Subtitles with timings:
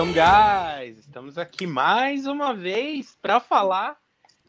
[0.00, 0.98] Welcome, guys!
[0.98, 3.98] Estamos aqui mais uma vez para falar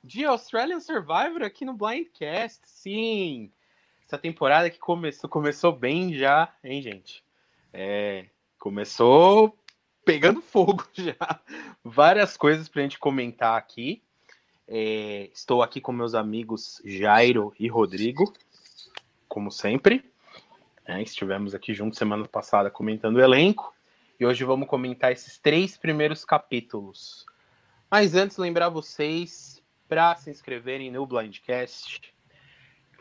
[0.01, 2.61] de Australian Survivor aqui no Blindcast.
[2.63, 3.51] Sim,
[4.07, 7.21] essa temporada que começou, começou bem já, hein, gente?
[7.73, 9.53] É, começou
[10.05, 11.41] pegando fogo já.
[11.83, 14.01] Várias coisas para a gente comentar aqui.
[14.65, 18.33] É, estou aqui com meus amigos Jairo e Rodrigo,
[19.27, 20.09] como sempre.
[20.85, 23.75] É, estivemos aqui juntos semana passada comentando o elenco.
[24.21, 27.25] E hoje vamos comentar esses três primeiros capítulos.
[27.89, 32.13] Mas antes, lembrar vocês para se inscreverem no Blindcast.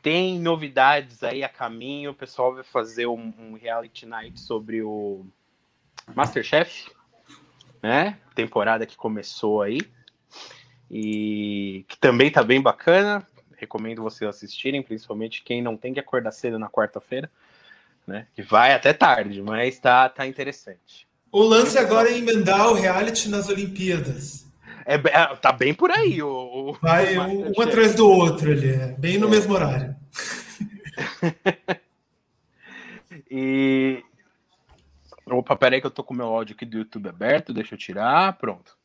[0.00, 2.12] Tem novidades aí a caminho.
[2.12, 5.26] O pessoal vai fazer um, um reality night sobre o
[6.14, 6.90] Masterchef,
[7.82, 8.18] né?
[8.34, 9.82] Temporada que começou aí.
[10.90, 13.28] E que também tá bem bacana.
[13.58, 17.30] Recomendo vocês assistirem, principalmente quem não tem que acordar cedo na quarta-feira
[18.06, 18.26] né?
[18.34, 21.06] Que vai até tarde, mas tá, tá interessante.
[21.32, 24.46] O lance agora é emendar o reality nas Olimpíadas.
[24.84, 26.22] É, é tá bem por aí.
[26.22, 29.30] O, o vai o um, atrás do outro ali, é, bem no é.
[29.30, 29.94] mesmo horário.
[33.30, 34.02] e.
[35.26, 37.78] Opa, peraí que eu tô com o meu áudio aqui do YouTube aberto, deixa eu
[37.78, 38.76] tirar, pronto.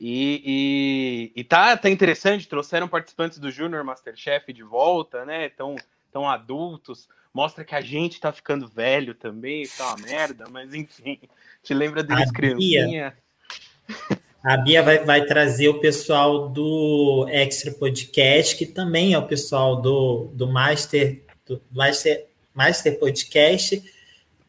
[0.00, 5.46] E, e, e tá, tá interessante, trouxeram participantes do Junior Masterchef de volta, né?
[5.46, 5.74] Estão
[6.12, 11.20] tão adultos mostra que a gente tá ficando velho também, tá uma merda, mas enfim,
[11.62, 13.14] te lembra deles criancinha.
[14.42, 19.80] A Bia vai, vai trazer o pessoal do Extra Podcast, que também é o pessoal
[19.80, 23.84] do, do Master, do Master, Master Podcast,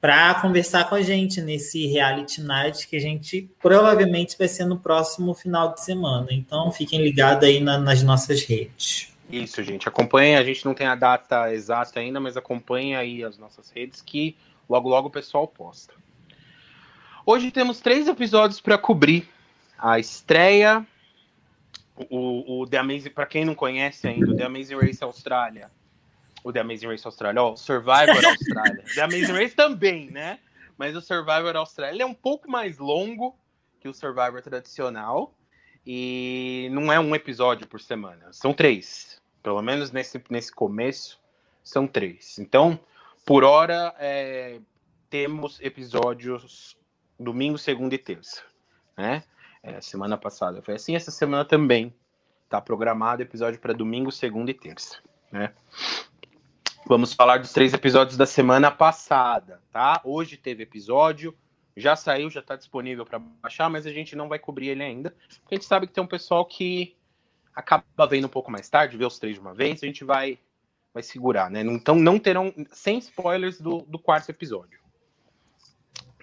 [0.02, 4.80] para conversar com a gente nesse reality night que a gente provavelmente vai ser no
[4.80, 6.30] próximo final de semana.
[6.32, 9.14] Então fiquem ligados aí na, nas nossas redes.
[9.30, 9.88] Isso, gente.
[9.88, 10.36] Acompanhe.
[10.36, 14.36] A gente não tem a data exata ainda, mas acompanhe aí as nossas redes que
[14.68, 15.94] logo logo o pessoal posta.
[17.26, 19.28] Hoje temos três episódios para cobrir.
[19.78, 20.86] A estreia,
[22.10, 25.72] o, o The Amazing, para quem não conhece ainda, o The Amazing Race Austrália.
[26.44, 28.84] O The Amazing Race Austrália, ó, o Survivor Austrália.
[28.94, 30.40] The Amazing Race também, né?
[30.78, 33.38] Mas o Survivor Austrália é um pouco mais longo
[33.80, 35.34] que o Survivor tradicional.
[35.86, 39.19] E não é um episódio por semana, são três.
[39.42, 41.20] Pelo menos nesse, nesse começo,
[41.64, 42.38] são três.
[42.40, 42.80] Então,
[43.26, 44.60] por hora, é,
[45.10, 46.78] temos episódios
[47.20, 48.42] domingo, segunda e terça.
[48.98, 49.24] Né?
[49.62, 51.94] É, semana passada foi assim, essa semana também
[52.46, 54.98] está programado episódio para domingo, segunda e terça.
[55.32, 55.54] Né?
[56.88, 60.02] Vamos falar dos três episódios da semana passada, tá?
[60.04, 61.36] Hoje teve episódio,
[61.78, 65.14] já saiu, já está disponível para baixar, mas a gente não vai cobrir ele ainda,
[65.42, 66.96] porque a gente sabe que tem um pessoal que
[67.60, 70.40] acaba vendo um pouco mais tarde, vê os três de uma vez, a gente vai,
[70.94, 71.62] vai segurar, né?
[71.62, 74.80] Então não terão, sem spoilers do, do quarto episódio.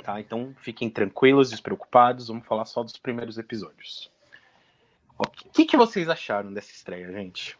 [0.02, 0.20] Tá?
[0.20, 4.10] Então fiquem tranquilos, despreocupados, vamos falar só dos primeiros episódios.
[5.18, 7.58] O que, que vocês acharam dessa estreia, gente?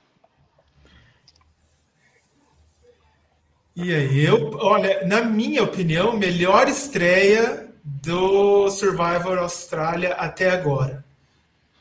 [3.75, 11.06] E aí, eu, olha, na minha opinião, melhor estreia do Survivor Austrália até agora.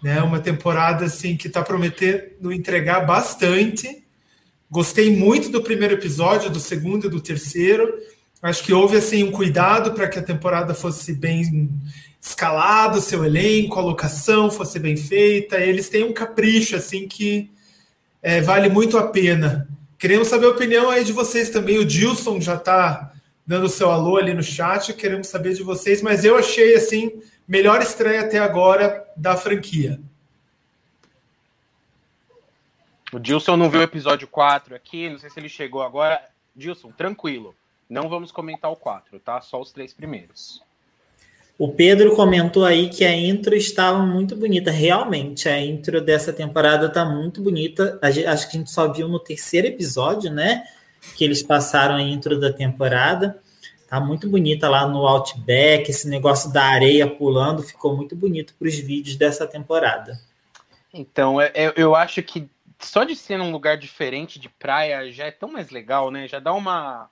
[0.05, 0.21] Né?
[0.21, 4.03] Uma temporada assim que está prometendo entregar bastante.
[4.69, 7.91] Gostei muito do primeiro episódio, do segundo e do terceiro.
[8.39, 11.71] Acho que houve assim um cuidado para que a temporada fosse bem
[12.21, 15.57] escalado, seu elenco, a locação fosse bem feita.
[15.57, 17.49] Eles têm um capricho assim que
[18.21, 19.67] é, vale muito a pena.
[19.97, 21.79] Queremos saber a opinião aí de vocês também.
[21.79, 23.11] O Dilson já está
[23.43, 24.93] dando seu alô ali no chat.
[24.93, 27.11] Queremos saber de vocês, mas eu achei assim
[27.47, 29.99] Melhor estreia até agora da franquia.
[33.13, 36.21] O Dilson não viu o episódio 4 aqui, não sei se ele chegou agora.
[36.55, 37.55] Dilson, tranquilo.
[37.89, 39.39] Não vamos comentar o 4, tá?
[39.41, 40.61] Só os três primeiros.
[41.57, 44.71] O Pedro comentou aí que a intro estava muito bonita.
[44.71, 47.97] Realmente, a intro dessa temporada está muito bonita.
[48.01, 50.65] Acho que a gente só viu no terceiro episódio, né?
[51.15, 53.39] Que eles passaram a intro da temporada.
[53.87, 58.67] Tá muito bonita lá no Outback, esse negócio da areia pulando ficou muito bonito para
[58.67, 60.19] os vídeos dessa temporada.
[60.91, 62.49] Então, é, é, eu acho que
[62.79, 66.27] só de ser num lugar diferente de praia já é tão mais legal, né?
[66.27, 67.09] Já dá uma,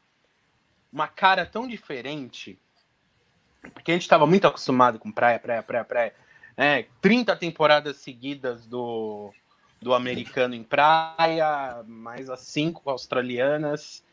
[0.92, 2.58] uma cara tão diferente.
[3.74, 6.14] Porque a gente estava muito acostumado com praia, praia, praia, praia.
[6.56, 9.34] É, 30 temporadas seguidas do,
[9.82, 14.04] do americano em praia, mais as cinco australianas.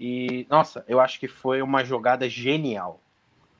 [0.00, 2.98] E, nossa, eu acho que foi uma jogada genial.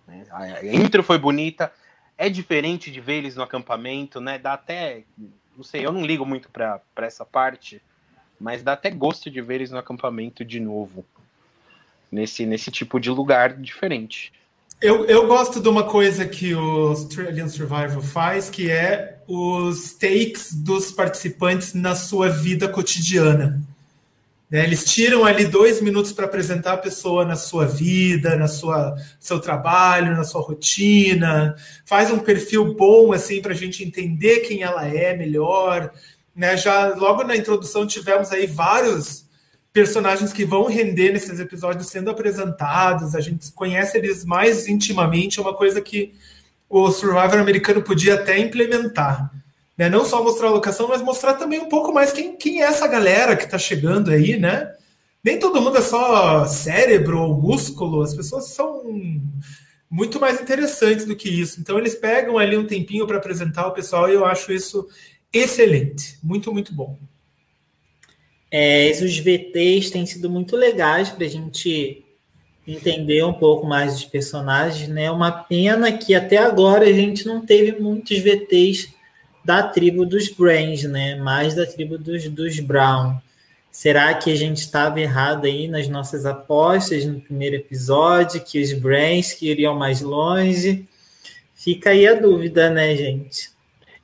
[0.09, 0.25] Né?
[0.31, 1.71] A intro foi bonita,
[2.17, 4.39] é diferente de ver eles no acampamento, né?
[4.39, 5.03] Dá até.
[5.55, 7.83] Não sei, eu não ligo muito para essa parte,
[8.41, 11.05] mas dá até gosto de ver eles no acampamento de novo.
[12.11, 14.33] Nesse, nesse tipo de lugar diferente.
[14.81, 20.55] Eu, eu gosto de uma coisa que o Australian Survival faz, que é os takes
[20.55, 23.63] dos participantes na sua vida cotidiana.
[24.51, 24.65] Né?
[24.65, 29.39] Eles tiram ali dois minutos para apresentar a pessoa na sua vida, na sua seu
[29.39, 31.55] trabalho, na sua rotina,
[31.85, 35.93] faz um perfil bom assim para a gente entender quem ela é melhor.
[36.35, 36.57] Né?
[36.57, 39.25] Já logo na introdução tivemos aí vários
[39.73, 45.43] personagens que vão render nesses episódios sendo apresentados, a gente conhece eles mais intimamente, é
[45.43, 46.13] uma coisa que
[46.69, 49.31] o Survivor americano podia até implementar.
[49.81, 49.89] Né?
[49.89, 52.87] Não só mostrar a locação, mas mostrar também um pouco mais quem, quem é essa
[52.87, 54.75] galera que está chegando aí, né?
[55.25, 58.83] Nem todo mundo é só cérebro ou músculo, as pessoas são
[59.91, 61.63] muito mais interessantes do que isso.
[61.63, 64.87] Então eles pegam ali um tempinho para apresentar o pessoal e eu acho isso
[65.33, 66.99] excelente, muito, muito bom.
[68.51, 72.05] É, os VTs têm sido muito legais para a gente
[72.69, 75.11] entender um pouco mais dos personagens, né?
[75.11, 79.00] Uma pena que até agora a gente não teve muitos VTs
[79.45, 81.17] da tribo dos Brains, né?
[81.17, 83.19] Mais da tribo dos, dos Brown.
[83.71, 88.73] Será que a gente estava errado aí nas nossas apostas no primeiro episódio, que os
[88.73, 90.89] Brains que iriam mais longe?
[91.55, 93.51] Fica aí a dúvida, né, gente?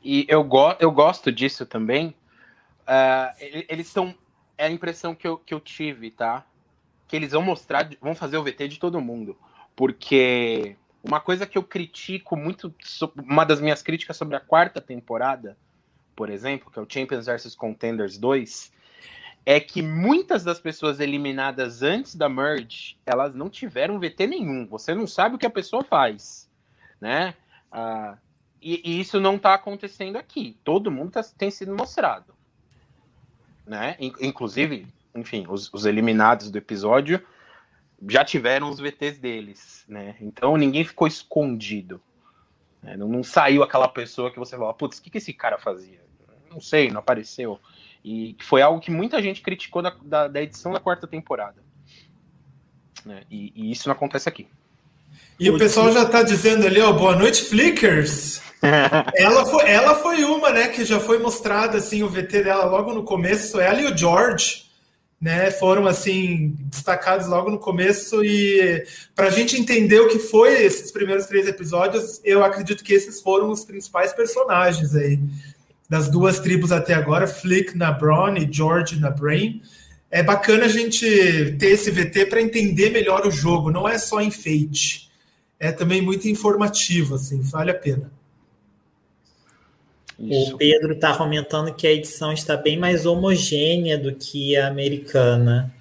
[0.04, 2.14] E eu, go eu gosto disso também.
[2.86, 4.14] Uh, eles estão
[4.58, 6.44] é a impressão que eu, que eu tive, tá?
[7.06, 9.36] Que eles vão mostrar, vão fazer o VT de todo mundo.
[9.74, 12.74] Porque uma coisa que eu critico muito,
[13.16, 15.56] uma das minhas críticas sobre a quarta temporada,
[16.14, 18.72] por exemplo, que é o Champions vs Contenders 2,
[19.44, 24.66] é que muitas das pessoas eliminadas antes da merge, elas não tiveram VT nenhum.
[24.66, 26.50] Você não sabe o que a pessoa faz,
[27.00, 27.34] né?
[27.70, 28.16] Ah,
[28.60, 30.58] e, e, isso não está acontecendo aqui.
[30.64, 32.36] Todo mundo tá, tem sido mostrado
[33.66, 33.96] né?
[33.98, 37.20] Inclusive, enfim, os, os, eliminados do episódio
[38.08, 40.16] já tiveram os VTs deles, né?
[40.20, 42.00] Então ninguém ficou escondido.
[42.82, 42.96] Né?
[42.96, 46.00] Não, não, saiu aquela pessoa que você fala, putz, o que, que esse cara fazia?
[46.50, 47.58] Não sei, não apareceu.
[48.04, 51.60] E foi algo que muita gente criticou da, da, da edição da quarta temporada.
[53.04, 53.22] Né?
[53.30, 54.46] E, e isso não acontece aqui.
[55.38, 58.40] E o pessoal já está dizendo ali, ó, boa noite, Flickers.
[59.14, 62.94] ela, foi, ela foi uma, né, que já foi mostrada, assim, o VT dela logo
[62.94, 63.60] no começo.
[63.60, 64.65] Ela e o George,
[65.20, 68.24] né, foram, assim, destacados logo no começo.
[68.24, 68.84] E
[69.14, 73.20] para a gente entender o que foi esses primeiros três episódios, eu acredito que esses
[73.20, 75.18] foram os principais personagens aí.
[75.88, 79.62] Das duas tribos até agora, Flick na Braun e George na Brain.
[80.10, 81.06] É bacana a gente
[81.58, 85.06] ter esse VT para entender melhor o jogo, não é só enfeite
[85.58, 88.12] é também muito informativo, assim, vale a pena.
[90.18, 90.54] Isso.
[90.54, 95.72] O Pedro está comentando que a edição está bem mais homogênea do que a americana.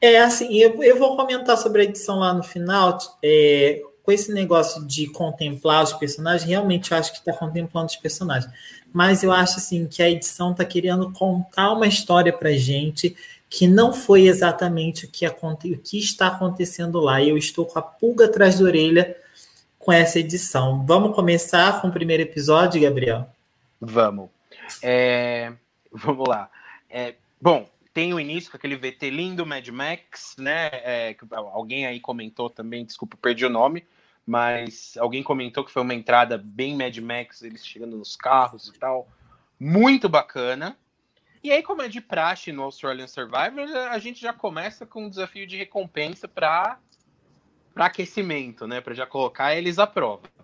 [0.00, 2.98] É assim, eu, eu vou comentar sobre a edição lá no final.
[3.22, 7.96] É, com esse negócio de contemplar os personagens, realmente eu acho que está contemplando os
[7.96, 8.52] personagens.
[8.92, 13.16] Mas eu acho assim que a edição está querendo contar uma história para gente
[13.50, 17.20] que não foi exatamente o que, aconte, o que está acontecendo lá.
[17.22, 19.16] Eu estou com a pulga atrás da orelha
[19.78, 20.84] com essa edição.
[20.86, 23.28] Vamos começar com o primeiro episódio, Gabriel?
[23.80, 24.30] Vamos.
[24.82, 25.52] É,
[25.92, 26.50] vamos lá.
[26.88, 30.68] É, bom, tem o início com aquele VT lindo, Mad Max, né?
[30.72, 33.86] É, alguém aí comentou também, desculpa, perdi o nome,
[34.26, 38.78] mas alguém comentou que foi uma entrada bem Mad Max, eles chegando nos carros e
[38.78, 39.08] tal.
[39.58, 40.76] Muito bacana.
[41.42, 45.08] E aí, como é de praxe no Australian Survivor, a gente já começa com um
[45.08, 46.78] desafio de recompensa para
[47.76, 48.80] aquecimento, né?
[48.80, 50.35] Para já colocar eles à prova.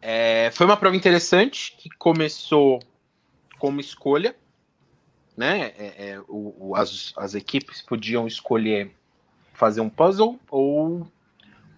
[0.00, 2.80] É, foi uma prova interessante que começou
[3.58, 4.34] como escolha,
[5.36, 5.72] né?
[5.76, 8.90] É, é, o, o, as, as equipes podiam escolher
[9.52, 11.06] fazer um puzzle ou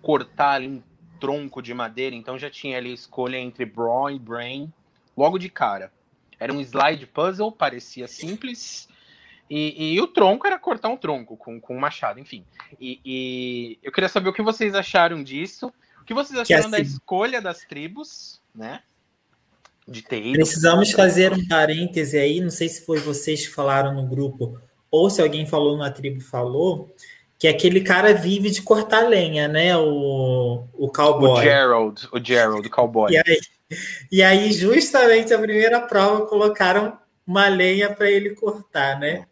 [0.01, 0.83] cortar ali um
[1.19, 2.15] tronco de madeira.
[2.15, 4.73] Então já tinha ali escolha entre Brawn e Brain
[5.17, 5.93] logo de cara.
[6.39, 8.89] Era um slide puzzle, parecia simples.
[9.49, 12.45] E, e, o tronco era cortar um tronco com, com um machado, enfim.
[12.81, 15.73] E, e, eu queria saber o que vocês acharam disso.
[16.13, 18.83] Que vocês acharam que assim, da escolha das tribos, né?
[19.89, 22.39] De ter Precisamos fazer um parêntese aí.
[22.41, 26.21] Não sei se foi vocês que falaram no grupo ou se alguém falou na tribo
[26.21, 26.95] falou
[27.39, 29.77] que aquele cara vive de cortar lenha, né?
[29.77, 31.41] O, o cowboy.
[31.41, 33.11] O Gerald, o Gerald, o cowboy.
[33.11, 33.41] E aí,
[34.13, 39.27] e aí, justamente a primeira prova, colocaram uma lenha para ele cortar, né?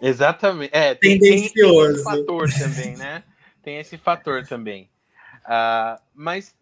[0.00, 0.70] Exatamente.
[0.72, 3.22] É, tem, tem, esse fator também, né?
[3.62, 4.88] Tem esse fator também.
[5.46, 6.54] Uh, mas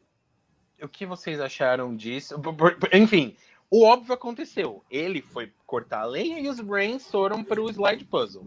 [0.83, 2.35] o que vocês acharam disso?
[2.93, 3.35] Enfim,
[3.71, 4.85] o óbvio aconteceu.
[4.91, 8.45] Ele foi cortar a lenha e os brains foram para o slide puzzle.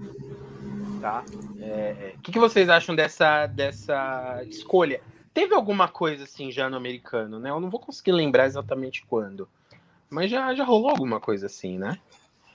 [1.02, 1.24] Tá?
[1.30, 5.02] O é, que, que vocês acham dessa, dessa escolha?
[5.34, 7.50] Teve alguma coisa assim já no americano, né?
[7.50, 9.48] Eu não vou conseguir lembrar exatamente quando.
[10.10, 11.98] Mas já, já rolou alguma coisa assim, né?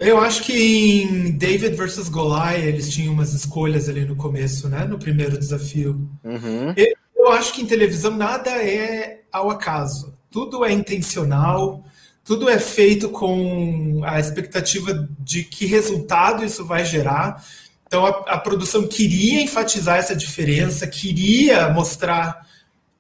[0.00, 4.84] Eu acho que em David versus Goliath eles tinham umas escolhas ali no começo, né?
[4.84, 5.92] No primeiro desafio.
[6.24, 6.74] Uhum.
[6.76, 6.92] Eu,
[7.26, 10.14] eu acho que em televisão nada é ao acaso.
[10.30, 11.84] Tudo é intencional,
[12.24, 17.44] tudo é feito com a expectativa de que resultado isso vai gerar.
[17.86, 22.46] Então a, a produção queria enfatizar essa diferença, queria mostrar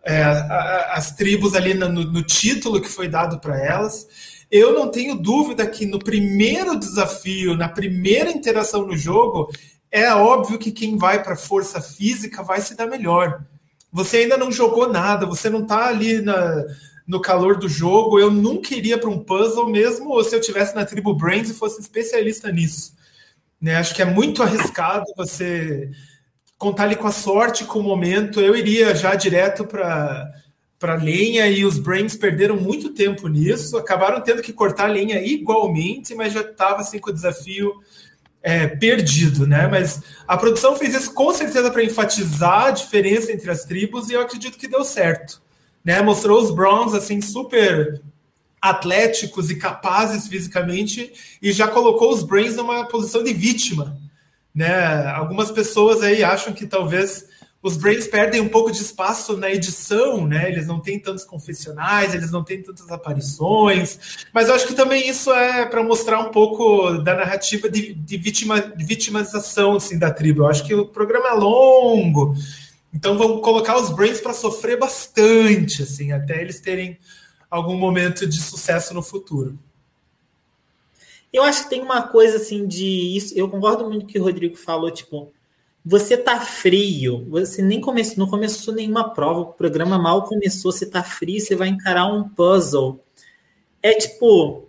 [0.04, 4.06] é, a, as tribos ali no, no título que foi dado para elas.
[4.50, 9.50] Eu não tenho dúvida que no primeiro desafio, na primeira interação no jogo,
[9.90, 13.42] é óbvio que quem vai para força física vai se dar melhor.
[13.92, 16.64] Você ainda não jogou nada, você não está ali na,
[17.06, 18.18] no calor do jogo.
[18.18, 21.80] Eu nunca iria para um puzzle mesmo se eu tivesse na tribo Brains e fosse
[21.80, 22.94] especialista nisso.
[23.60, 23.76] Né?
[23.76, 25.90] Acho que é muito arriscado você
[26.56, 28.40] contar ali com a sorte, com o momento.
[28.40, 30.32] Eu iria já direto para
[30.78, 36.12] para lenha e os Brains perderam muito tempo nisso, acabaram tendo que cortar lenha igualmente,
[36.12, 37.72] mas já estava assim com o desafio
[38.42, 39.68] é, perdido, né?
[39.68, 44.14] Mas a produção fez isso com certeza para enfatizar a diferença entre as tribos e
[44.14, 45.40] eu acredito que deu certo,
[45.84, 46.02] né?
[46.02, 48.02] Mostrou os Browns assim super
[48.60, 53.96] atléticos e capazes fisicamente e já colocou os Brains numa posição de vítima,
[54.54, 55.06] né?
[55.10, 57.26] Algumas pessoas aí acham que talvez
[57.62, 60.50] os Brains perdem um pouco de espaço na edição, né?
[60.50, 65.08] Eles não têm tantos confessionais, eles não têm tantas aparições, mas eu acho que também
[65.08, 70.10] isso é para mostrar um pouco da narrativa de, de, vitima, de vitimização assim, da
[70.10, 70.42] tribo.
[70.42, 72.34] Eu acho que o programa é longo,
[72.92, 76.98] então vamos colocar os Brains para sofrer bastante, assim, até eles terem
[77.48, 79.56] algum momento de sucesso no futuro.
[81.32, 83.32] Eu acho que tem uma coisa assim de isso.
[83.38, 85.32] Eu concordo muito com o que o Rodrigo falou, tipo
[85.84, 90.86] você tá frio, você nem começou, não começou nenhuma prova, o programa mal começou, você
[90.86, 93.00] tá frio, você vai encarar um puzzle.
[93.82, 94.68] É tipo,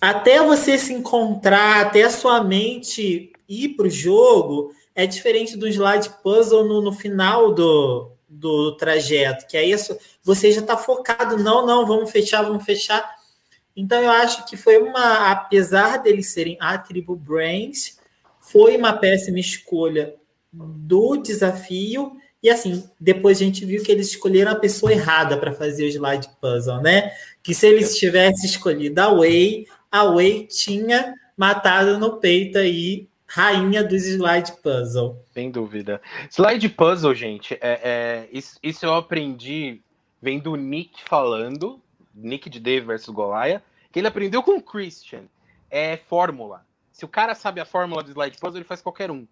[0.00, 6.10] até você se encontrar, até a sua mente ir pro jogo, é diferente do slide
[6.22, 11.64] puzzle no, no final do, do trajeto, que é isso, você já tá focado, não,
[11.64, 13.08] não, vamos fechar, vamos fechar.
[13.76, 17.96] Então eu acho que foi uma, apesar deles serem a tribo Brains,
[18.40, 20.20] foi uma péssima escolha
[20.52, 22.16] do desafio.
[22.42, 25.88] E assim, depois a gente viu que eles escolheram a pessoa errada para fazer o
[25.88, 27.12] slide puzzle, né?
[27.42, 33.82] Que se eles tivessem escolhido a Way, a Way tinha matado no peito aí rainha
[33.82, 35.24] dos slide puzzle.
[35.32, 36.02] Sem dúvida.
[36.30, 39.80] Slide puzzle, gente, é, é isso, isso, eu aprendi
[40.20, 41.80] vendo o Nick falando,
[42.14, 45.22] Nick de Dave versus Goliath, que ele aprendeu com o Christian.
[45.70, 46.66] É fórmula.
[46.92, 49.26] Se o cara sabe a fórmula do slide puzzle, ele faz qualquer um.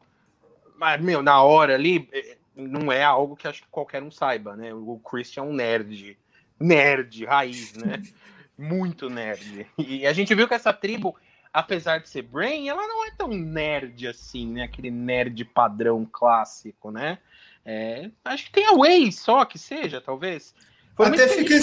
[0.81, 4.57] Mas, meu, na hora ali, é, não é algo que acho que qualquer um saiba,
[4.57, 4.73] né?
[4.73, 6.17] O Christian é um nerd.
[6.59, 8.03] Nerd, raiz, né?
[8.57, 9.67] Muito nerd.
[9.77, 11.15] E a gente viu que essa tribo,
[11.53, 14.63] apesar de ser Brain, ela não é tão nerd assim, né?
[14.63, 17.19] Aquele nerd padrão clássico, né?
[17.63, 20.55] É, acho que tem a Way só que seja, talvez.
[20.97, 21.61] Foi Até fiquei,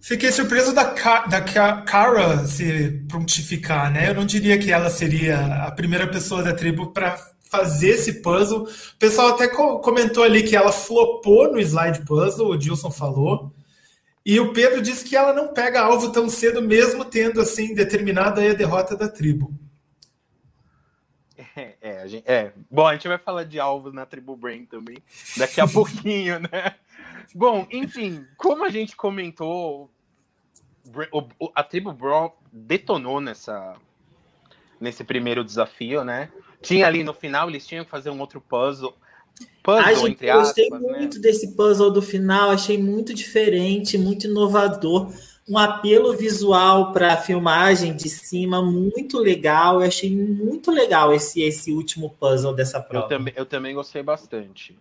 [0.00, 0.84] fiquei surpreso da,
[1.26, 1.40] da
[1.82, 4.08] Kara se prontificar, né?
[4.08, 8.62] Eu não diria que ela seria a primeira pessoa da tribo para fazer esse puzzle.
[8.62, 13.52] O pessoal até comentou ali que ela flopou no slide puzzle, o Dilson falou.
[14.24, 18.40] E o Pedro disse que ela não pega alvo tão cedo, mesmo tendo assim determinado
[18.40, 19.52] a derrota da tribo.
[21.54, 24.96] É, é, gente, é, bom, a gente vai falar de alvos na tribo Brain também
[25.36, 26.76] daqui a pouquinho, né?
[27.34, 29.90] Bom, enfim, como a gente comentou,
[31.54, 33.76] a tribo Brawl detonou nessa
[34.80, 36.28] nesse primeiro desafio, né?
[36.62, 38.94] Tinha ali no final, eles tinham que fazer um outro puzzle.
[39.62, 40.78] Puzzle, Ai, gente, entre aspas, gostei né?
[40.78, 45.12] muito desse puzzle do final, achei muito diferente, muito inovador.
[45.48, 49.80] Um apelo visual para a filmagem de cima muito legal.
[49.80, 53.06] Eu achei muito legal esse, esse último puzzle dessa prova.
[53.06, 54.78] Eu também, eu também gostei bastante.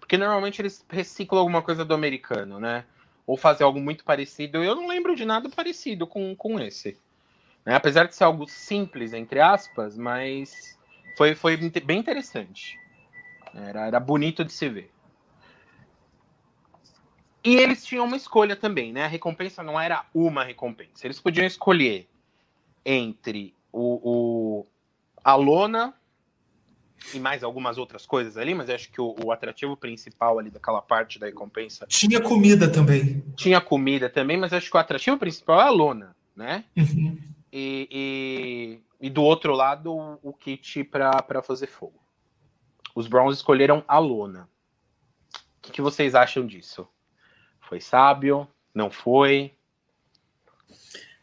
[0.00, 2.84] Porque normalmente eles reciclam alguma coisa do americano, né?
[3.24, 4.62] Ou fazem algo muito parecido.
[4.64, 6.96] Eu não lembro de nada parecido com, com esse.
[7.64, 7.74] Né?
[7.74, 10.76] Apesar de ser algo simples, entre aspas, mas
[11.16, 12.78] foi, foi bem interessante.
[13.54, 14.90] Era, era bonito de se ver.
[17.42, 19.04] E eles tinham uma escolha também, né?
[19.04, 21.06] A recompensa não era uma recompensa.
[21.06, 22.06] Eles podiam escolher
[22.84, 24.66] entre o, o
[25.24, 25.94] a lona
[27.14, 30.82] e mais algumas outras coisas ali, mas acho que o, o, atrativo principal ali daquela
[30.82, 31.86] parte da recompensa.
[31.86, 33.24] Tinha comida também.
[33.34, 36.64] Tinha comida também, mas acho que o atrativo principal é a lona, né?
[36.76, 37.18] Uhum.
[37.50, 41.98] E, e, e do outro lado o kit para fazer fogo.
[42.94, 44.48] os Browns escolheram a lona.
[45.58, 46.86] O que, que vocês acham disso?
[47.60, 48.46] Foi sábio?
[48.74, 49.54] Não foi?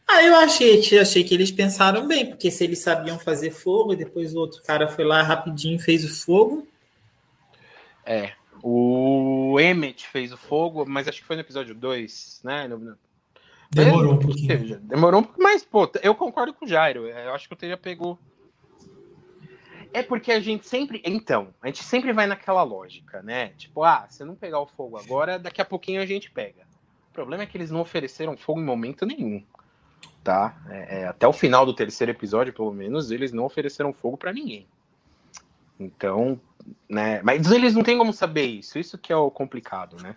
[0.06, 3.96] Ah, eu achei, achei que eles pensaram bem, porque se eles sabiam fazer fogo, e
[3.96, 6.66] depois o outro cara foi lá rapidinho e fez o fogo.
[8.06, 8.32] É.
[8.62, 12.66] O Emmett fez o fogo, mas acho que foi no episódio 2, né?
[13.70, 14.80] Demorou um pouquinho.
[14.80, 17.06] Demorou um pouco, mas, pô, eu concordo com o Jairo.
[17.06, 18.18] Eu acho que o teria pegou.
[19.92, 21.02] É porque a gente sempre.
[21.04, 23.48] Então, a gente sempre vai naquela lógica, né?
[23.56, 26.66] Tipo, ah, se não pegar o fogo agora, daqui a pouquinho a gente pega.
[27.10, 29.42] O problema é que eles não ofereceram fogo em momento nenhum
[30.28, 30.54] tá?
[30.68, 34.30] É, é, até o final do terceiro episódio, pelo menos, eles não ofereceram fogo para
[34.30, 34.66] ninguém.
[35.80, 36.38] Então,
[36.86, 37.22] né?
[37.22, 38.78] Mas eles não têm como saber isso.
[38.78, 40.16] Isso que é o complicado, né?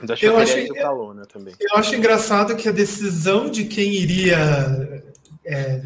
[0.00, 1.54] Mas acho eu, acho, eu, também.
[1.58, 5.02] eu acho engraçado que a decisão de quem iria
[5.44, 5.82] é,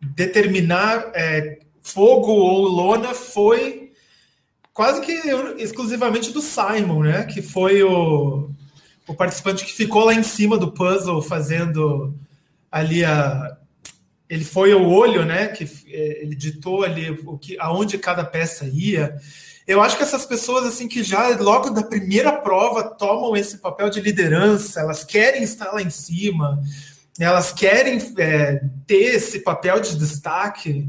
[0.00, 3.92] determinar é, fogo ou lona foi
[4.72, 5.12] quase que
[5.58, 7.24] exclusivamente do Simon, né?
[7.24, 8.50] Que foi o,
[9.06, 12.14] o participante que ficou lá em cima do puzzle fazendo
[12.70, 13.56] ali a
[14.32, 18.64] ele foi o olho, né, que é, ele ditou ali o que aonde cada peça
[18.64, 19.14] ia.
[19.68, 23.90] Eu acho que essas pessoas assim que já logo da primeira prova tomam esse papel
[23.90, 26.62] de liderança, elas querem estar lá em cima,
[27.20, 30.88] elas querem é, ter esse papel de destaque.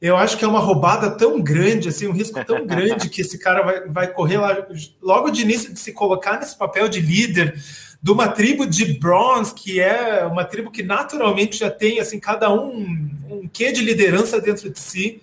[0.00, 3.36] Eu acho que é uma roubada tão grande, assim, um risco tão grande que esse
[3.36, 4.64] cara vai, vai correr lá
[5.02, 7.60] logo de início de se colocar nesse papel de líder
[8.02, 12.52] de uma tribo de Bronze, que é uma tribo que naturalmente já tem assim cada
[12.52, 15.20] um um quê de liderança dentro de si.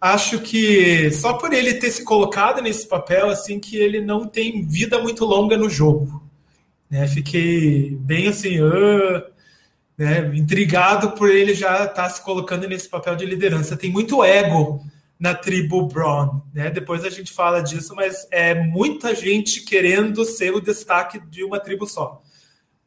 [0.00, 4.64] Acho que só por ele ter se colocado nesse papel, assim, que ele não tem
[4.64, 6.22] vida muito longa no jogo.
[6.88, 7.06] Né?
[7.08, 9.22] Fiquei bem assim, uh,
[9.96, 10.30] né?
[10.34, 13.76] intrigado por ele já estar tá se colocando nesse papel de liderança.
[13.76, 14.84] Tem muito ego
[15.18, 16.40] na tribo Braun.
[16.54, 16.70] Né?
[16.70, 21.58] Depois a gente fala disso, mas é muita gente querendo ser o destaque de uma
[21.58, 22.22] tribo só.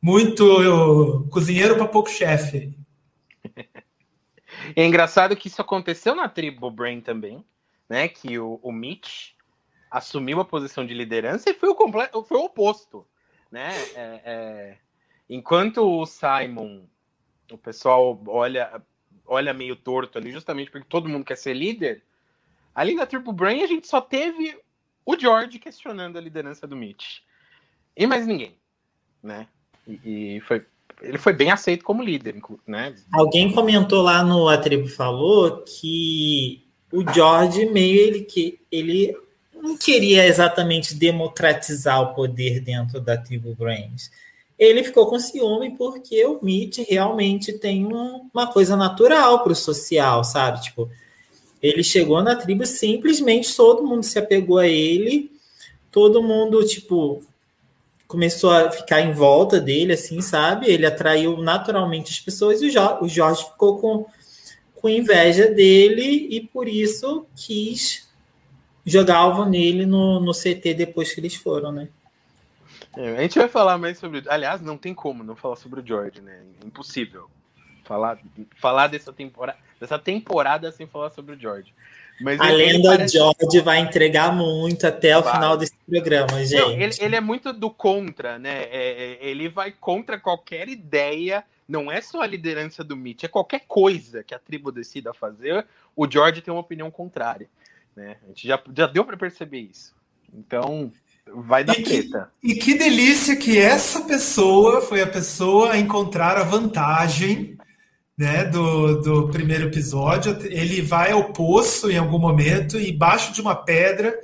[0.02, 2.74] Muito cozinheiro para pouco chefe.
[4.76, 7.44] É engraçado que isso aconteceu na tribo Brain também,
[7.90, 8.08] né?
[8.08, 9.32] Que o, o Mitch
[9.90, 13.06] assumiu a posição de liderança e foi o completo, foi o oposto,
[13.52, 13.72] né?
[13.96, 14.78] É, é,
[15.28, 16.84] enquanto o Simon,
[17.52, 18.82] o pessoal olha
[19.26, 22.04] olha meio torto ali, justamente porque todo mundo quer ser líder,
[22.74, 24.58] Ali na Triple Brain, a gente só teve
[25.06, 27.20] o George questionando a liderança do Mitch.
[27.96, 28.56] E mais ninguém,
[29.22, 29.48] né?
[29.88, 30.66] E, e foi,
[31.02, 32.96] ele foi bem aceito como líder, né?
[33.12, 39.16] Alguém comentou lá no A Tribo Falou que o George meio ele que ele
[39.62, 44.12] não queria exatamente democratizar o poder dentro da tribo Brains.
[44.58, 50.24] Ele ficou com ciúme porque o Mitch realmente tem uma coisa natural para o social,
[50.24, 50.62] sabe?
[50.62, 50.90] Tipo,
[51.62, 55.32] ele chegou na tribo, simplesmente todo mundo se apegou a ele,
[55.92, 57.24] todo mundo, tipo,
[58.08, 60.70] começou a ficar em volta dele, assim, sabe?
[60.70, 64.06] Ele atraiu naturalmente as pessoas e o Jorge, ficou com,
[64.76, 68.10] com inveja dele e por isso quis
[68.84, 71.88] jogar alvo nele no, no CT depois que eles foram, né?
[72.98, 74.24] É, a gente vai falar mais sobre.
[74.28, 76.42] Aliás, não tem como não falar sobre o George, né?
[76.66, 77.30] Impossível.
[77.86, 78.20] Falar,
[78.60, 81.74] falar dessa temporada dessa temporada sem falar sobre o George.
[82.22, 83.18] Mas a lenda parece...
[83.18, 85.34] George vai entregar muito até o vai.
[85.34, 86.62] final desse programa, gente.
[86.62, 88.66] Não, ele, ele, é muito do contra, né?
[88.66, 91.44] É, é, ele vai contra qualquer ideia.
[91.68, 95.66] Não é só a liderança do Mitch, é qualquer coisa que a tribo decida fazer.
[95.96, 97.50] O George tem uma opinião contrária.
[97.96, 98.18] Né?
[98.24, 99.96] A gente já, já deu para perceber isso.
[100.32, 100.92] Então,
[101.26, 102.32] vai dar e treta.
[102.40, 107.58] Que, e que delícia que essa pessoa foi a pessoa a encontrar a vantagem
[108.18, 110.38] né, do, do primeiro episódio.
[110.44, 114.18] Ele vai ao poço em algum momento e embaixo de uma pedra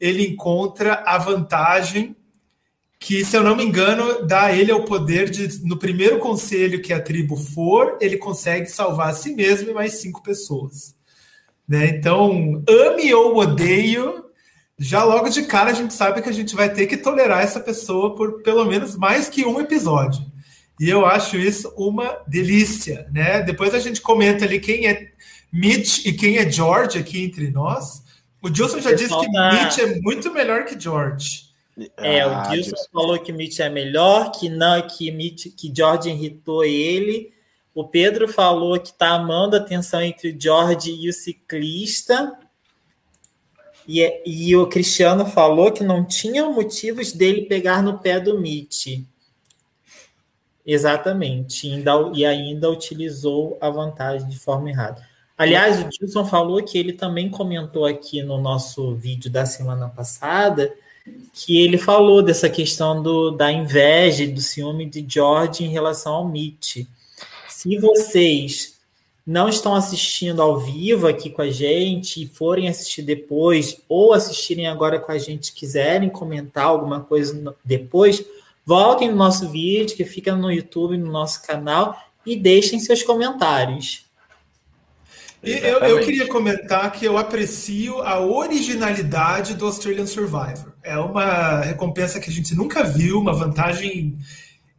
[0.00, 2.16] ele encontra a vantagem
[2.98, 6.82] que, se eu não me engano, dá a ele o poder de, no primeiro conselho
[6.82, 10.94] que a tribo for, ele consegue salvar a si mesmo e mais cinco pessoas.
[11.66, 11.88] Né?
[11.88, 14.26] Então, ame ou odeio,
[14.78, 17.60] já logo de cara a gente sabe que a gente vai ter que tolerar essa
[17.60, 20.22] pessoa por pelo menos mais que um episódio.
[20.80, 23.42] E eu acho isso uma delícia, né?
[23.42, 25.12] Depois a gente comenta ali quem é
[25.52, 28.02] Mitch e quem é George aqui entre nós.
[28.40, 29.52] O Gilson já disse que tá...
[29.52, 31.50] Mitch é muito melhor que George.
[31.98, 36.08] É, ah, o Gilson falou que Mitch é melhor, que não, que Mitch, que George
[36.08, 37.30] irritou ele.
[37.74, 42.38] O Pedro falou que tá amando a tensão entre o George e o ciclista.
[43.86, 48.40] E, é, e o Cristiano falou que não tinha motivos dele pegar no pé do
[48.40, 49.04] Mitch.
[50.66, 51.68] Exatamente,
[52.14, 55.08] e ainda utilizou a vantagem de forma errada.
[55.36, 60.70] Aliás, o Dilson falou que ele também comentou aqui no nosso vídeo da semana passada
[61.32, 66.14] que ele falou dessa questão do, da inveja e do ciúme de George em relação
[66.14, 66.86] ao Mitch.
[67.48, 68.78] Se vocês
[69.26, 74.66] não estão assistindo ao vivo aqui com a gente e forem assistir depois, ou assistirem
[74.66, 78.24] agora com a gente, quiserem comentar alguma coisa depois,
[78.70, 84.04] voltem no nosso vídeo que fica no YouTube, no nosso canal, e deixem seus comentários.
[85.42, 90.72] Eu, eu, queria comentar que eu aprecio a originalidade do Australian Survivor.
[90.84, 94.16] É uma recompensa que a gente nunca viu, uma vantagem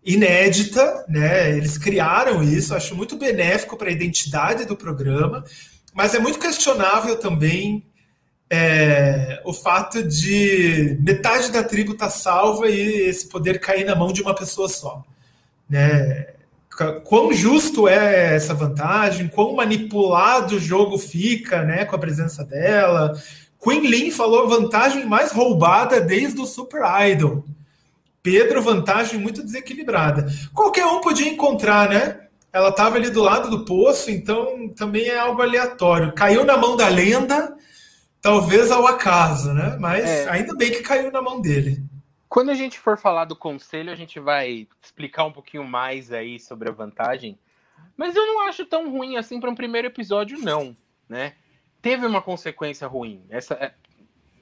[0.05, 1.57] inédita, né?
[1.57, 5.43] Eles criaram isso, acho muito benéfico para a identidade do programa,
[5.93, 7.83] mas é muito questionável também
[8.53, 13.95] é, o fato de metade da tribo estar tá salva e esse poder cair na
[13.95, 15.01] mão de uma pessoa só,
[15.69, 16.27] né?
[17.05, 23.13] quão justo é essa vantagem, quão manipulado o jogo fica né, com a presença dela.
[23.63, 27.45] Queen Lin falou vantagem mais roubada desde o Super Idol.
[28.23, 30.27] Pedro, vantagem muito desequilibrada.
[30.53, 32.17] Qualquer um podia encontrar, né?
[32.51, 36.13] Ela estava ali do lado do poço, então também é algo aleatório.
[36.13, 37.55] Caiu na mão da lenda,
[38.21, 39.75] talvez ao acaso, né?
[39.79, 40.29] Mas é.
[40.29, 41.83] ainda bem que caiu na mão dele.
[42.29, 46.39] Quando a gente for falar do conselho, a gente vai explicar um pouquinho mais aí
[46.39, 47.37] sobre a vantagem.
[47.97, 50.75] Mas eu não acho tão ruim assim para um primeiro episódio, não,
[51.09, 51.33] né?
[51.81, 53.25] Teve uma consequência ruim.
[53.29, 53.73] Essa é,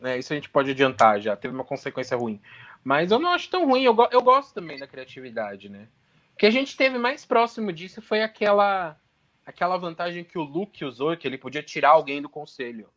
[0.02, 1.36] né, isso a gente pode adiantar já.
[1.36, 2.40] Teve uma consequência ruim.
[2.84, 3.84] Mas eu não acho tão ruim.
[3.84, 5.88] Eu, eu gosto também da criatividade, né?
[6.34, 8.98] O que a gente teve mais próximo disso foi aquela
[9.46, 12.88] aquela vantagem que o Luke usou, que ele podia tirar alguém do conselho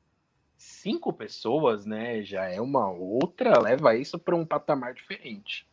[0.82, 5.66] cinco pessoas, né, já é uma outra, leva isso para um patamar diferente.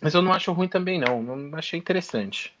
[0.00, 1.22] Mas eu não acho ruim também, não.
[1.22, 2.52] Não achei interessante.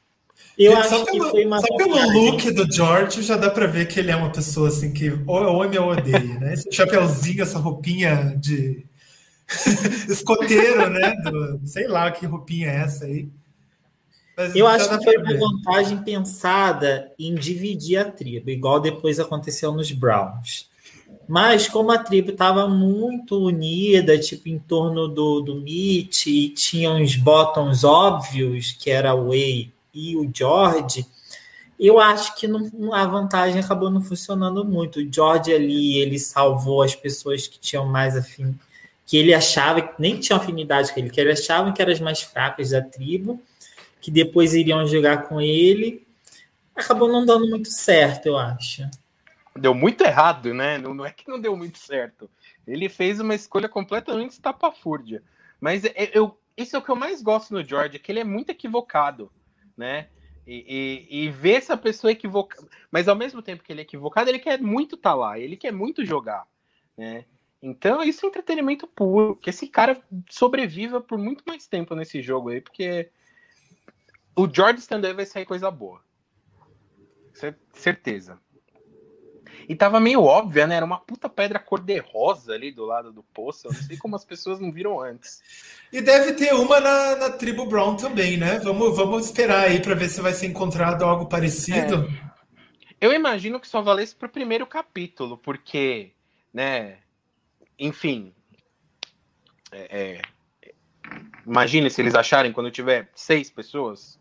[0.58, 3.66] Eu acho só que pelo, foi uma só pelo look do George já dá para
[3.66, 6.54] ver que ele é uma pessoa assim que ou ama ou odeia, né?
[6.54, 8.84] Esse chapeuzinho, essa roupinha de
[10.08, 11.14] escoteiro, né?
[11.22, 13.28] Do, sei lá que roupinha é essa aí.
[14.36, 19.70] Mas eu acho que foi uma vantagem pensada em dividir a tribo, igual depois aconteceu
[19.70, 20.68] nos Browns.
[21.26, 26.90] Mas como a tribo estava muito unida, tipo, em torno do, do Mitch, e tinha
[26.90, 31.06] uns bottoms óbvios, que era o Way e o George,
[31.80, 35.00] eu acho que não, a vantagem acabou não funcionando muito.
[35.00, 38.54] O George ali, ele salvou as pessoas que tinham mais afim,
[39.06, 42.00] que ele achava que nem tinham afinidade com ele, que ele achava que eram as
[42.00, 43.40] mais fracas da tribo,
[44.00, 46.06] que depois iriam jogar com ele.
[46.76, 48.82] Acabou não dando muito certo, eu acho
[49.56, 50.78] deu muito errado, né?
[50.78, 52.30] Não, não, é que não deu muito certo.
[52.66, 55.22] Ele fez uma escolha completamente estapafúrdia.
[55.60, 58.20] Mas é, eu, isso é o que eu mais gosto no George, é que ele
[58.20, 59.30] é muito equivocado,
[59.76, 60.08] né?
[60.46, 62.66] E, e, e ver essa pessoa equivocada.
[62.90, 65.56] Mas ao mesmo tempo que ele é equivocado, ele quer muito estar tá lá, ele
[65.56, 66.46] quer muito jogar,
[66.96, 67.24] né?
[67.62, 69.36] Então isso é entretenimento puro.
[69.36, 73.08] Que esse cara sobreviva por muito mais tempo nesse jogo aí, porque
[74.36, 76.02] o George Stand vai sair coisa boa.
[77.72, 78.38] Certeza.
[79.68, 80.76] E tava meio óbvia, né?
[80.76, 83.66] Era uma puta pedra cor-de-rosa ali do lado do poço.
[83.66, 85.42] Eu não sei como as pessoas não viram antes.
[85.92, 88.58] E deve ter uma na, na tribo Brown também, né?
[88.58, 92.08] Vamos, vamos esperar aí para ver se vai ser encontrado algo parecido.
[92.30, 92.34] É.
[93.00, 96.12] Eu imagino que só valesse pro primeiro capítulo, porque,
[96.52, 96.98] né?
[97.78, 98.32] Enfim.
[99.72, 100.22] É, é,
[101.46, 104.18] imagine se eles acharem quando tiver seis pessoas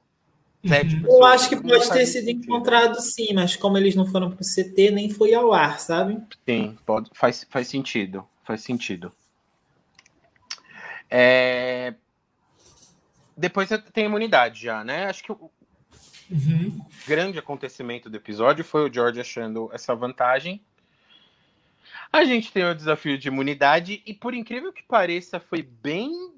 [0.65, 1.13] Sete pessoas.
[1.13, 4.45] Eu acho que pode ter sido encontrado sim, mas como eles não foram para o
[4.45, 6.21] CT, nem foi ao ar, sabe?
[6.47, 8.25] Sim, pode, faz, faz sentido.
[8.43, 9.11] Faz sentido.
[11.09, 11.93] É...
[13.35, 15.05] Depois tem imunidade já, né?
[15.05, 15.51] Acho que o
[16.31, 16.85] uhum.
[17.07, 20.61] grande acontecimento do episódio foi o George achando essa vantagem.
[22.11, 26.33] A gente tem o desafio de imunidade e, por incrível que pareça, foi bem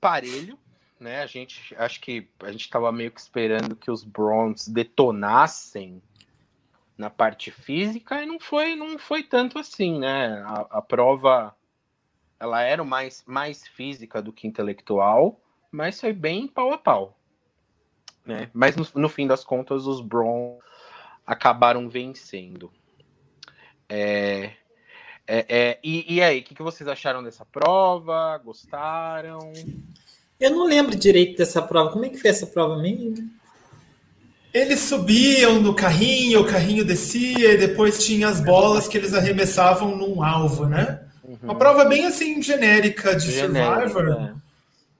[0.00, 0.58] parelho
[1.02, 1.22] né?
[1.22, 6.02] A gente acho que a gente estava meio que esperando que os Browns detonassem
[6.96, 10.42] na parte física e não foi não foi tanto assim, né?
[10.46, 11.54] A, a prova
[12.38, 17.18] ela era mais mais física do que intelectual, mas foi bem pau a pau,
[18.24, 18.50] né?
[18.54, 20.62] Mas no, no fim das contas os Browns
[21.26, 22.72] acabaram vencendo.
[23.88, 24.54] É,
[25.26, 28.38] é, é, e, e aí, o que, que vocês acharam dessa prova?
[28.38, 29.52] Gostaram?
[30.42, 31.92] Eu não lembro direito dessa prova.
[31.92, 33.30] Como é que foi essa prova mesmo?
[34.52, 39.96] Eles subiam no carrinho, o carrinho descia e depois tinha as bolas que eles arremessavam
[39.96, 41.00] num alvo, né?
[41.22, 41.38] Uhum.
[41.44, 44.20] Uma prova bem assim genérica de genérica, Survivor.
[44.20, 44.34] É.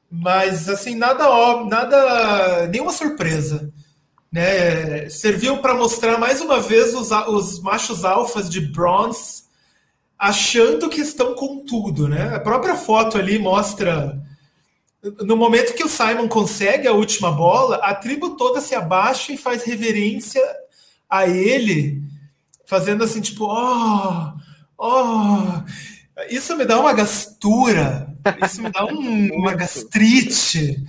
[0.09, 2.69] Mas assim, nada óbvio, nada.
[2.69, 3.69] nenhuma surpresa.
[4.31, 5.09] né?
[5.11, 9.43] Serviu para mostrar mais uma vez os, os machos alfas de bronze
[10.17, 12.33] achando que estão com tudo, né?
[12.33, 14.23] A própria foto ali mostra
[15.03, 19.37] no momento que o Simon consegue a última bola, a tribo toda se abaixa e
[19.37, 20.43] faz reverência
[21.11, 22.01] a ele,
[22.65, 24.33] fazendo assim, tipo, oh,
[24.79, 25.63] oh.
[26.31, 28.07] Isso me dá uma gastura,
[28.45, 30.81] isso me dá um, uma gastrite.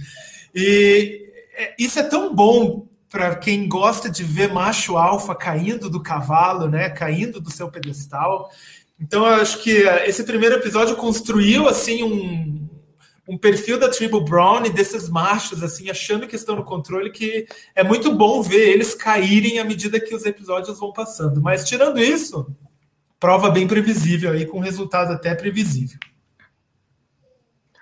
[0.54, 1.24] E
[1.56, 6.68] é, isso é tão bom para quem gosta de ver macho alfa caindo do cavalo,
[6.68, 8.52] né, caindo do seu pedestal.
[9.00, 9.72] Então, eu acho que
[10.06, 12.63] esse primeiro episódio construiu assim um,
[13.28, 17.48] um perfil da tribo Brown e desses machos assim achando que estão no controle que
[17.74, 21.42] é muito bom ver eles caírem à medida que os episódios vão passando.
[21.42, 22.46] Mas tirando isso,
[23.20, 26.00] prova bem previsível aí com resultado até previsível.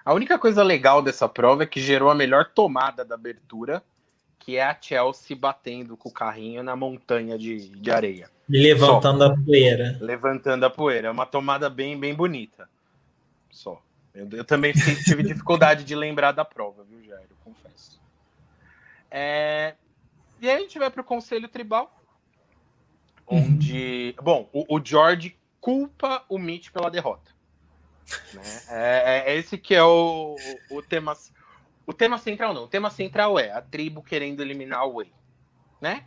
[0.03, 3.83] A única coisa legal dessa prova é que gerou a melhor tomada da abertura
[4.43, 8.29] que é a Chelsea batendo com o carrinho na montanha de, de areia.
[8.49, 9.31] Levantando Só.
[9.31, 9.97] a poeira.
[10.01, 11.07] Levantando a poeira.
[11.07, 12.67] É uma tomada bem, bem bonita.
[13.51, 13.81] Só.
[14.13, 17.27] Eu, eu também tive dificuldade de lembrar da prova, viu, Jair?
[17.29, 17.99] Eu confesso.
[19.09, 19.75] É...
[20.39, 21.95] E aí a gente vai para o Conselho Tribal,
[23.27, 24.15] onde.
[24.17, 24.23] Uhum.
[24.23, 27.31] Bom, o, o, George culpa o Mitch pela derrota.
[28.33, 28.41] Né?
[28.69, 30.35] É, é, esse que é o,
[30.71, 31.15] o tema
[31.85, 32.63] o tema central não.
[32.63, 35.11] O tema central é a tribo querendo eliminar o Wei.
[35.79, 36.05] Né?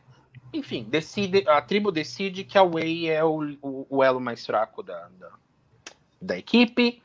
[0.53, 4.83] Enfim, decide, a tribo decide que a Wei é o, o, o elo mais fraco
[4.83, 5.31] da, da,
[6.23, 7.03] da, equipe.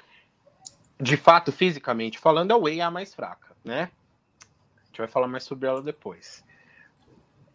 [0.99, 3.89] De fato, fisicamente falando, a Wei é a mais fraca, né?
[4.41, 6.43] A gente vai falar mais sobre ela depois.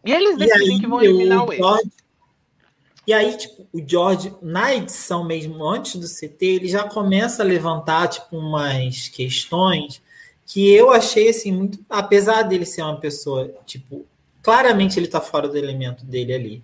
[0.03, 1.59] E eles decidem que vão eliminar o Wei.
[3.07, 7.45] E aí, tipo, o George, na edição mesmo, antes do CT, ele já começa a
[7.45, 10.01] levantar, tipo, umas questões
[10.45, 14.05] que eu achei assim muito, apesar dele ser uma pessoa, tipo,
[14.41, 16.63] claramente ele tá fora do elemento dele ali.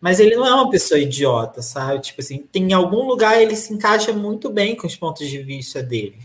[0.00, 2.00] Mas ele não é uma pessoa idiota, sabe?
[2.00, 5.38] Tipo assim, tem em algum lugar ele se encaixa muito bem com os pontos de
[5.38, 6.18] vista dele.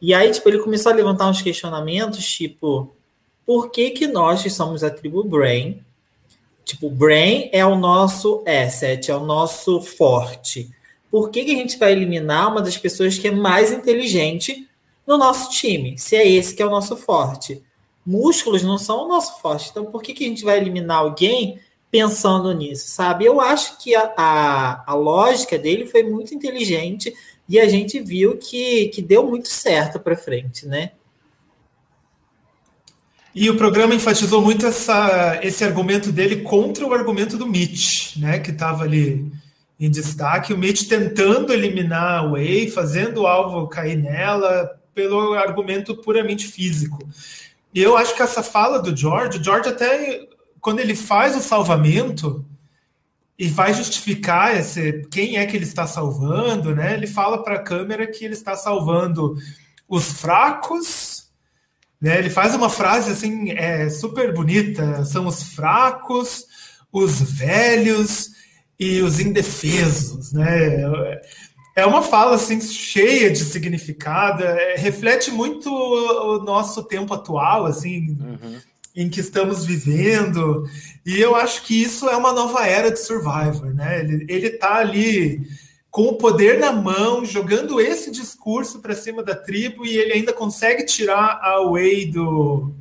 [0.00, 2.90] E aí, tipo, ele começou a levantar uns questionamentos, tipo,
[3.44, 5.82] por que que nós que somos a tribo Brain,
[6.64, 10.70] tipo, Brain é o nosso asset, é o nosso forte.
[11.10, 14.66] Por que que a gente vai eliminar uma das pessoas que é mais inteligente
[15.06, 17.62] no nosso time, se é esse que é o nosso forte.
[18.04, 21.60] Músculos não são o nosso forte, então por que, que a gente vai eliminar alguém
[21.96, 23.24] pensando nisso, sabe?
[23.24, 27.14] Eu acho que a, a, a lógica dele foi muito inteligente
[27.48, 30.90] e a gente viu que, que deu muito certo para frente, né?
[33.34, 38.40] E o programa enfatizou muito essa, esse argumento dele contra o argumento do Mitch, né?
[38.40, 39.32] Que estava ali
[39.80, 40.52] em destaque.
[40.52, 47.06] O Mitch tentando eliminar a Way, fazendo o alvo cair nela, pelo argumento puramente físico.
[47.72, 50.26] E eu acho que essa fala do George, o George até
[50.66, 52.44] quando ele faz o salvamento
[53.38, 56.94] e vai justificar esse, quem é que ele está salvando, né?
[56.94, 59.36] Ele fala para a câmera que ele está salvando
[59.88, 61.28] os fracos,
[62.00, 62.18] né?
[62.18, 66.44] Ele faz uma frase assim é super bonita, são os fracos,
[66.90, 68.30] os velhos
[68.76, 70.82] e os indefesos, né?
[71.76, 78.18] É uma fala assim cheia de significado, é, reflete muito o, nosso tempo atual, assim,
[78.18, 78.58] uhum.
[78.96, 80.68] Em que estamos vivendo.
[81.04, 84.00] E eu acho que isso é uma nova era de Survivor, né?
[84.00, 85.46] Ele, ele tá ali
[85.90, 90.32] com o poder na mão, jogando esse discurso para cima da tribo e ele ainda
[90.32, 92.72] consegue tirar a Way do,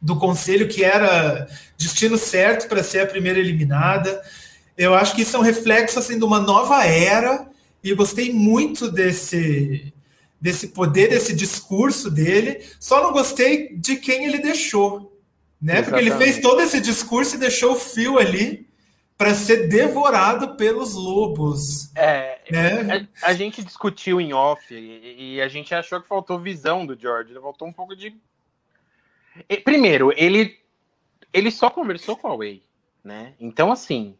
[0.00, 4.22] do conselho que era destino certo para ser a primeira eliminada.
[4.76, 7.48] Eu acho que isso é um reflexo assim de uma nova era
[7.82, 9.92] e gostei muito desse,
[10.40, 12.64] desse poder, desse discurso dele.
[12.78, 15.17] Só não gostei de quem ele deixou,
[15.60, 15.82] né?
[15.82, 18.68] Porque ele fez todo esse discurso e deixou o fio ali
[19.16, 21.90] para ser devorado pelos lobos.
[21.96, 23.08] É, né?
[23.22, 26.98] a, a, gente discutiu em off e, e, a gente achou que faltou visão do
[26.98, 27.32] George.
[27.32, 28.16] Ele faltou um pouco de.
[29.64, 30.56] Primeiro, ele
[31.32, 32.62] ele só conversou com a Way,
[33.02, 33.34] né?
[33.40, 34.16] Então assim,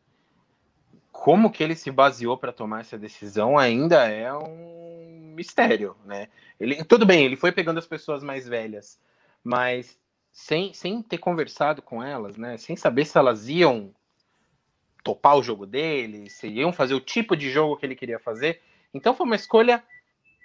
[1.13, 6.29] como que ele se baseou para tomar essa decisão ainda é um mistério, né?
[6.59, 9.01] Ele, tudo bem, ele foi pegando as pessoas mais velhas,
[9.45, 9.97] mas
[10.39, 12.57] sem, sem ter conversado com elas, né?
[12.57, 13.93] Sem saber se elas iam
[15.03, 18.63] topar o jogo dele, se iam fazer o tipo de jogo que ele queria fazer.
[18.95, 19.83] Então foi uma escolha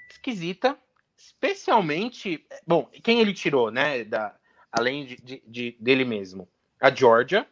[0.10, 0.76] esquisita,
[1.16, 4.04] especialmente, bom, quem ele tirou, né?
[4.04, 4.36] Da,
[4.72, 6.50] além de, de, de dele mesmo,
[6.82, 7.48] a Georgia,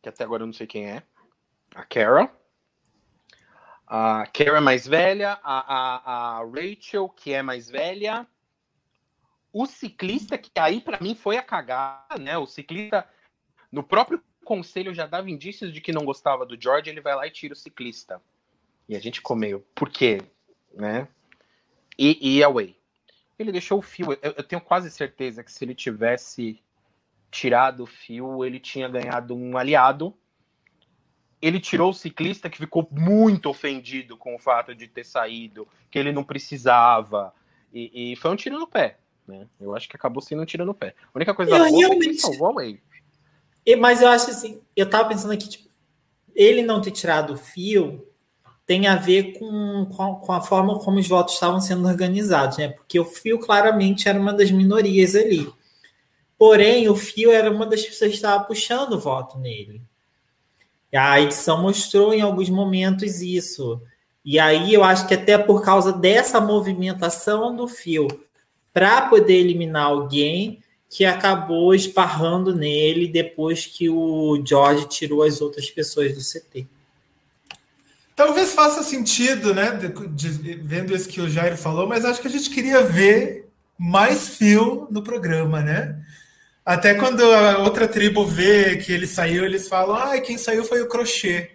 [0.00, 1.02] que até agora eu não sei quem é,
[1.74, 2.30] a Carol
[3.88, 8.26] a Kara é mais velha, a, a, a, Rachel, que é mais velha,
[9.52, 12.38] o ciclista, que aí para mim foi a cagada, né?
[12.38, 13.06] O ciclista,
[13.70, 17.26] no próprio conselho já dava indícios de que não gostava do George, ele vai lá
[17.26, 18.20] e tira o ciclista.
[18.88, 20.20] E a gente meio, por quê?
[20.74, 21.06] Né?
[21.98, 22.76] E, e away.
[23.38, 24.12] Ele deixou o fio.
[24.12, 26.62] Eu, eu, tenho quase certeza que se ele tivesse
[27.30, 30.14] tirado o fio, ele tinha ganhado um aliado.
[31.40, 35.98] Ele tirou o ciclista que ficou muito ofendido com o fato de ter saído, que
[35.98, 37.34] ele não precisava.
[37.72, 38.98] E, e foi um tiro no pé.
[39.26, 39.46] Né?
[39.60, 40.94] Eu acho que acabou sendo um tiro no pé.
[41.12, 42.08] A única coisa eu boa realmente...
[42.08, 42.80] é que salvou a Way.
[43.78, 45.68] Mas eu acho assim, eu tava pensando aqui, tipo,
[46.34, 48.04] ele não ter tirado o fio
[48.66, 52.68] tem a ver com, com, com, a forma como os votos estavam sendo organizados, né?
[52.68, 55.52] Porque o Fio claramente era uma das minorias ali.
[56.38, 59.82] Porém, o Fio era uma das pessoas que estava puxando o voto nele.
[60.94, 63.80] A edição mostrou em alguns momentos isso.
[64.24, 68.06] E aí eu acho que até por causa dessa movimentação do Fio
[68.72, 75.70] para poder eliminar alguém que acabou esparrando nele depois que o George tirou as outras
[75.70, 76.66] pessoas do CT.
[78.14, 79.88] Talvez faça sentido, né, de,
[80.36, 84.36] de, vendo isso que o Jair falou, mas acho que a gente queria ver mais
[84.36, 85.98] fio no programa, né?
[86.64, 90.80] Até quando a outra tribo vê que ele saiu, eles falam: ah, quem saiu foi
[90.80, 91.50] o crochê.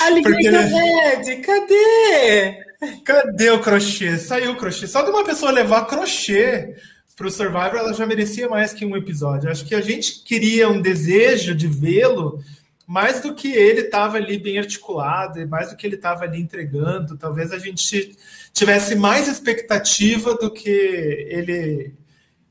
[0.00, 0.50] Alegria
[1.22, 1.36] ele...
[1.36, 2.63] cadê?
[3.04, 4.18] Cadê o crochê?
[4.18, 4.86] Saiu o crochê.
[4.86, 6.76] Só de uma pessoa levar crochê
[7.16, 9.50] para o Survivor, ela já merecia mais que um episódio.
[9.50, 12.42] Acho que a gente queria um desejo de vê-lo
[12.86, 17.16] mais do que ele estava ali bem articulado, mais do que ele estava ali entregando.
[17.16, 18.16] Talvez a gente
[18.52, 21.94] tivesse mais expectativa do que ele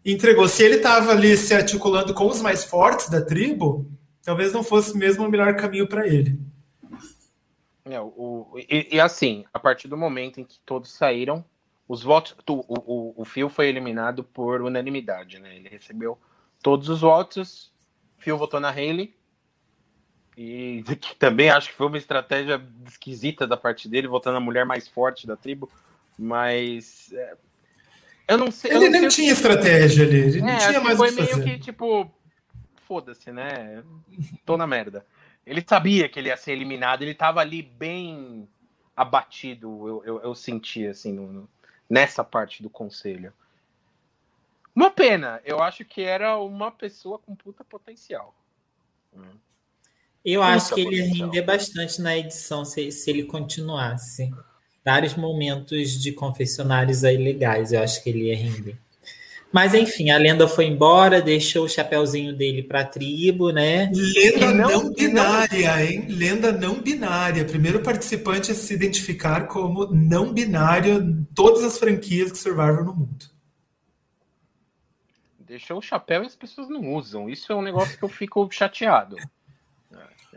[0.04, 0.48] entregou.
[0.48, 3.86] Se ele estava ali se articulando com os mais fortes da tribo,
[4.24, 6.40] talvez não fosse mesmo o melhor caminho para ele.
[7.86, 11.44] É, o, e, e, assim, a partir do momento em que todos saíram,
[11.88, 12.36] os votos.
[12.48, 15.56] O, o, o Phil foi eliminado por unanimidade, né?
[15.56, 16.18] Ele recebeu
[16.62, 17.72] todos os votos.
[18.18, 19.14] Phil votou na Haley
[20.38, 24.66] e que também acho que foi uma estratégia esquisita da parte dele, voltando a mulher
[24.66, 25.70] mais forte da tribo.
[26.18, 27.12] Mas.
[27.14, 27.36] É,
[28.30, 28.72] eu não sei.
[28.72, 30.18] Ele não nem tinha estratégia ali.
[30.18, 32.10] Ele é, não tinha mais foi meio que tipo.
[32.88, 33.84] Foda-se, né?
[34.46, 35.06] Tô na merda.
[35.46, 38.48] Ele sabia que ele ia ser eliminado, ele tava ali bem
[38.96, 41.50] abatido, eu, eu, eu senti, assim, no, no,
[41.90, 43.34] nessa parte do conselho.
[44.76, 48.34] Uma pena, eu acho que era uma pessoa com puta potencial.
[50.26, 54.34] Eu acho que ele ia render bastante na edição se, se ele continuasse.
[54.84, 58.78] Vários momentos de confessionários aí legais, eu acho que ele ia render.
[59.54, 63.88] Mas enfim, a lenda foi embora, deixou o chapéuzinho dele para a tribo, né?
[63.94, 66.08] Lenda não, não, binária, hein?
[66.10, 67.46] Lenda não binária.
[67.46, 72.96] Primeiro participante a se identificar como não binário em todas as franquias que Survivor no
[72.96, 73.30] mundo.
[75.38, 77.30] Deixou o chapéu e as pessoas não usam.
[77.30, 79.18] Isso é um negócio que eu fico chateado.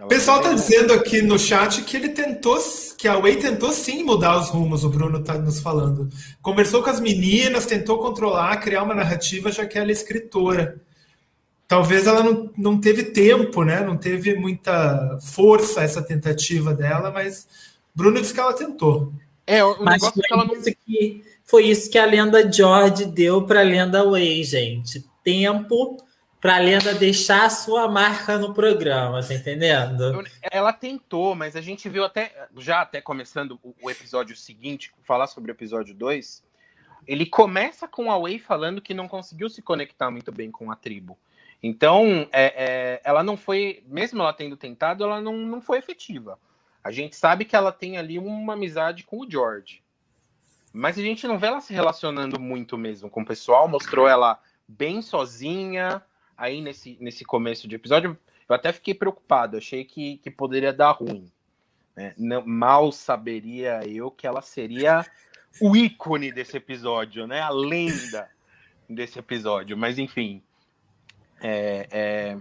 [0.00, 2.58] O pessoal está dizendo aqui no chat que ele tentou,
[2.98, 6.10] que a Way tentou sim mudar os rumos, o Bruno está nos falando.
[6.42, 10.76] Conversou com as meninas, tentou controlar, criar uma narrativa, já que ela é escritora.
[11.66, 13.80] Talvez ela não, não teve tempo, né?
[13.80, 17.48] Não teve muita força essa tentativa dela, mas
[17.94, 19.12] Bruno disse que ela tentou.
[19.46, 20.62] É, o mas negócio é que ela não...
[20.62, 25.04] Que foi isso que a lenda George deu para a lenda Way, gente.
[25.24, 25.96] Tempo
[26.40, 30.22] para a lenda deixar a sua marca no programa, tá entendendo?
[30.50, 35.50] Ela tentou, mas a gente viu até, já até começando o, episódio seguinte, falar sobre
[35.50, 36.44] o episódio 2,
[37.06, 40.76] ele começa com a Way falando que não conseguiu se conectar muito bem com a
[40.76, 41.18] tribo.
[41.62, 46.38] Então, é, é, ela não foi, mesmo ela tendo tentado, ela não, não foi efetiva.
[46.84, 49.82] A gente sabe que ela tem ali uma amizade com o George.
[50.72, 54.38] Mas a gente não vê ela se relacionando muito mesmo com o pessoal, mostrou ela
[54.68, 56.02] bem sozinha,
[56.36, 58.16] aí nesse, nesse começo de episódio,
[58.48, 61.30] eu até fiquei preocupado, achei que, que poderia dar ruim.
[61.96, 62.14] Né?
[62.16, 65.04] Não, mal saberia eu que ela seria
[65.60, 67.40] o ícone desse episódio, né?
[67.40, 68.28] A lenda
[68.88, 69.76] desse episódio.
[69.76, 70.42] Mas enfim.
[71.40, 72.38] É, é,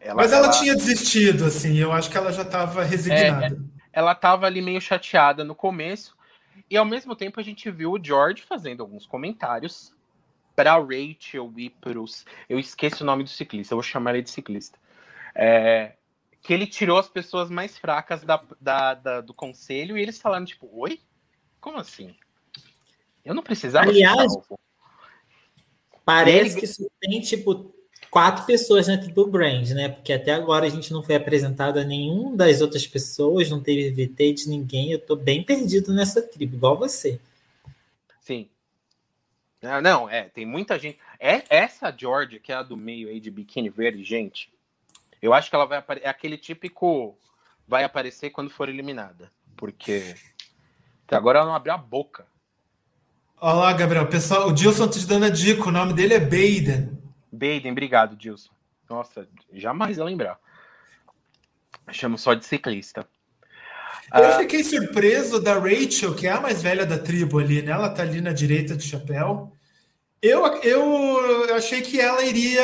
[0.00, 3.46] ela, Mas ela, ela, tinha desistido, assim, eu acho que ela já estava resignada.
[3.46, 3.56] É,
[3.92, 6.16] ela estava ali meio chateada no começo,
[6.70, 9.95] e ao mesmo tempo a gente viu o George fazendo alguns comentários
[10.56, 12.24] para Rachel e para os.
[12.48, 14.78] Eu esqueço o nome do ciclista, eu vou chamar ele de ciclista.
[15.34, 15.92] É,
[16.42, 20.46] que ele tirou as pessoas mais fracas da, da, da, do conselho e eles falaram,
[20.46, 20.98] tipo, oi?
[21.60, 22.14] Como assim?
[23.24, 23.90] Eu não precisava.
[23.90, 24.32] Aliás,
[26.04, 26.60] parece ele...
[26.60, 27.74] que só tem, tipo,
[28.10, 29.88] quatro pessoas dentro do brand, né?
[29.88, 33.90] Porque até agora a gente não foi apresentado a nenhum das outras pessoas, não teve
[33.90, 34.92] VT de ninguém.
[34.92, 37.20] Eu tô bem perdido nessa tribo, igual você.
[38.20, 38.48] Sim.
[39.62, 40.98] Ah, não, é, tem muita gente.
[41.18, 44.52] É, essa Georgia, que é a do meio aí de biquíni verde, gente.
[45.20, 47.16] Eu acho que ela vai é aquele típico
[47.66, 50.14] vai aparecer quando for eliminada, porque
[51.06, 52.26] até agora ela não abriu a boca.
[53.40, 54.08] Olá, Gabriel.
[54.08, 56.96] Pessoal, o Dilson te dando a dica, o nome dele é Baden.
[57.32, 58.50] Baden, obrigado, Dilson.
[58.88, 60.38] Nossa, jamais ia lembrar.
[61.92, 63.06] Chamo só de ciclista.
[64.14, 67.72] Eu ah, fiquei surpreso da Rachel, que é a mais velha da tribo ali, né?
[67.72, 69.52] Ela tá ali na direita do chapéu.
[70.22, 72.62] Eu, eu achei que ela iria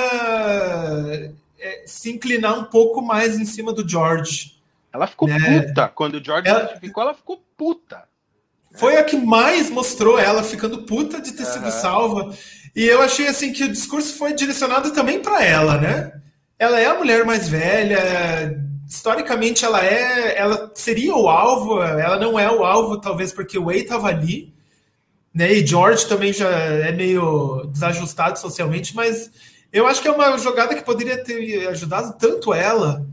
[1.59, 4.57] é, se inclinar um pouco mais em cima do George.
[4.93, 5.61] Ela ficou né?
[5.61, 5.89] puta.
[5.89, 6.77] Quando o George ela...
[6.79, 8.05] ficou, ela ficou puta.
[8.75, 11.53] Foi a que mais mostrou ela ficando puta de ter uhum.
[11.53, 12.35] sido salva.
[12.75, 16.13] E eu achei assim que o discurso foi direcionado também para ela, né?
[16.59, 17.99] Ela é a mulher mais velha,
[18.93, 23.65] historicamente ela é, ela seria o alvo, ela não é o alvo talvez porque o
[23.65, 24.53] Way estava ali,
[25.33, 25.51] né?
[25.51, 29.31] E George também já é meio desajustado socialmente, mas
[29.73, 33.07] eu acho que é uma jogada que poderia ter ajudado tanto ela,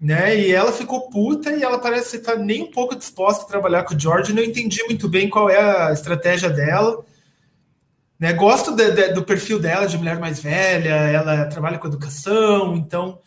[0.00, 0.36] né?
[0.36, 3.94] E ela ficou puta e ela parece estar nem um pouco disposta a trabalhar com
[3.94, 4.32] o George.
[4.32, 7.04] Não entendi muito bem qual é a estratégia dela.
[8.18, 8.32] Né?
[8.32, 13.20] Gosto de, de, do perfil dela de mulher mais velha, ela trabalha com educação, então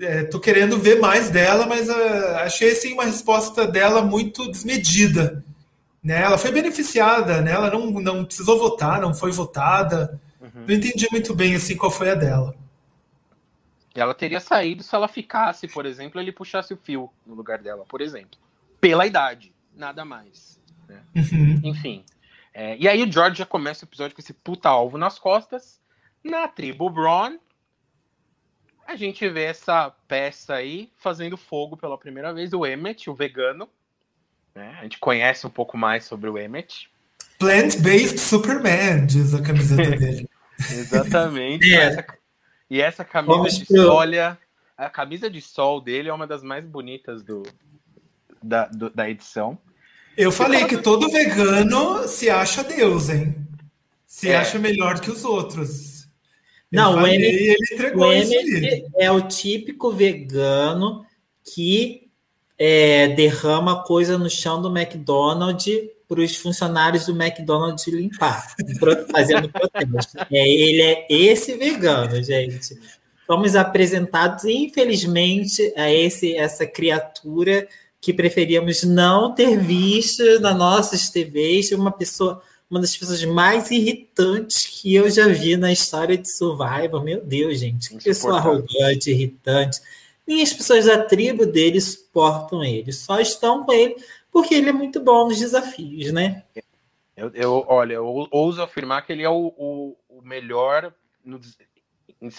[0.00, 5.44] é, querendo ver mais dela, mas uh, achei assim, uma resposta dela muito desmedida.
[6.02, 6.22] Né?
[6.22, 7.52] Ela foi beneficiada, né?
[7.52, 10.20] ela não, não precisou votar, não foi votada.
[10.40, 10.64] Uhum.
[10.66, 12.54] Não entendi muito bem assim qual foi a dela.
[13.94, 17.84] Ela teria saído se ela ficasse, por exemplo, ele puxasse o fio no lugar dela,
[17.88, 18.38] por exemplo.
[18.80, 20.60] Pela idade, nada mais.
[20.88, 21.02] Né?
[21.16, 21.60] Uhum.
[21.64, 22.04] Enfim.
[22.54, 25.80] É, e aí o George já começa o episódio com esse puta alvo nas costas.
[26.22, 27.38] Na tribo Braun,
[28.88, 33.68] a gente vê essa peça aí fazendo fogo pela primeira vez, o Emmet, o vegano.
[34.54, 34.74] Né?
[34.80, 36.88] A gente conhece um pouco mais sobre o Emmet.
[37.38, 40.26] Plant-based Superman, diz a camiseta dele.
[40.58, 41.70] Exatamente.
[41.70, 41.76] é.
[41.76, 42.06] essa,
[42.70, 44.38] e essa camisa Vamos de sol, olha,
[44.74, 47.42] a camisa de sol dele é uma das mais bonitas do,
[48.42, 49.58] da, do, da edição.
[50.16, 53.36] Eu falei que todo vegano se acha Deus, hein?
[54.06, 54.36] Se é.
[54.36, 55.87] acha melhor que os outros.
[56.70, 61.04] Não, falei, o Emmett, o Emmett é o típico vegano
[61.54, 62.08] que
[62.58, 68.54] é, derrama coisa no chão do McDonald's para os funcionários do McDonald's limpar,
[69.12, 70.18] fazendo protesto.
[70.30, 72.78] É, ele é esse vegano, gente.
[73.26, 77.68] Fomos apresentados, infelizmente, a esse essa criatura
[78.00, 82.40] que preferíamos não ter visto nas nossas TVs, uma pessoa,
[82.70, 87.02] uma das pessoas mais irritantes que eu já vi na história de Survivor.
[87.02, 89.80] Meu Deus, gente, que pessoa arrogante, irritante.
[90.26, 93.96] Nem as pessoas da tribo dele suportam ele, só estão com ele
[94.30, 96.44] porque ele é muito bom nos desafios, né?
[97.16, 100.92] Eu, eu olha, eu ouso afirmar que ele é o, o, o melhor
[101.24, 101.40] no,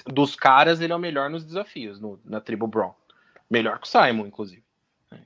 [0.06, 2.94] dos caras, ele é o melhor nos desafios no, na tribo Braun.
[3.50, 4.64] Melhor que o Simon, inclusive.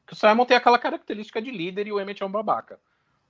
[0.07, 2.79] Que o Simon tem aquela característica de líder e o Emmett é um babaca.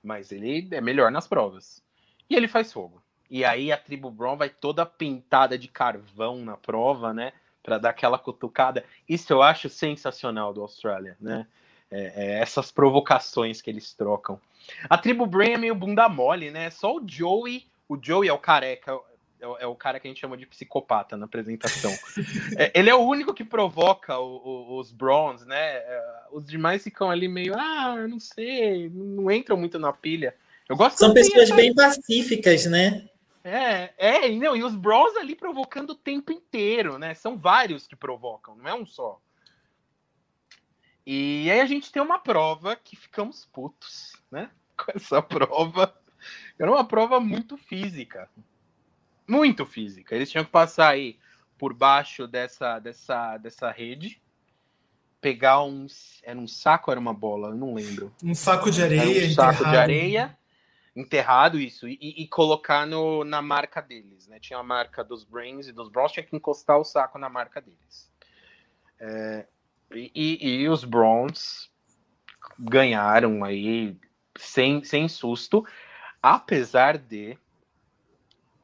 [0.04, 1.82] Mas ele é melhor nas provas.
[2.28, 3.02] E ele faz fogo.
[3.30, 7.32] E aí a tribo Braun vai toda pintada de carvão na prova, né?
[7.62, 8.84] Para dar aquela cutucada.
[9.08, 11.46] Isso eu acho sensacional do Austrália, né?
[11.90, 14.38] É, é, essas provocações que eles trocam.
[14.88, 16.70] A tribo Brain é meio bunda mole, né?
[16.70, 18.98] Só o Joey, o Joey é o careca,
[19.40, 21.90] é o, é o cara que a gente chama de psicopata na apresentação.
[22.56, 25.76] é, ele é o único que provoca o, o, os Browns, né?
[25.76, 30.34] É, os demais ficam ali meio, ah, não sei, não entram muito na pilha.
[30.68, 33.08] Eu gosto São pessoas bem pacíficas, né?
[33.44, 37.12] É, é, não, e os Bros ali provocando o tempo inteiro, né?
[37.12, 39.20] São vários que provocam, não é um só.
[41.06, 44.50] E aí a gente tem uma prova que ficamos putos, né?
[44.76, 45.94] Com essa prova.
[46.58, 48.30] Era uma prova muito física.
[49.26, 50.14] Muito física.
[50.14, 51.18] Eles tinham que passar aí
[51.58, 54.20] por baixo dessa, dessa, dessa rede,
[55.20, 56.20] pegar uns.
[56.22, 57.48] Era um saco ou era uma bola?
[57.48, 58.12] Eu não lembro.
[58.22, 59.18] Um saco de areia.
[59.18, 60.38] Era um saco de areia,
[60.94, 64.28] enterrado isso, e, e, colocar no, na marca deles.
[64.28, 64.38] Né?
[64.38, 67.60] Tinha a marca dos Brains e dos Bros, tinha que encostar o saco na marca
[67.60, 68.12] deles.
[69.00, 69.46] É,
[69.92, 71.70] e, e, os Browns
[72.58, 73.96] ganharam aí
[74.36, 75.66] sem, sem susto,
[76.22, 77.38] apesar de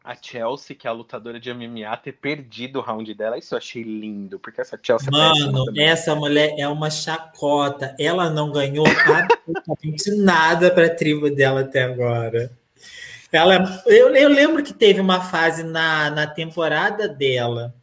[0.02, 3.38] a Chelsea, que é a lutadora de MMA, ter perdido o round dela.
[3.38, 5.08] Isso eu achei lindo, porque essa Chelsea.
[5.08, 7.94] É Mano, essa mulher é uma chacota.
[7.98, 12.50] Ela não ganhou absolutamente nada para a tribo dela até agora.
[13.30, 17.74] Ela, eu, eu lembro que teve uma fase na, na temporada dela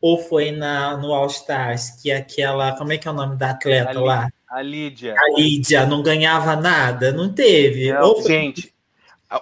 [0.00, 2.72] ou foi na, no All Stars, que aquela.
[2.76, 4.28] Como é que é o nome da atleta a lá?
[4.48, 5.14] A Lídia.
[5.16, 7.92] A Lídia não ganhava nada, não teve.
[7.92, 8.20] Não.
[8.22, 8.71] Gente,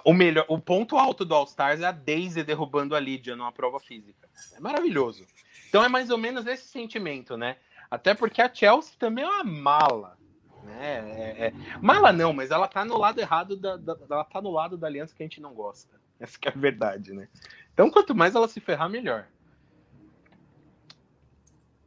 [0.05, 3.51] o melhor, o ponto alto do All Stars é a Daisy derrubando a Lídia numa
[3.51, 4.29] prova física.
[4.55, 5.25] É maravilhoso.
[5.67, 7.57] Então é mais ou menos esse sentimento, né?
[7.89, 10.17] Até porque a Chelsea também é uma mala.
[10.63, 10.77] Né?
[10.81, 11.53] É, é...
[11.81, 14.87] Mala não, mas ela tá no lado errado da, da, ela tá no lado da
[14.87, 15.99] aliança que a gente não gosta.
[16.19, 17.27] Essa é a verdade, né?
[17.73, 19.27] Então, quanto mais ela se ferrar, melhor.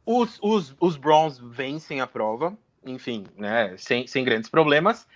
[0.05, 3.75] Os, os, os Browns vencem a prova, enfim, né?
[3.77, 5.07] Sem, sem grandes problemas.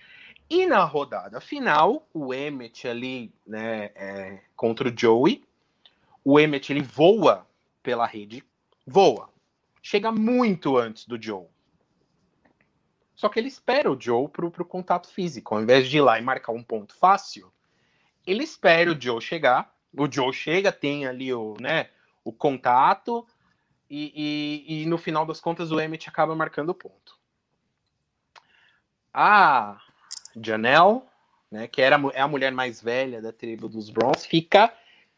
[0.50, 5.44] E na rodada final, o Emmett ali, né, é, contra o Joey,
[6.24, 7.46] o Emmett ele voa
[7.80, 8.44] pela rede,
[8.84, 9.30] voa,
[9.80, 11.46] chega muito antes do Joe.
[13.14, 16.18] Só que ele espera o Joe pro, pro contato físico, ao invés de ir lá
[16.18, 17.52] e marcar um ponto fácil,
[18.26, 21.90] ele espera o Joe chegar, o Joe chega, tem ali o, né,
[22.24, 23.24] o contato,
[23.88, 24.12] e,
[24.66, 27.18] e, e no final das contas o Emmett acaba marcando o ponto.
[29.14, 29.80] Ah,
[30.42, 31.02] Janelle,
[31.50, 34.72] né, que era, é a mulher mais velha da tribo dos Browns, fica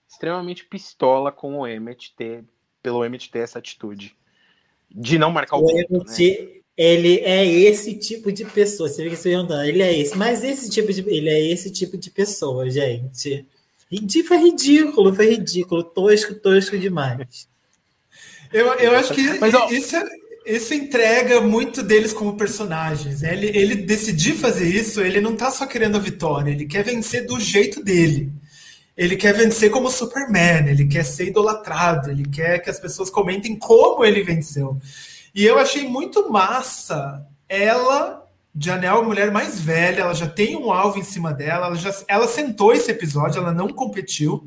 [0.09, 2.45] extremamente pistola com o Emmett ter,
[2.83, 4.17] pelo Emmett ter essa atitude
[4.91, 6.63] de não marcar o, o ponto, Emmett, né?
[6.77, 8.89] ele é esse tipo de pessoa.
[8.89, 11.97] Você fica se perguntando, ele é esse, mas esse tipo de, ele é esse tipo
[11.97, 13.47] de pessoa, gente.
[14.27, 17.47] Foi ridículo, foi ridículo, tosco, tosco demais.
[18.51, 20.05] Eu, eu acho que mas, ó, isso é,
[20.45, 23.23] isso entrega muito deles como personagens.
[23.23, 27.27] Ele, ele decidir fazer isso, ele não tá só querendo a vitória, ele quer vencer
[27.27, 28.33] do jeito dele.
[28.97, 33.57] Ele quer vencer como Superman, ele quer ser idolatrado, ele quer que as pessoas comentem
[33.57, 34.79] como ele venceu.
[35.35, 38.27] E eu achei muito massa ela,
[38.59, 41.95] Janelle, a mulher mais velha, ela já tem um alvo em cima dela, ela, já,
[42.07, 44.47] ela sentou esse episódio, ela não competiu.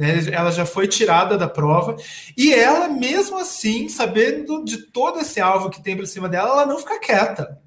[0.00, 0.32] Né?
[0.32, 1.94] Ela já foi tirada da prova.
[2.34, 6.64] E ela, mesmo assim, sabendo de todo esse alvo que tem por cima dela, ela
[6.64, 7.60] não fica quieta.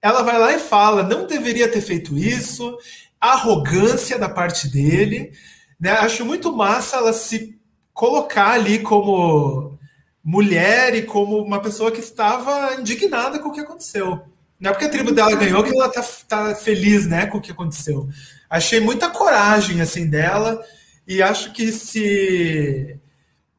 [0.00, 2.78] Ela vai lá e fala: não deveria ter feito isso,
[3.20, 5.32] arrogância da parte dele.
[5.78, 5.90] Né?
[5.90, 7.60] Acho muito massa ela se
[7.92, 9.78] colocar ali como
[10.24, 14.22] mulher e como uma pessoa que estava indignada com o que aconteceu.
[14.58, 17.40] Não é porque a tribo dela ganhou que ela tá, tá feliz né, com o
[17.40, 18.08] que aconteceu.
[18.48, 20.62] Achei muita coragem assim dela
[21.10, 22.96] e acho que se.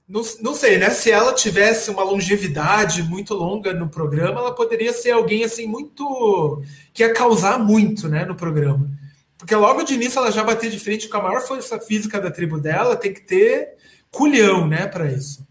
[0.08, 0.90] Não, não sei, né?
[0.90, 6.64] Se ela tivesse uma longevidade muito longa no programa, ela poderia ser alguém assim muito.
[6.94, 8.90] que ia causar muito né, no programa.
[9.38, 12.32] Porque logo de início ela já bateu de frente com a maior força física da
[12.32, 13.74] tribo dela, tem que ter
[14.10, 15.46] culhão, né, para isso.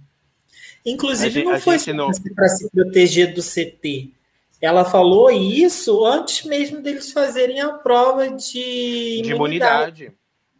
[0.86, 2.10] Inclusive, não foi não...
[2.34, 4.14] para se proteger do CT.
[4.58, 10.14] Ela falou isso antes mesmo deles fazerem a prova de, de imunidade.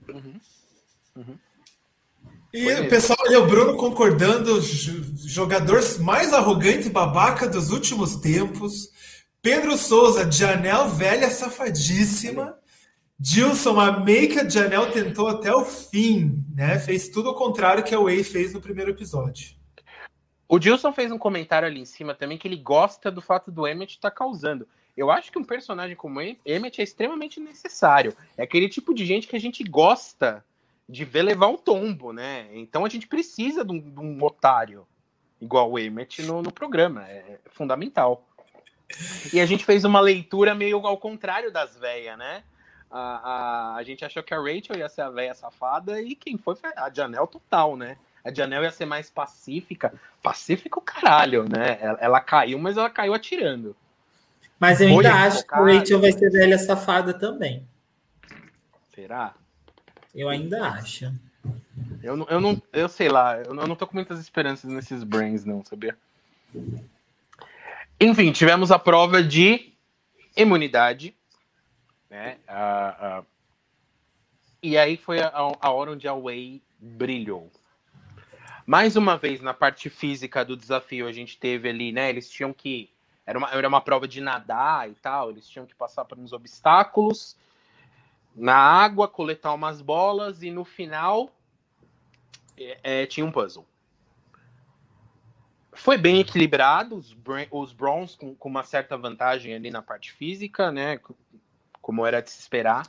[0.07, 0.28] imunidade.
[0.28, 0.49] Uhum.
[1.21, 1.37] Uhum.
[2.53, 8.91] E o pessoal, e o Bruno concordando, jogador mais arrogante e babaca dos últimos tempos.
[9.41, 12.59] Pedro Souza, Janel velha safadíssima.
[13.18, 16.79] Dilson, amei que a Janel tentou até o fim, né?
[16.79, 19.55] Fez tudo o contrário que a Way fez no primeiro episódio.
[20.49, 23.68] O Dilson fez um comentário ali em cima também que ele gosta do fato do
[23.68, 24.66] Emmett estar tá causando.
[24.97, 28.16] Eu acho que um personagem como Emmett é extremamente necessário.
[28.37, 30.45] É aquele tipo de gente que a gente gosta
[30.91, 32.49] de ver levar um tombo, né?
[32.53, 34.86] Então a gente precisa de um, de um otário
[35.41, 38.26] igual o Emmett no, no programa, é fundamental.
[39.32, 42.43] E a gente fez uma leitura meio ao contrário das velhas, né?
[42.91, 46.36] A, a, a gente achou que a Rachel ia ser a velha safada e quem
[46.36, 47.97] foi foi a Janelle total, né?
[48.24, 49.95] A Janelle ia ser mais pacífica.
[50.20, 51.78] Pacífica o caralho, né?
[51.80, 53.76] Ela, ela, caiu, mas ela caiu atirando.
[54.59, 57.66] Mas eu ainda acho que a Rachel vai ser velha safada também.
[58.93, 59.34] Será?
[60.15, 61.13] Eu ainda acho.
[62.03, 64.71] Eu não, eu não, eu sei lá, eu não, eu não tô com muitas esperanças
[64.71, 65.97] nesses brains, não, sabia?
[68.01, 69.73] Enfim, tivemos a prova de
[70.37, 71.15] imunidade,
[72.09, 72.39] né?
[74.63, 75.31] E aí foi a,
[75.61, 77.51] a hora onde a Way brilhou.
[78.67, 82.09] Mais uma vez, na parte física do desafio, a gente teve ali, né?
[82.09, 82.91] Eles tinham que.
[83.27, 86.33] Era uma, era uma prova de nadar e tal, eles tinham que passar por uns
[86.33, 87.37] obstáculos
[88.35, 91.31] na água, coletar umas bolas e no final
[92.57, 93.66] é, é, tinha um puzzle.
[95.72, 97.16] Foi bem equilibrado, os,
[97.51, 101.01] os Browns com, com, uma certa vantagem ali na parte física, né?
[101.81, 102.87] Como era de se esperar.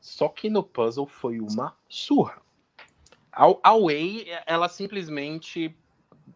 [0.00, 2.40] Só que no puzzle foi uma surra.
[3.32, 5.76] A, a Way, ela simplesmente.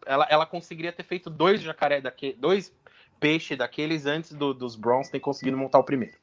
[0.05, 2.73] Ela, ela conseguiria ter feito dois jacaré daquele, dois
[3.19, 6.20] peixes daqueles antes do, dos Browns ter conseguido montar o primeiro.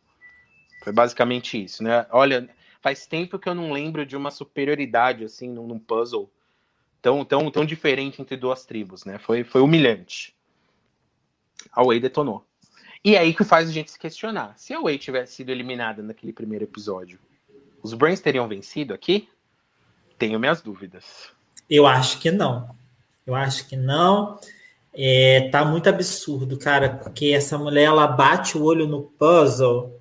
[0.82, 2.06] Foi basicamente isso, né?
[2.10, 2.48] Olha,
[2.80, 6.30] faz tempo que eu não lembro de uma superioridade assim num, num puzzle
[7.02, 9.18] tão, tão, tão diferente entre duas tribos, né?
[9.18, 10.34] Foi, foi humilhante.
[11.72, 12.44] A Way detonou.
[13.04, 14.54] E é aí que faz a gente se questionar.
[14.56, 17.18] Se a Way tivesse sido eliminada naquele primeiro episódio,
[17.82, 19.28] os Brains teriam vencido aqui?
[20.18, 21.30] Tenho minhas dúvidas.
[21.70, 22.74] Eu acho que não.
[23.26, 24.38] Eu acho que não.
[24.92, 29.97] É, tá muito absurdo, cara, porque essa mulher ela bate o olho no puzzle,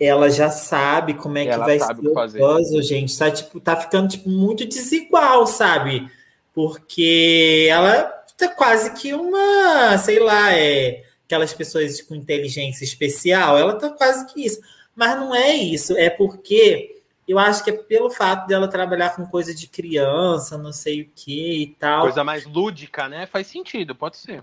[0.00, 3.16] ela já sabe como é que ela vai ser o puzzle, gente.
[3.16, 6.08] Tá, tipo, tá ficando tipo, muito desigual, sabe?
[6.54, 8.04] Porque ela
[8.36, 14.32] tá quase que uma, sei lá, é aquelas pessoas com inteligência especial, ela tá quase
[14.32, 14.60] que isso.
[14.96, 19.26] Mas não é isso, é porque eu acho que é pelo fato dela trabalhar com
[19.26, 22.02] coisa de criança, não sei o que e tal.
[22.02, 23.26] Coisa mais lúdica, né?
[23.26, 24.42] Faz sentido, pode ser.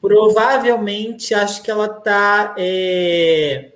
[0.00, 2.54] Provavelmente acho que ela tá.
[2.56, 3.71] É...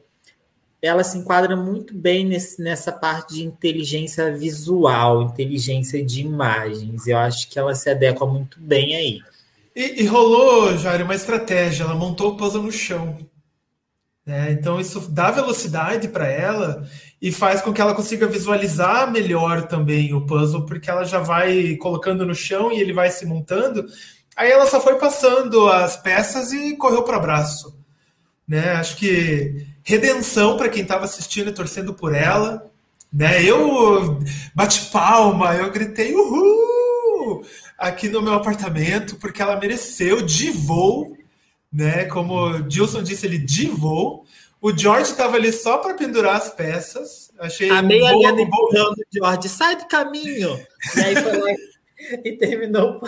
[0.80, 7.06] Ela se enquadra muito bem nesse, nessa parte de inteligência visual, inteligência de imagens.
[7.06, 9.20] Eu acho que ela se adequa muito bem aí.
[9.74, 11.84] E, e rolou, Jair, uma estratégia.
[11.84, 13.18] Ela montou o puzzle no chão.
[14.24, 14.50] Né?
[14.52, 16.86] Então, isso dá velocidade para ela
[17.22, 21.76] e faz com que ela consiga visualizar melhor também o puzzle, porque ela já vai
[21.76, 23.86] colocando no chão e ele vai se montando.
[24.36, 27.78] Aí ela só foi passando as peças e correu para o abraço.
[28.46, 28.72] Né?
[28.72, 32.70] Acho que redenção para quem estava assistindo e torcendo por ela.
[33.12, 33.42] Né?
[33.44, 34.20] Eu
[34.54, 37.44] bati palma, eu gritei uhul
[37.78, 41.16] aqui no meu apartamento, porque ela mereceu de voo
[41.76, 42.06] né?
[42.06, 44.24] Como o Gilson disse, ele divou.
[44.60, 47.30] O George estava ali só para pendurar as peças.
[47.38, 50.58] Achei a meia linha empurrando o George, sai do caminho.
[50.96, 51.50] E aí foi lá
[52.24, 53.00] e terminou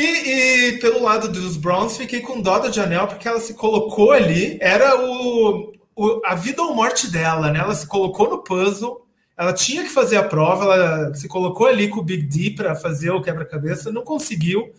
[0.00, 4.12] e, e, pelo lado dos Browns, fiquei com dó da Janelle, porque ela se colocou
[4.12, 7.58] ali, era o, o, a vida ou morte dela, né?
[7.58, 9.04] Ela se colocou no puzzle,
[9.36, 12.76] ela tinha que fazer a prova, ela se colocou ali com o Big D para
[12.76, 14.72] fazer o quebra-cabeça, não conseguiu.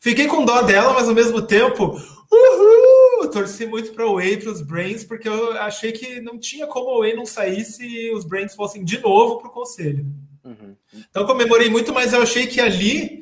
[0.00, 1.96] Fiquei com dó dela, mas ao mesmo tempo,
[2.30, 3.30] uhul!
[3.30, 6.90] Torci muito para o Way, para os Brains, porque eu achei que não tinha como
[6.90, 10.04] o Way não saísse e os Brains fossem de novo para o conselho.
[10.42, 10.74] Uhum.
[11.08, 13.19] Então comemorei muito, mas eu achei que ali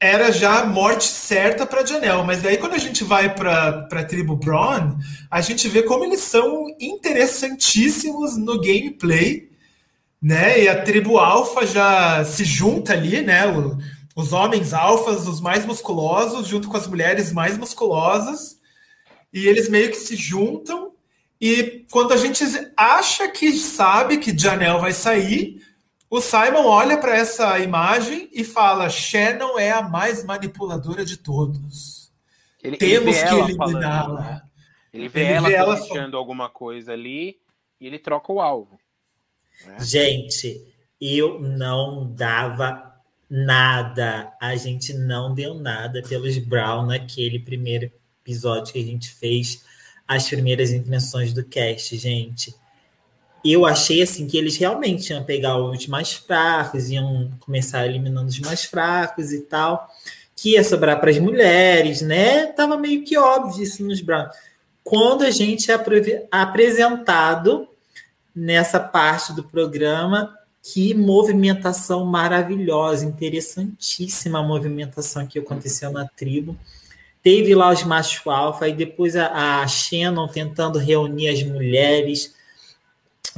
[0.00, 2.24] era já morte certa para Janelle.
[2.24, 4.96] Mas daí, quando a gente vai para a tribo Braun,
[5.30, 9.48] a gente vê como eles são interessantíssimos no gameplay.
[10.20, 10.64] Né?
[10.64, 13.46] E a tribo Alpha já se junta ali, né?
[13.46, 13.78] O,
[14.18, 18.58] os homens alfas, os mais musculosos, junto com as mulheres mais musculosas,
[19.32, 20.90] e eles meio que se juntam.
[21.40, 22.42] E quando a gente
[22.76, 25.62] acha que sabe que Janelle vai sair,
[26.10, 32.10] o Simon olha para essa imagem e fala: Shannon é a mais manipuladora de todos.
[32.62, 34.20] Ele, Temos ele que eliminá-la.
[34.20, 34.42] Né?
[34.92, 37.38] Ele vê ele ela, vê ela fechando alguma coisa ali
[37.80, 38.80] e ele troca o alvo.
[39.66, 39.76] Né?
[39.80, 40.64] Gente,
[41.00, 42.94] eu não dava
[43.28, 44.32] nada.
[44.40, 47.92] A gente não deu nada pelos Brown naquele primeiro
[48.22, 49.64] episódio que a gente fez,
[50.06, 52.54] as primeiras impressões do cast, gente.
[53.44, 58.40] Eu achei assim que eles realmente iam pegar os mais fracos, iam começar eliminando os
[58.40, 59.88] mais fracos e tal,
[60.34, 62.46] que ia sobrar para as mulheres, né?
[62.46, 64.28] Tava meio que óbvio isso nos Brown.
[64.82, 65.78] Quando a gente é
[66.30, 67.68] apresentado
[68.34, 76.56] nessa parte do programa, que movimentação maravilhosa, interessantíssima movimentação que aconteceu na tribo.
[77.22, 82.34] Teve lá os machos alfa, e depois a, a Shannon tentando reunir as mulheres.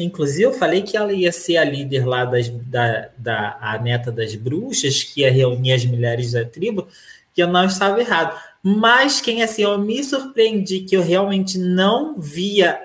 [0.03, 4.11] Inclusive, eu falei que ela ia ser a líder lá das, da, da a neta
[4.11, 6.89] das bruxas, que ia reunir as mulheres da tribo,
[7.35, 8.41] que eu não estava errado.
[8.63, 12.81] Mas quem assim, eu me surpreendi que eu realmente não via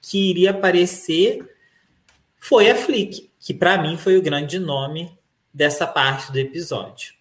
[0.00, 1.44] que iria aparecer
[2.38, 5.10] foi a Flick que para mim foi o grande nome
[5.54, 7.14] dessa parte do episódio.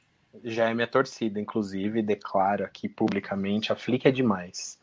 [0.44, 4.78] Já é minha torcida, inclusive, declaro aqui publicamente, a Flick é demais.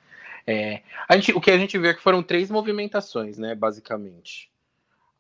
[0.47, 4.51] É, a gente, o que a gente vê é que foram três movimentações, né, basicamente.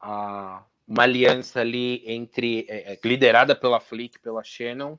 [0.06, 4.98] A, uma aliança ali entre, é, é liderada pela Flick, pela Shannon,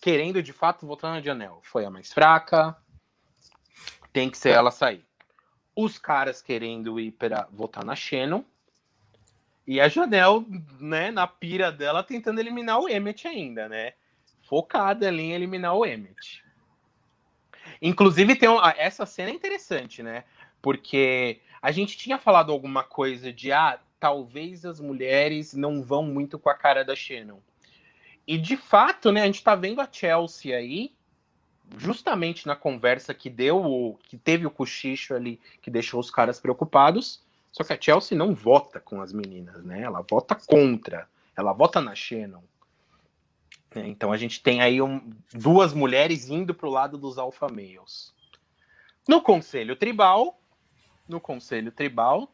[0.00, 1.60] querendo de fato votar na Janelle.
[1.62, 2.76] Foi a mais fraca,
[4.12, 5.06] tem que ser ela sair.
[5.76, 8.44] Os caras querendo ir para votar na Shannon,
[9.66, 10.44] e a Janelle,
[10.80, 13.92] né, na pira dela, tentando eliminar o Emmet ainda, né?
[14.42, 16.42] Focada ali em eliminar o Emmet.
[17.80, 20.24] Inclusive, tem uma, essa cena é interessante, né?
[20.60, 26.36] Porque a gente tinha falado alguma coisa de, ah, talvez as mulheres não vão muito
[26.36, 27.38] com a cara da Shannon.
[28.26, 30.92] E de fato, né, a gente tá vendo a Chelsea aí,
[31.78, 37.22] justamente na conversa que deu, que teve o cochicho ali, que deixou os caras preocupados,
[37.52, 39.82] só que a Chelsea não vota com as meninas, né?
[39.82, 41.08] Ela vota contra.
[41.36, 42.42] Ela vota na Shannon.
[43.70, 47.46] É, então a gente tem aí um, duas mulheres indo para o lado dos alfa
[47.46, 48.12] males.
[49.06, 50.40] No conselho tribal,
[51.08, 52.28] no conselho tribal,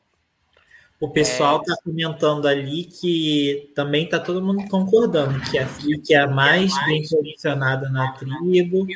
[1.01, 1.83] O pessoal está é...
[1.83, 7.07] comentando ali que também está todo mundo concordando que a Flick é a mais bem
[7.09, 8.87] posicionada na tribo.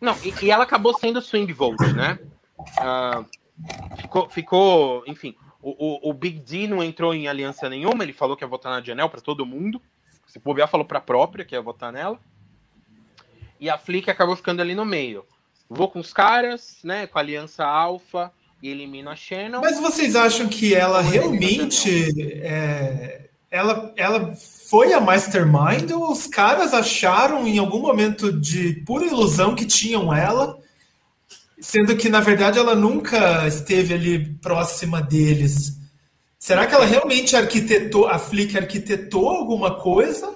[0.00, 2.18] Não, e, e ela acabou sendo swing vote, né?
[2.58, 8.12] Uh, ficou, ficou, enfim, o, o, o, Big D não entrou em aliança nenhuma, ele
[8.12, 9.80] falou que ia votar na Janelle para todo mundo.
[10.26, 12.18] Se bobear, falou para a própria que ia votar nela.
[13.60, 15.24] E a Flick acabou ficando ali no meio.
[15.68, 18.32] Vou com os caras, né, com a aliança Alpha
[18.66, 19.60] e elimino a Shannon.
[19.60, 22.12] Mas vocês acham que ela realmente
[22.42, 24.34] é, ela, ela
[24.68, 30.14] foi a mastermind ou os caras acharam em algum momento de pura ilusão que tinham
[30.14, 30.58] ela
[31.58, 35.72] Sendo que, na verdade, ela nunca esteve ali próxima deles.
[36.38, 40.34] Será que ela realmente arquitetou, a Flick arquitetou alguma coisa?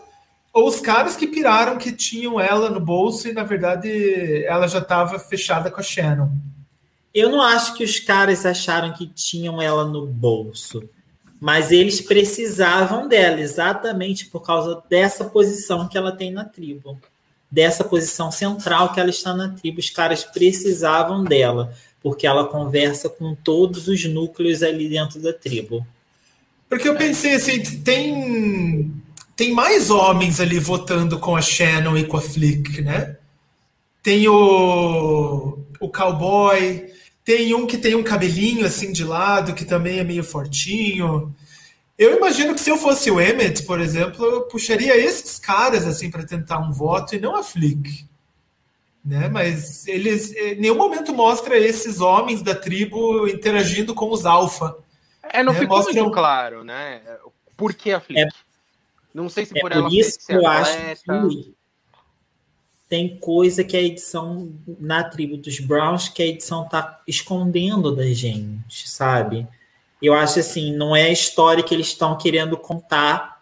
[0.53, 4.79] Ou os caras que piraram que tinham ela no bolso e, na verdade, ela já
[4.79, 6.31] estava fechada com a Shannon?
[7.13, 10.83] Eu não acho que os caras acharam que tinham ela no bolso.
[11.41, 17.01] Mas eles precisavam dela, exatamente por causa dessa posição que ela tem na tribo
[17.51, 19.81] dessa posição central que ela está na tribo.
[19.81, 25.85] Os caras precisavam dela, porque ela conversa com todos os núcleos ali dentro da tribo.
[26.69, 28.93] Porque eu pensei assim, tem
[29.35, 33.17] tem mais homens ali votando com a Shannon e com a Flick, né?
[34.03, 36.93] Tem o, o cowboy,
[37.31, 41.33] tem um que tem um cabelinho assim de lado, que também é meio fortinho.
[41.97, 46.11] Eu imagino que se eu fosse o Emmett, por exemplo, eu puxaria esses caras assim
[46.11, 48.05] para tentar um voto e não a Flick.
[49.05, 49.29] Né?
[49.29, 54.77] Mas eles em nenhum momento mostra esses homens da tribo interagindo com os alfa.
[55.23, 55.61] É, não né?
[55.61, 56.03] ficou mostra...
[56.03, 57.01] muito claro, né?
[57.57, 58.23] Por que a Flick?
[58.23, 58.29] É,
[59.15, 61.55] não sei se é por, por ela isso que eu acho que
[62.91, 68.05] tem coisa que a edição na tribo dos Browns que a edição tá escondendo da
[68.07, 69.47] gente, sabe?
[70.03, 73.41] Eu acho assim, não é a história que eles estão querendo contar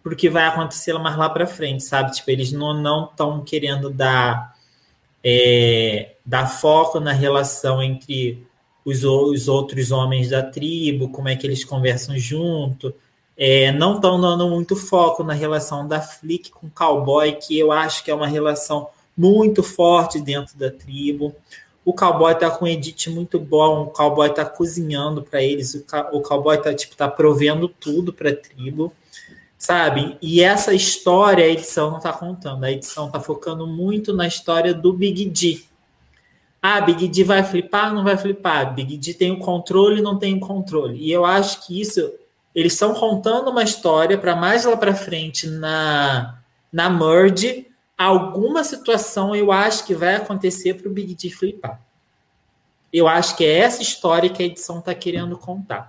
[0.00, 2.12] porque vai acontecer mais lá para frente, sabe?
[2.12, 4.54] Tipo, eles não estão querendo dar,
[5.24, 8.46] é, dar foco na relação entre
[8.84, 12.94] os, os outros homens da tribo, como é que eles conversam junto.
[13.36, 17.72] É, não estão dando muito foco na relação da Flick com o cowboy, que eu
[17.72, 21.34] acho que é uma relação muito forte dentro da tribo.
[21.84, 25.84] O cowboy tá com um edit muito bom, o cowboy tá cozinhando para eles, o,
[26.12, 28.92] o cowboy tá tipo tá provendo tudo para a tribo,
[29.58, 30.16] sabe?
[30.22, 34.72] E essa história a edição não tá contando, a edição tá focando muito na história
[34.72, 35.64] do Big D.
[36.62, 38.74] Ah, Big D vai flipar, não vai flipar.
[38.74, 40.96] Big D tem o controle, não tem o controle.
[40.98, 42.00] E eu acho que isso
[42.54, 46.38] eles estão contando uma história para mais lá para frente na
[46.72, 51.80] na merge alguma situação eu acho que vai acontecer para o Big D flipar.
[52.92, 55.88] Eu acho que é essa história que a edição está querendo contar.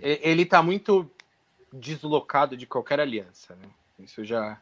[0.00, 1.10] Ele está muito
[1.72, 3.56] deslocado de qualquer aliança.
[3.56, 3.68] Né?
[3.98, 4.60] Isso já,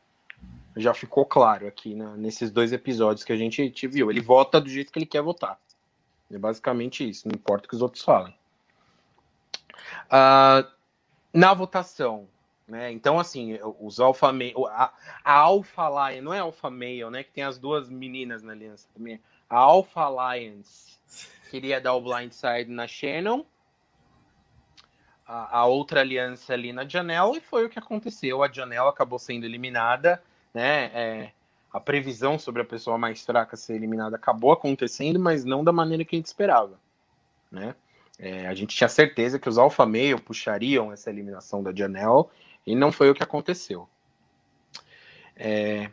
[0.76, 4.11] já ficou claro aqui na, nesses dois episódios que a gente te viu.
[4.11, 5.59] Ele vota do jeito que ele quer votar.
[6.30, 8.34] É basicamente isso, não importa o que os outros falem.
[10.07, 10.68] Uh,
[11.32, 12.28] na votação,
[12.66, 12.93] né?
[12.93, 14.30] Então, assim, os alfa
[14.70, 14.93] a,
[15.24, 17.22] a Alpha Lion, não é Alpha Male, né?
[17.22, 19.20] Que tem as duas meninas na aliança também.
[19.49, 20.99] A Alpha Alliance
[21.51, 23.45] queria dar o blindside na Shannon,
[25.26, 28.43] a, a, outra aliança ali na Janelle, e foi o que aconteceu.
[28.43, 30.22] A Janelle acabou sendo eliminada,
[30.53, 30.91] né?
[30.93, 31.32] É,
[31.72, 36.05] a previsão sobre a pessoa mais fraca ser eliminada acabou acontecendo, mas não da maneira
[36.05, 36.78] que a gente esperava,
[37.51, 37.74] né?
[38.18, 42.24] É, a gente tinha certeza que os Alpha Male puxariam essa eliminação da Janelle
[42.66, 43.88] e não foi o que aconteceu.
[45.36, 45.88] É,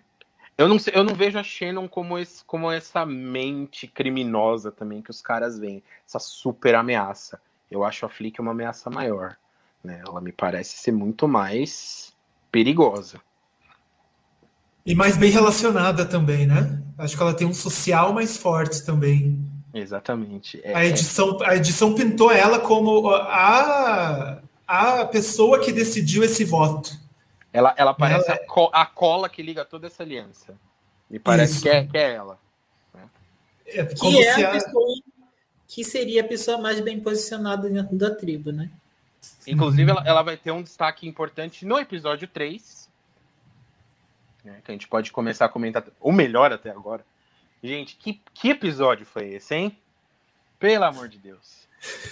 [0.57, 5.11] eu, não, eu não vejo a Shannon como, esse, como essa mente criminosa também que
[5.11, 7.39] os caras veem, essa super ameaça.
[7.69, 9.38] Eu acho a Flick uma ameaça maior.
[9.84, 10.01] Né?
[10.05, 12.13] Ela me parece ser muito mais
[12.51, 13.21] perigosa.
[14.84, 16.82] E mais bem relacionada também, né?
[16.97, 19.43] Acho que ela tem um social mais forte também.
[19.76, 20.61] Exatamente.
[20.63, 26.97] É, a, edição, a edição pintou ela como a, a pessoa que decidiu esse voto.
[27.51, 28.39] Ela, ela parece ela...
[28.39, 30.57] A, co a, cola que liga toda essa aliança.
[31.09, 32.39] Me parece que é, que é, ela.
[32.93, 33.03] Né?
[33.67, 34.95] É, que é a pessoa
[35.67, 38.71] que seria a pessoa mais bem posicionada dentro da tribo, né?
[39.45, 42.89] Inclusive, ela, ela vai ter um destaque importante no episódio 3.
[44.43, 45.84] Né, que a gente pode começar a comentar.
[45.99, 47.03] O melhor até agora.
[47.66, 49.78] Gente, que, que episódio foi esse, hein?
[50.59, 51.68] Pelo amor de Deus.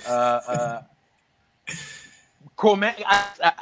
[0.08, 0.94] Uh, uh.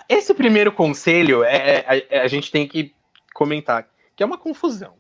[0.08, 2.96] Esse primeiro conselho é, é, é, a gente tem que
[3.34, 4.96] comentar que é uma confusão.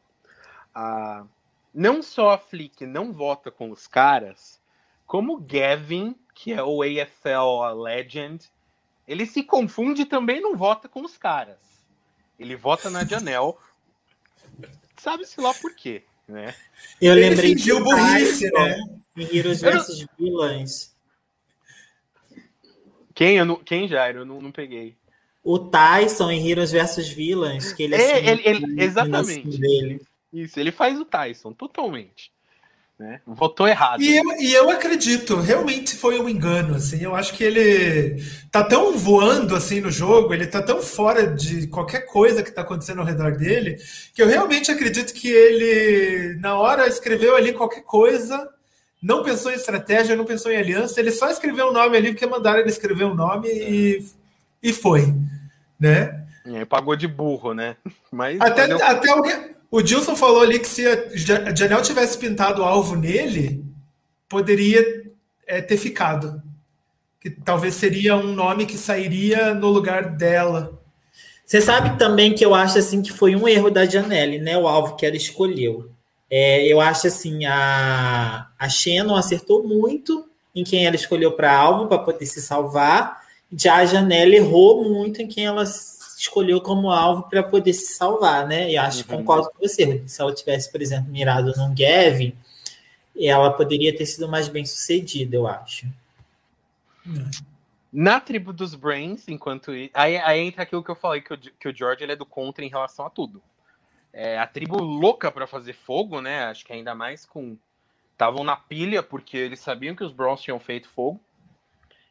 [0.73, 1.25] Ah,
[1.73, 4.59] não só a Flick não vota com os caras,
[5.05, 8.51] como Gavin, que é o AFL Legend,
[9.07, 11.59] ele se confunde também não vota com os caras.
[12.39, 13.57] Ele vota na Janel.
[14.97, 16.53] Sabe-se lá por quê, né?
[17.01, 18.77] Eu ele lembrei de burrice, né?
[19.17, 20.95] Em Heroes vs Villains.
[23.13, 24.19] Quem, eu não, quem Jairo?
[24.19, 24.95] Eu não, não peguei.
[25.43, 29.57] O Tyson em Heroes vs Villains, que ele é, assim, ele, ele, exatamente.
[29.57, 30.01] Dele.
[30.31, 32.31] Isso, ele faz o Tyson, totalmente.
[33.01, 33.19] Né?
[33.25, 33.99] Votou errado.
[33.99, 36.75] E eu, e eu acredito, realmente foi um engano.
[36.75, 41.25] Assim, eu acho que ele tá tão voando assim no jogo, ele tá tão fora
[41.25, 43.79] de qualquer coisa que tá acontecendo ao redor dele,
[44.13, 48.47] que eu realmente acredito que ele, na hora, escreveu ali qualquer coisa,
[49.01, 52.27] não pensou em estratégia, não pensou em aliança, ele só escreveu um nome ali porque
[52.27, 54.05] mandaram ele escrever um nome e,
[54.61, 55.11] e foi.
[55.79, 56.23] Né?
[56.45, 57.77] É, pagou de burro, né?
[58.11, 62.65] Mas até, até alguém o Dilson falou ali que se a Janel tivesse pintado o
[62.65, 63.63] alvo nele,
[64.27, 64.83] poderia
[65.47, 66.43] é, ter ficado.
[67.21, 70.77] Que talvez seria um nome que sairia no lugar dela.
[71.45, 74.57] Você sabe também que eu acho assim que foi um erro da Janelle, né?
[74.57, 75.89] O alvo que ela escolheu.
[76.29, 81.87] É, eu acho assim, a, a Shannon acertou muito em quem ela escolheu para alvo
[81.87, 83.21] para poder se salvar.
[83.51, 85.65] Já a Janelle errou muito em quem ela
[86.21, 88.69] escolheu como alvo para poder se salvar, né?
[88.69, 89.19] E acho que uhum.
[89.19, 90.07] concordo com você.
[90.07, 92.35] Se ela tivesse, por exemplo, mirado num Gavin,
[93.17, 95.87] ela poderia ter sido mais bem sucedida, eu acho.
[97.91, 99.71] Na tribo dos Brains, enquanto.
[99.71, 102.25] Aí, aí entra aquilo que eu falei, que o, que o George ele é do
[102.25, 103.41] contra em relação a tudo.
[104.13, 106.43] É, a tribo louca para fazer fogo, né?
[106.43, 107.57] Acho que ainda mais com.
[108.11, 111.19] Estavam na pilha porque eles sabiam que os Browns tinham feito fogo.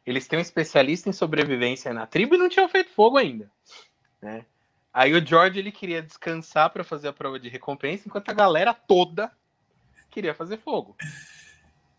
[0.05, 3.49] Eles têm um especialista em sobrevivência na tribo e não tinham feito fogo ainda
[4.21, 4.45] né?
[4.93, 8.73] Aí o George ele queria descansar para fazer a prova de recompensa, enquanto a galera
[8.73, 9.31] toda
[10.09, 10.95] queria fazer fogo.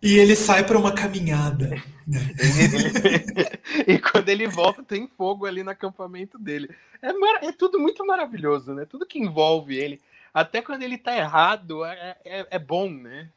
[0.03, 1.71] E ele sai para uma caminhada.
[2.07, 2.19] Né?
[3.87, 6.69] e quando ele volta, tem fogo ali no acampamento dele.
[7.01, 8.85] É, é, tudo muito maravilhoso, né?
[8.85, 10.01] Tudo que envolve ele.
[10.35, 13.31] Até quando ele tá errado, é, é, é bom, né?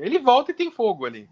[0.00, 1.28] Ele volta e tem fogo ali.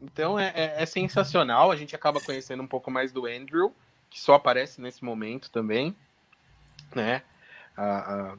[0.00, 1.70] Então é, é, é sensacional.
[1.70, 3.74] A gente acaba conhecendo um pouco mais do Andrew
[4.14, 5.92] que só aparece nesse momento também,
[6.94, 7.20] né?
[7.76, 8.38] Uh,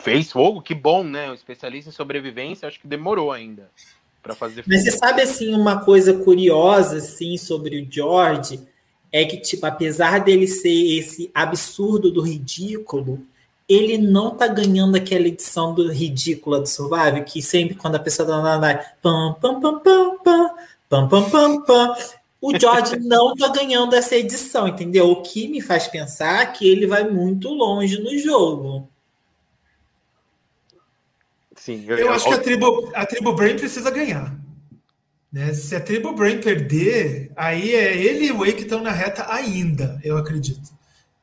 [0.00, 1.30] fez fogo, que bom, né?
[1.30, 3.70] Um especialista em sobrevivência, acho que demorou ainda
[4.20, 4.74] para fazer fogo.
[4.74, 8.60] Mas você sabe, assim, uma coisa curiosa, assim, sobre o George,
[9.12, 13.24] é que, tipo, apesar dele ser esse absurdo do ridículo,
[13.68, 18.26] ele não tá ganhando aquela edição do ridícula do Survival, que sempre quando a pessoa
[18.26, 20.50] tá na pam, pam, pam, pam, pam,
[20.88, 21.96] pam, pam, pam, pam,
[22.40, 25.10] o George não está ganhando essa edição, entendeu?
[25.10, 28.88] O que me faz pensar que ele vai muito longe no jogo.
[31.56, 32.30] Sim, eu, eu acho eu...
[32.30, 34.38] que a tribo, a tribo Brain precisa ganhar.
[35.32, 35.52] Né?
[35.52, 39.26] Se a tribo Brain perder, aí é ele e o Way que estão na reta
[39.32, 40.70] ainda, eu acredito.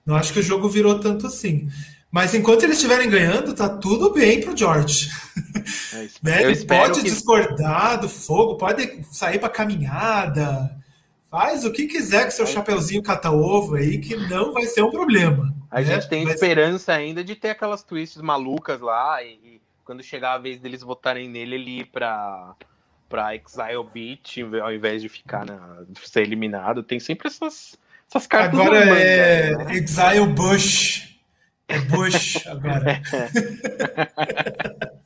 [0.05, 1.70] Não acho que o jogo virou tanto assim.
[2.11, 5.09] Mas enquanto eles estiverem ganhando, tá tudo bem pro George.
[5.93, 6.43] É, né?
[6.43, 7.09] Ele pode que...
[7.09, 10.78] discordar do fogo, pode sair para caminhada,
[11.34, 15.52] Faz o que quiser com seu chapeuzinho cata-ovo aí, que não vai ser um problema.
[15.72, 15.84] A né?
[15.84, 16.36] gente tem Mas...
[16.36, 20.84] esperança ainda de ter aquelas twists malucas lá e, e, quando chegar a vez deles
[20.84, 22.54] votarem nele, ele ir pra,
[23.10, 26.84] pra Exile Beach ao invés de ficar na, de ser eliminado.
[26.84, 28.60] Tem sempre essas, essas cartas.
[28.60, 29.74] Agora é né?
[29.74, 31.18] Exile Bush.
[31.68, 33.02] É Bush agora.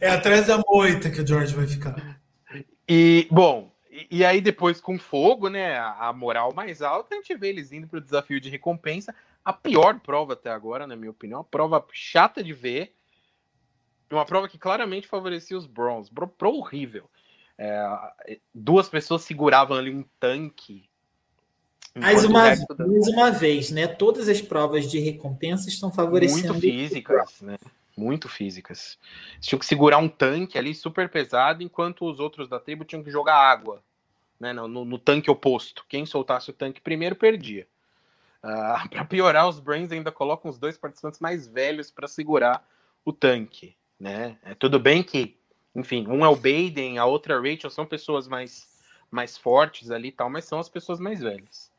[0.00, 2.18] é atrás da moita que o George vai ficar.
[2.88, 3.70] E, bom,
[4.10, 7.86] e, aí depois com fogo, né, a, moral mais alta, a gente vê eles indo
[7.86, 9.14] para o desafio de recompensa.
[9.44, 12.94] A pior prova até agora, na minha opinião, a prova chata de ver.
[14.10, 16.08] Uma prova que claramente favorecia os Browns.
[16.08, 17.10] Pro, pro horrível.
[17.56, 20.88] É, duas pessoas seguravam ali um tanque.
[21.94, 22.86] Mais uma, da...
[22.86, 23.86] mais uma vez, né?
[23.86, 26.54] Todas as provas de recompensa estão favorecendo.
[26.54, 27.58] Muito físicas, né?
[27.96, 28.98] Muito físicas.
[29.40, 33.10] tinham que segurar um tanque ali super pesado, enquanto os outros da tribo tinham que
[33.10, 33.82] jogar água
[34.38, 35.84] né, no, no, tanque oposto.
[35.88, 37.66] Quem soltasse o tanque primeiro perdia.
[38.42, 42.66] Uh, ah, para piorar, os Brains ainda colocam os dois participantes mais velhos para segurar
[43.04, 43.76] o tanque.
[43.98, 44.38] Né?
[44.44, 45.36] É, tudo bem que,
[45.74, 48.68] enfim, um é o Baden, a outra é a Rachel, são pessoas mais,
[49.10, 51.70] mais fortes ali e tal, mas são as pessoas mais velhas.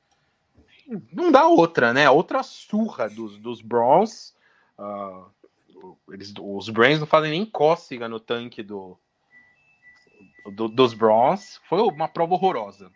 [1.14, 2.10] Não dá outra, né?
[2.10, 4.34] Outra surra dos, dos Browns.
[4.78, 5.26] Uh,
[6.12, 8.98] eles, os Brains não fazem nem cócega no tanque do,
[10.46, 11.60] do, dos Bronze.
[11.68, 12.92] Foi uma prova horrorosa.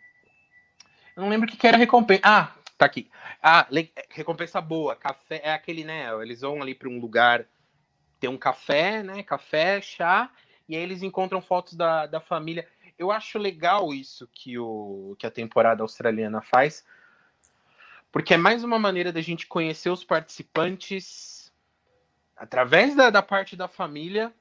[1.16, 2.22] Eu não lembro o que, que era recompensa.
[2.24, 3.10] Ah, tá aqui.
[3.42, 3.66] Ah,
[4.10, 4.96] recompensa boa.
[4.96, 6.08] Café é aquele, né?
[6.20, 7.46] Eles vão ali para um lugar,
[8.18, 9.22] tem um café, né?
[9.22, 10.30] Café, chá,
[10.68, 12.66] e aí eles encontram fotos da, da família.
[12.98, 16.84] eu acho legal isso que, o, que a temporada australiana faz,
[18.10, 21.52] porque é mais uma maneira da gente conhecer os participantes
[22.36, 24.32] através da, da parte da família,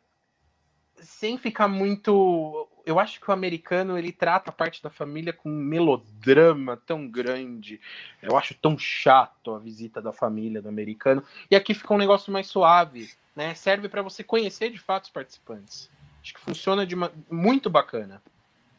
[1.02, 2.68] sem ficar muito.
[2.86, 7.08] Eu acho que o americano ele trata a parte da família com um melodrama tão
[7.08, 7.80] grande.
[8.22, 11.24] Eu acho tão chato a visita da família do americano.
[11.50, 13.56] E aqui fica um negócio mais suave, né?
[13.56, 15.90] Serve para você conhecer de fato os participantes.
[16.22, 17.12] Acho que funciona de uma...
[17.30, 18.22] muito bacana.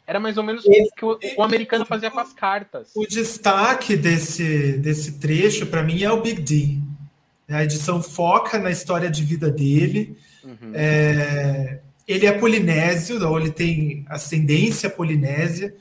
[0.06, 2.92] Era mais ou menos o que o, o americano fazia com as cartas.
[2.94, 6.78] O destaque desse, desse trecho, para mim, é o Big D.
[7.48, 10.18] A edição foca na história de vida dele.
[10.42, 10.72] Uhum.
[10.74, 15.74] É, ele é polinésio, ou ele tem ascendência polinésia.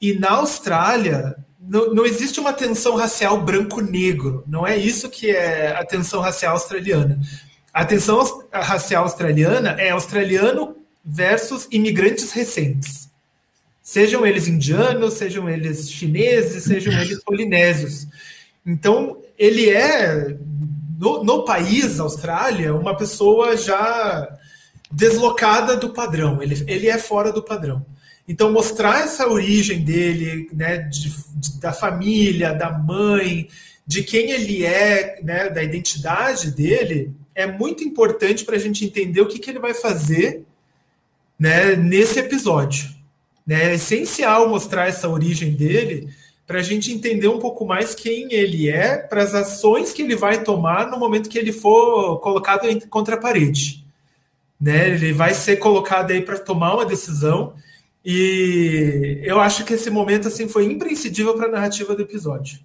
[0.00, 4.44] E na Austrália, não, não existe uma tensão racial branco-negro.
[4.46, 7.20] Não é isso que é a tensão racial australiana.
[7.72, 13.10] A tensão racial australiana é australiano versus imigrantes recentes.
[13.82, 18.06] Sejam eles indianos, sejam eles chineses, sejam eles polinésios.
[18.64, 20.36] Então, ele é,
[20.98, 24.35] no, no país, Austrália, uma pessoa já
[24.90, 27.84] deslocada do padrão, ele, ele é fora do padrão.
[28.28, 33.48] Então, mostrar essa origem dele, né, de, de, da família, da mãe,
[33.86, 39.20] de quem ele é, né, da identidade dele, é muito importante para a gente entender
[39.20, 40.44] o que, que ele vai fazer
[41.38, 42.90] né, nesse episódio.
[43.46, 43.70] Né?
[43.70, 46.08] É essencial mostrar essa origem dele
[46.46, 50.16] para a gente entender um pouco mais quem ele é, para as ações que ele
[50.16, 53.85] vai tomar no momento que ele for colocado contra a parede.
[54.60, 54.90] Né?
[54.90, 57.54] Ele vai ser colocado aí para tomar uma decisão
[58.08, 62.60] e eu acho que esse momento assim foi imprescindível para a narrativa do episódio.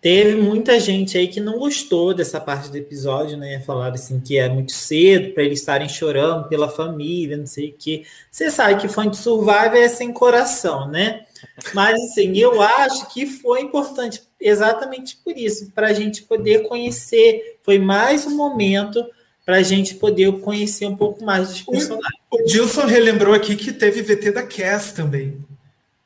[0.00, 3.60] Teve muita gente aí que não gostou dessa parte do episódio, né?
[3.60, 7.74] Falaram assim que é muito cedo para eles estarem chorando pela família, não sei o
[7.78, 8.04] quê.
[8.30, 11.26] Você sabe que fã de Survivor é sem coração, né?
[11.74, 17.58] Mas assim, eu acho que foi importante exatamente por isso, para a gente poder conhecer.
[17.62, 19.04] Foi mais um momento
[19.44, 22.20] para a gente poder conhecer um pouco mais dos personagens.
[22.30, 25.44] O, o Dilson relembrou aqui que teve VT da Cass também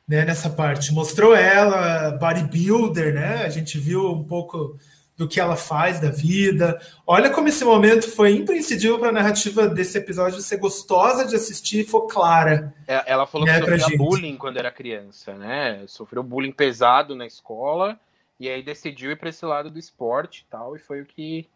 [0.08, 0.92] né, nessa parte.
[0.92, 3.44] Mostrou ela, bodybuilder, né?
[3.44, 4.76] A gente viu um pouco
[5.16, 6.80] do que ela faz da vida.
[7.06, 11.80] Olha como esse momento foi imprescindível para a narrativa desse episódio ser gostosa de assistir
[11.80, 12.72] e for clara.
[12.86, 15.82] É, ela falou né, que sofreu bullying quando era criança, né?
[15.88, 17.98] Sofreu bullying pesado na escola
[18.38, 21.48] e aí decidiu ir para esse lado do esporte e tal, e foi o que,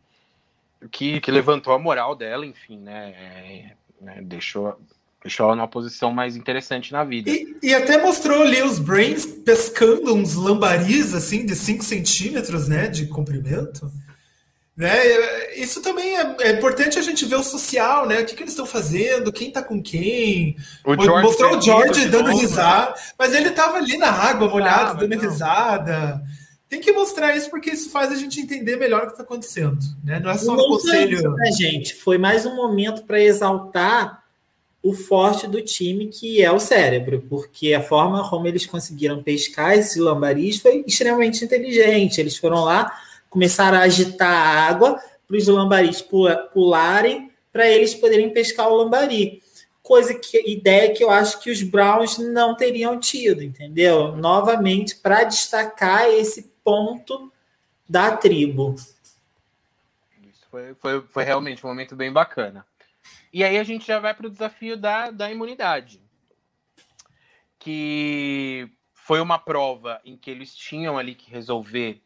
[0.90, 3.10] que, que levantou a moral dela, enfim, né?
[3.10, 4.78] É, né deixou
[5.22, 7.30] Deixou ela numa posição mais interessante na vida.
[7.30, 12.88] E, e, até mostrou ali os Brains pescando uns lambaris, assim, de 5 centímetros, né,
[12.88, 13.88] de comprimento.
[14.76, 15.54] Né?
[15.54, 18.20] Isso também é, é, importante a gente ver o social, né?
[18.20, 20.56] O que, que eles estão fazendo, quem está com quem.
[20.84, 22.96] O George Mostrou o George dando novo, risada, né?
[23.16, 25.22] mas ele estava ali na água, molhado, ah, dando não.
[25.22, 26.22] risada.
[26.72, 29.76] Tem que mostrar isso porque isso faz a gente entender melhor o que está acontecendo.
[30.02, 30.18] Né?
[30.18, 31.18] Não é só um conselho.
[31.18, 31.94] Isso, né, gente?
[31.94, 34.24] Foi mais um momento para exaltar
[34.82, 39.76] o forte do time, que é o cérebro, porque a forma como eles conseguiram pescar
[39.76, 42.18] esses lambaris foi extremamente inteligente.
[42.18, 42.90] Eles foram lá,
[43.28, 44.98] começaram a agitar a água
[45.28, 46.02] para os lambaris
[46.54, 49.42] pularem, para eles poderem pescar o lambari.
[49.82, 54.16] Coisa que, ideia que eu acho que os Browns não teriam tido, entendeu?
[54.16, 57.32] Novamente, para destacar esse ponto
[57.88, 58.74] da tribo.
[60.22, 62.66] Isso foi, foi, foi realmente um momento bem bacana.
[63.32, 66.00] E aí a gente já vai para o desafio da, da imunidade.
[67.58, 72.02] Que foi uma prova em que eles tinham ali que resolver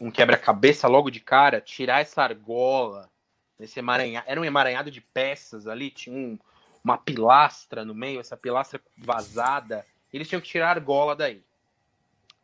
[0.00, 3.10] um quebra-cabeça logo de cara, tirar essa argola,
[3.58, 6.38] esse emaranhado, era um emaranhado de peças ali, tinha um,
[6.82, 11.44] uma pilastra no meio, essa pilastra vazada, eles tinham que tirar a argola daí,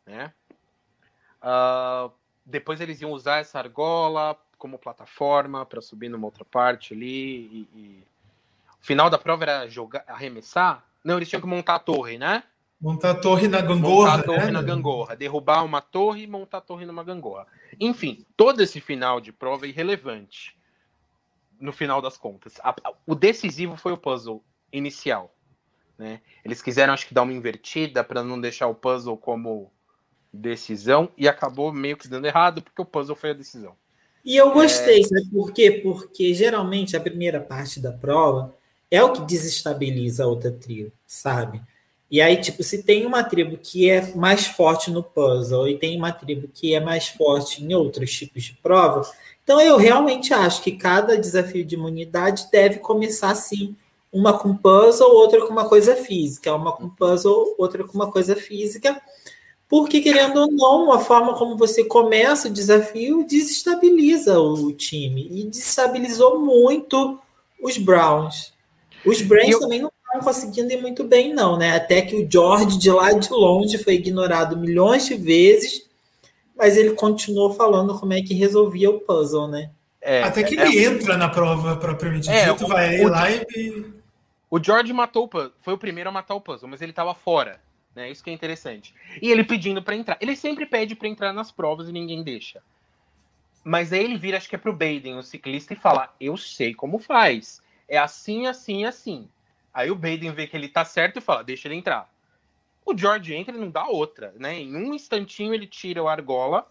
[0.05, 0.33] né?
[1.47, 2.11] Uh,
[2.45, 7.07] depois eles iam usar essa argola como plataforma para subir numa outra parte ali.
[7.47, 8.05] E, e...
[8.83, 10.85] O final da prova era jogar, arremessar?
[11.05, 12.43] Não, eles tinham que montar a torre, né?
[12.81, 14.17] Montar a torre na gangorra.
[14.17, 14.51] Montar a torre né?
[14.51, 15.17] na gangorra.
[15.17, 17.47] Derrubar uma torre e montar a torre numa gangorra.
[17.81, 20.57] Enfim, todo esse final de prova é irrelevante.
[21.59, 22.61] No final das contas.
[22.63, 25.35] A, a, o decisivo foi o puzzle inicial.
[25.97, 26.21] Né?
[26.45, 29.73] Eles quiseram, acho que, dar uma invertida para não deixar o puzzle como
[30.37, 33.73] decisão e acabou meio que dando errado porque o puzzle foi a decisão.
[34.25, 35.05] E eu gostei, é...
[35.05, 35.71] sabe por quê?
[35.83, 38.55] Porque geralmente a primeira parte da prova
[38.91, 41.61] é o que desestabiliza a outra tribo, sabe?
[42.11, 45.97] E aí, tipo, se tem uma tribo que é mais forte no puzzle e tem
[45.97, 49.03] uma tribo que é mais forte em outros tipos de prova,
[49.43, 53.77] então eu realmente acho que cada desafio de imunidade deve começar assim
[54.13, 58.35] uma com puzzle, outra com uma coisa física, uma com puzzle, outra com uma coisa
[58.37, 59.01] física,
[59.69, 65.45] porque, querendo ou não, a forma como você começa o desafio desestabiliza o time, e
[65.45, 67.19] desestabilizou muito
[67.61, 68.53] os Browns.
[69.05, 69.61] Os Browns eu...
[69.61, 71.75] também não estão conseguindo ir muito bem, não, né?
[71.77, 75.85] Até que o George, de lá de longe, foi ignorado milhões de vezes,
[76.57, 79.71] mas ele continuou falando como é que resolvia o puzzle, né?
[80.01, 83.29] É, Até que é, ele é, entra na prova propriamente é, dito, vai o, lá
[83.31, 83.85] e.
[84.49, 87.13] O George matou o puzzle, foi o primeiro a matar o puzzle, mas ele estava
[87.13, 87.61] fora,
[87.97, 88.11] né?
[88.11, 88.95] Isso que é interessante.
[89.23, 90.19] E ele pedindo para entrar.
[90.21, 92.63] Ele sempre pede para entrar nas provas e ninguém deixa.
[93.65, 96.75] Mas aí ele vira, acho que é pro Baden, o ciclista, e fala: Eu sei
[96.75, 97.63] como faz.
[97.89, 99.29] É assim, assim, assim.
[99.73, 102.09] Aí o Baden vê que ele tá certo e fala: Deixa ele entrar.
[102.85, 104.61] O George entra e não dá outra, né?
[104.61, 106.69] Em um instantinho ele tira o argola.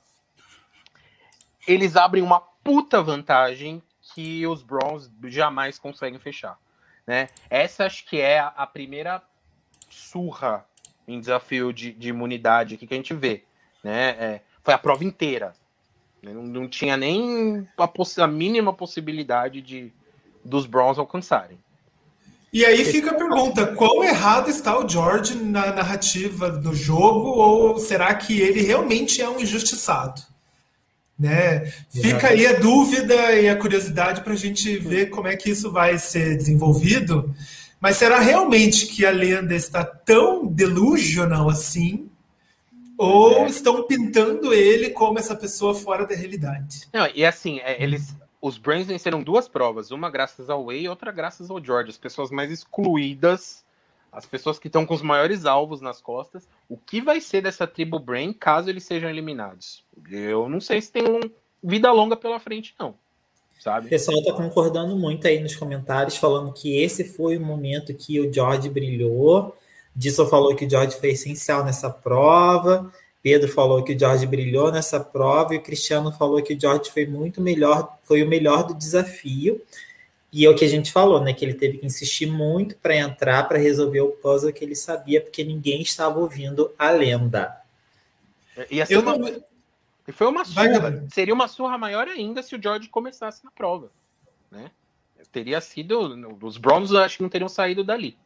[1.67, 3.82] Eles abrem uma puta vantagem
[4.13, 6.57] que os Browns jamais conseguem fechar.
[7.05, 7.30] Né?
[7.49, 9.21] Essa acho que é a primeira
[9.89, 10.65] surra
[11.08, 13.43] em desafio de, de imunidade que a gente vê.
[13.84, 14.10] Né?
[14.20, 15.53] É, foi a prova inteira.
[16.22, 16.34] Né?
[16.34, 19.91] Não, não tinha nem a, a, mínima possibilidade de
[20.43, 21.58] dos Browns alcançarem.
[22.53, 27.78] E aí fica a pergunta: quão errado está o George na narrativa do jogo, ou
[27.80, 30.22] será que ele realmente é um injustiçado?
[31.18, 31.66] Né?
[31.89, 35.72] Fica aí a dúvida e a curiosidade para a gente ver como é que isso
[35.72, 37.34] vai ser desenvolvido.
[37.86, 42.09] Mas será realmente que a lenda está tão delusional assim?
[42.97, 43.45] Ou é.
[43.45, 46.88] estão pintando ele como essa pessoa fora da realidade?
[46.91, 50.89] Não, e assim, é, eles, os Brains venceram duas provas, uma graças ao Way e
[50.89, 51.91] outra graças ao George.
[51.91, 53.63] As pessoas mais excluídas
[54.11, 57.67] as pessoas que estão com os maiores alvos nas costas, o que vai ser dessa
[57.67, 59.86] tribo Brain caso eles sejam eliminados?
[60.09, 61.19] Eu não sei se tem um
[61.61, 62.95] vida longa pela frente, não.
[63.60, 63.88] Sabe?
[63.88, 68.20] O pessoal está concordando muito aí nos comentários, falando que esse foi o momento que
[68.20, 69.56] o George brilhou.
[69.95, 72.91] Disso falou que o George foi essencial nessa prova.
[73.24, 76.91] Pedro falou que o George brilhou nessa prova e o Cristiano falou que o George
[76.91, 79.60] foi muito melhor, foi o melhor do desafio.
[80.32, 81.34] E é o que a gente falou, né?
[81.34, 85.22] Que ele teve que insistir muito para entrar, para resolver o puzzle que ele sabia,
[85.22, 87.56] porque ninguém estava ouvindo a lenda.
[88.70, 89.18] E Eu uma...
[89.18, 89.43] não...
[90.08, 90.80] E foi uma surra.
[90.80, 93.89] Vai, Seria uma surra maior ainda se o George começasse na prova.
[94.51, 94.70] Né?
[95.32, 95.99] Teria sido.
[96.41, 98.18] Os Browns acho que não teriam saído dali.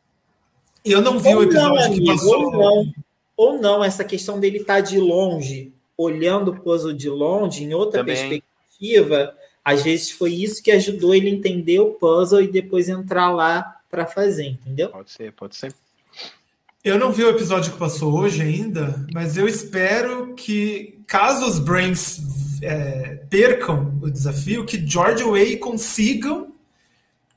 [0.83, 2.43] Eu não vi ou o episódio não, amigo, que passou.
[2.45, 2.93] Ou não,
[3.35, 7.73] ou não, essa questão dele estar tá de longe, olhando o puzzle de longe, em
[7.73, 8.15] outra Também.
[8.15, 13.29] perspectiva, às vezes foi isso que ajudou ele a entender o puzzle e depois entrar
[13.31, 14.89] lá para fazer, entendeu?
[14.89, 15.73] Pode ser, pode ser.
[16.81, 21.59] Eu não vi o episódio que passou hoje ainda, mas eu espero que, caso os
[21.59, 22.21] Brains
[22.61, 26.53] é, percam o desafio, que George Way consigam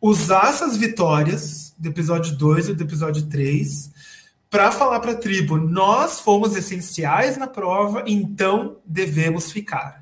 [0.01, 3.91] usar essas vitórias do episódio 2 e do episódio 3
[4.49, 10.02] para falar para a tribo: nós fomos essenciais na prova, então devemos ficar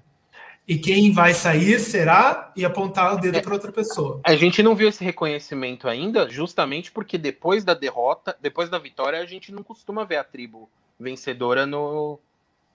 [0.70, 4.20] e quem vai sair será e apontar o dedo é, para outra pessoa.
[4.24, 9.18] A gente não viu esse reconhecimento ainda, justamente porque depois da derrota, depois da vitória,
[9.18, 12.20] a gente não costuma ver a tribo vencedora no,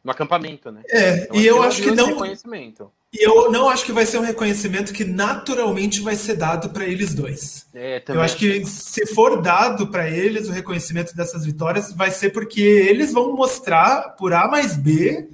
[0.03, 0.81] no acampamento, né?
[0.89, 2.07] É, então, e eu acho que não.
[2.07, 2.91] Reconhecimento.
[3.13, 6.83] E eu não acho que vai ser um reconhecimento que naturalmente vai ser dado para
[6.83, 7.65] eles dois.
[7.73, 12.31] É, eu acho que se for dado para eles o reconhecimento dessas vitórias, vai ser
[12.31, 15.29] porque eles vão mostrar por A mais B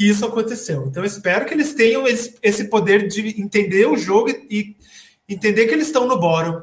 [0.00, 0.86] que isso aconteceu.
[0.86, 4.74] Então, espero que eles tenham esse poder de entender o jogo e,
[5.28, 6.62] entender que eles estão no bórum.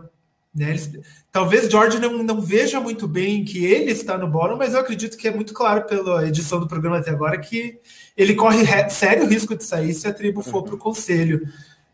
[0.55, 0.71] Né?
[0.71, 0.91] Eles,
[1.31, 5.15] talvez George não, não veja muito bem que ele está no bórum, mas eu acredito
[5.15, 7.77] que é muito claro pela edição do programa até agora que
[8.17, 11.47] ele corre sério risco de sair se a tribo for para o conselho.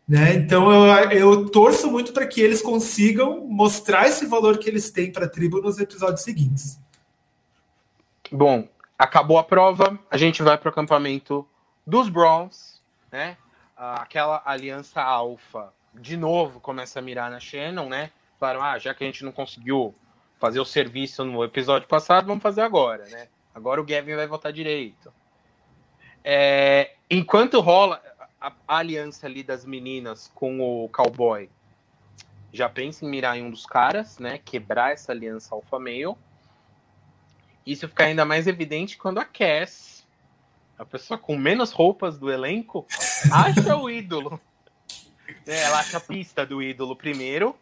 [0.08, 0.36] Né?
[0.36, 5.12] Então eu, eu torço muito para que eles consigam mostrar esse valor que eles têm
[5.12, 6.78] para a tribo nos episódios seguintes.
[8.32, 8.66] Bom,
[8.98, 11.46] acabou a prova, a gente vai para o acampamento
[11.86, 13.36] dos Browns, né?
[13.76, 18.10] Aquela aliança alfa de novo começa a mirar na Shannon, né?
[18.38, 19.94] Falaram, ah, já que a gente não conseguiu
[20.38, 23.28] fazer o serviço no episódio passado, vamos fazer agora, né?
[23.54, 25.12] Agora o Gavin vai votar direito.
[26.22, 28.02] É, enquanto rola
[28.40, 31.48] a, a, aliança ali das meninas com o cowboy,
[32.52, 34.38] já pensa em mirar em um dos caras, né?
[34.44, 36.16] Quebrar essa aliança alfa-male.
[37.66, 40.06] Isso fica ainda mais evidente quando a Cass,
[40.78, 42.86] a pessoa com menos roupas do elenco,
[43.32, 44.40] acha o ídolo.
[45.46, 47.56] É, ela acha a pista do ídolo primeiro.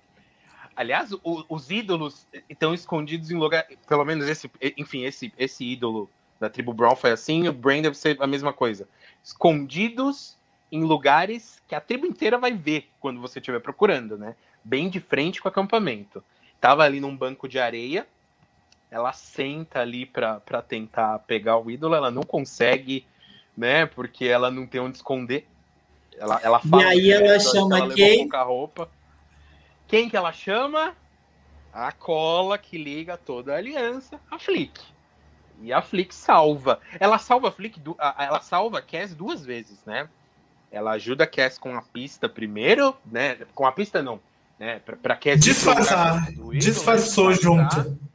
[0.75, 3.67] Aliás, o, os ídolos estão escondidos em lugar.
[3.87, 4.51] Pelo menos esse.
[4.77, 6.11] Enfim, esse, esse ídolo
[6.41, 7.47] da tribo Brown foi assim.
[7.47, 8.89] O Brain deve ser a mesma coisa.
[9.23, 10.37] Escondidos
[10.73, 14.35] em lugares que a tribo inteira vai ver quando você estiver procurando, né?
[14.65, 16.25] Bem de frente com o acampamento.
[16.61, 18.07] tava ali num banco de areia,
[18.93, 20.39] ela senta ali para
[20.69, 23.07] tentar pegar o ídolo, ela não consegue,
[23.57, 23.87] né?
[23.87, 25.49] Porque ela não tem onde esconder.
[26.19, 28.29] Ela, ela fala e aí ela chama ela quem?
[28.31, 28.91] Roupa.
[29.89, 30.95] Quem que ela chama?
[31.73, 34.79] A cola que liga toda a aliança, a Flick.
[35.63, 36.79] E a Flick salva.
[37.01, 37.81] Ela salva a Flick,
[38.19, 40.07] ela salva a Cass duas vezes, né?
[40.71, 43.39] Ela ajuda a Cass com a pista primeiro, né?
[43.55, 44.21] Com a pista não,
[44.59, 44.81] né?
[44.81, 46.31] Pra, pra Cass disfarçar.
[46.31, 47.85] Ídolo, Disfarçou disfarçar.
[47.85, 48.12] junto.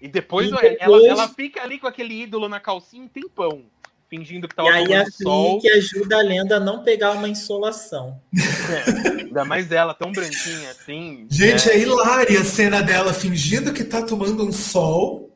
[0.00, 0.76] E depois, e depois...
[0.80, 3.64] Ela, ela fica ali com aquele ídolo na calcinha um tempão
[4.10, 5.60] fingindo que tá E aí a sol.
[5.60, 8.20] que ajuda a lenda a não pegar uma insolação.
[8.34, 11.26] É, ainda mais ela, tão branquinha assim.
[11.30, 11.74] Gente, né?
[11.74, 15.30] é hilária a cena dela fingindo que tá tomando um sol,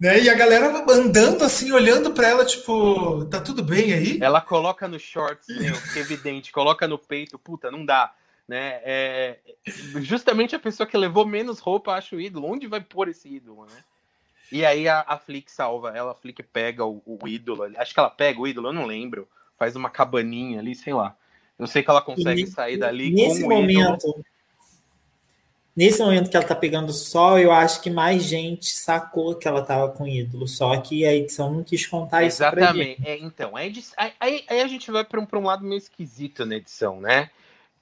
[0.00, 0.20] né?
[0.20, 4.18] E a galera andando assim, olhando para ela, tipo, tá tudo bem aí?
[4.20, 8.12] Ela coloca no shorts, meu, que é evidente, coloca no peito, puta, não dá.
[8.48, 8.80] Né?
[8.84, 9.38] É,
[10.00, 12.50] justamente a pessoa que levou menos roupa acha o ídolo.
[12.50, 13.82] Onde vai pôr esse ídolo, né?
[14.50, 17.98] E aí a, a Flick salva ela, a Flick pega o, o, ídolo, acho que
[17.98, 19.28] ela pega o ídolo, eu não lembro,
[19.58, 21.16] faz uma cabaninha ali, sei lá.
[21.58, 24.24] Eu sei que ela consegue e, sair dali nesse com o momento, ídolo.
[25.74, 29.62] Nesse momento que ela tá pegando sol, eu acho que mais gente sacou que ela
[29.62, 32.92] tava com ídolo, só que a edição não quis contar Exatamente.
[32.92, 33.08] isso Exatamente.
[33.08, 33.72] É, então, aí,
[34.18, 37.30] aí, aí, a gente vai para um, um lado meio esquisito na edição, né?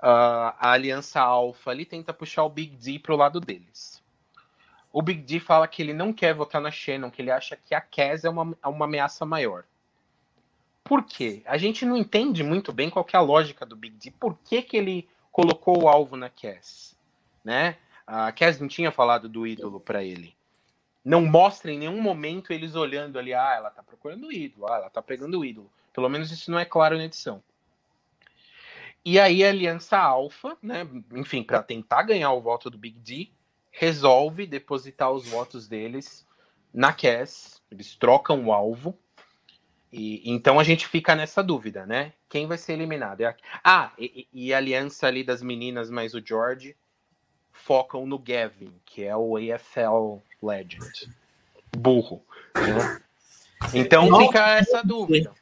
[0.05, 4.03] Uh, a Aliança Alpha ali tenta puxar o Big D pro lado deles.
[4.93, 7.75] O Big D fala que ele não quer votar na Shannon, que ele acha que
[7.75, 9.65] a Cass é uma, é uma ameaça maior.
[10.85, 11.43] Por quê?
[11.47, 14.11] A gente não entende muito bem qual é a lógica do Big D.
[14.11, 16.95] Por que, que ele colocou o alvo na Cass?
[17.43, 17.79] Né?
[18.07, 20.37] A Cass não tinha falado do ídolo para ele.
[21.03, 24.77] Não mostra em nenhum momento eles olhando ali, ah, ela tá procurando o ídolo, ah,
[24.77, 25.71] ela tá pegando o ídolo.
[25.95, 27.43] Pelo menos isso não é claro na edição.
[29.05, 33.31] E aí a Aliança Alpha, né, enfim, para tentar ganhar o voto do Big D,
[33.71, 36.27] resolve depositar os votos deles
[36.73, 38.99] na Cass, eles trocam o alvo,
[39.93, 42.13] e então a gente fica nessa dúvida, né?
[42.29, 43.21] Quem vai ser eliminado?
[43.21, 43.37] É a...
[43.63, 46.77] Ah, e, e, a aliança ali das meninas mais o George
[47.53, 51.15] focam no Gavin, que é o AFL Legend.
[51.77, 52.25] Burro.
[52.57, 53.01] Né?
[53.73, 55.33] Então fica essa dúvida.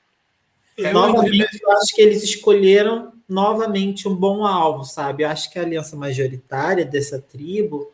[0.79, 5.23] É novamente, eu acho que eles escolheram novamente um bom alvo, sabe?
[5.23, 7.91] Eu acho que a aliança majoritária dessa tribo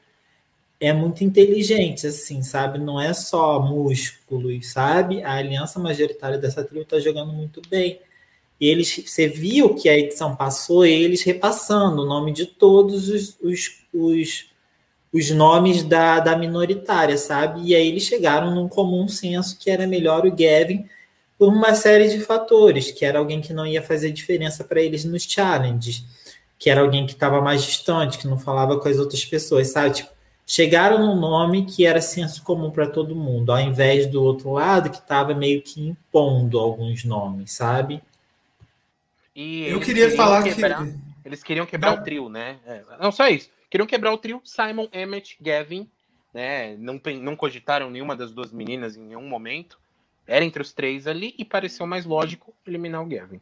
[0.80, 2.78] é muito inteligente, assim, sabe?
[2.78, 5.22] Não é só músculos, sabe?
[5.22, 8.00] A aliança majoritária dessa tribo tá jogando muito bem.
[8.60, 13.36] E eles, você viu que a edição passou, eles repassando o nome de todos os,
[13.40, 14.46] os, os,
[15.12, 17.60] os nomes da, da minoritária, sabe?
[17.64, 20.88] E aí eles chegaram num comum senso que era melhor o Gavin
[21.38, 25.04] por uma série de fatores, que era alguém que não ia fazer diferença para eles
[25.04, 26.04] nos challenges,
[26.58, 29.94] que era alguém que estava mais distante, que não falava com as outras pessoas, sabe?
[29.94, 30.10] Tipo,
[30.44, 34.90] chegaram num nome que era senso comum para todo mundo, ao invés do outro lado
[34.90, 38.02] que estava meio que impondo alguns nomes, sabe?
[39.36, 42.00] E eu queria falar quebrar, que eles queriam quebrar não.
[42.00, 42.58] o trio, né?
[42.66, 45.88] É, não só isso, queriam quebrar o trio Simon, Emmett, Gavin,
[46.34, 46.76] né?
[46.76, 49.78] Não, não cogitaram nenhuma das duas meninas em nenhum momento.
[50.28, 53.40] Era entre os três ali e pareceu mais lógico eliminar o Gavin.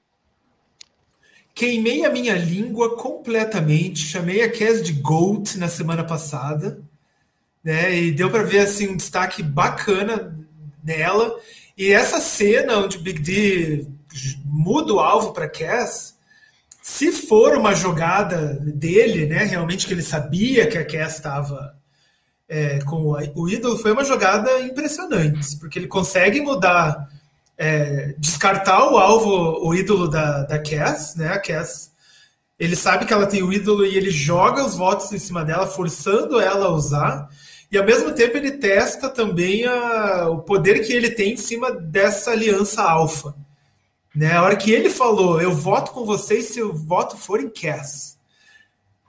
[1.55, 6.83] Queimei a minha língua completamente, chamei a Cass de Goat na semana passada
[7.67, 7.93] né?
[7.99, 10.33] E deu para ver assim um destaque bacana
[10.85, 11.37] nela.
[11.77, 13.89] E essa cena onde o Big D
[14.45, 16.17] muda o alvo para Cass,
[16.81, 21.76] se for uma jogada dele, né, realmente que ele sabia que a Cass estava
[22.49, 27.09] é, com o ídolo, foi uma jogada impressionante, porque ele consegue mudar,
[27.59, 31.29] é, descartar o alvo, o ídolo da, da Cass, né?
[31.29, 31.91] A Cass,
[32.59, 35.67] ele sabe que ela tem o ídolo e ele joga os votos em cima dela,
[35.67, 37.29] forçando ela a usar.
[37.71, 41.73] E ao mesmo tempo ele testa também a, o poder que ele tem em cima
[41.73, 43.35] dessa aliança alfa.
[44.15, 44.33] Né?
[44.33, 48.16] A hora que ele falou, eu voto com vocês se o voto for em Cass.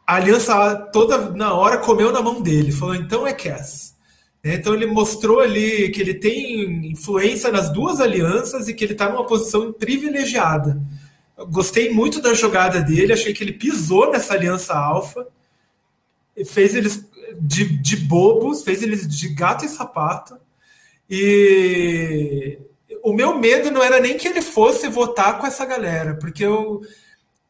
[0.08, 3.94] A aliança toda na hora comeu na mão dele, falou, então é Cass.
[4.42, 4.56] Né?
[4.56, 9.10] Então ele mostrou ali que ele tem influência nas duas alianças e que ele está
[9.10, 10.82] numa posição privilegiada.
[11.38, 15.28] Eu gostei muito da jogada dele, achei que ele pisou nessa aliança alfa,
[16.46, 17.06] fez eles
[17.40, 20.38] de, de bobos, fez eles de gato e sapato.
[21.10, 22.58] E
[23.04, 26.82] o meu medo não era nem que ele fosse votar com essa galera, porque eu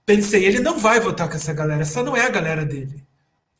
[0.07, 3.03] pensei, ele não vai votar com essa galera, essa não é a galera dele.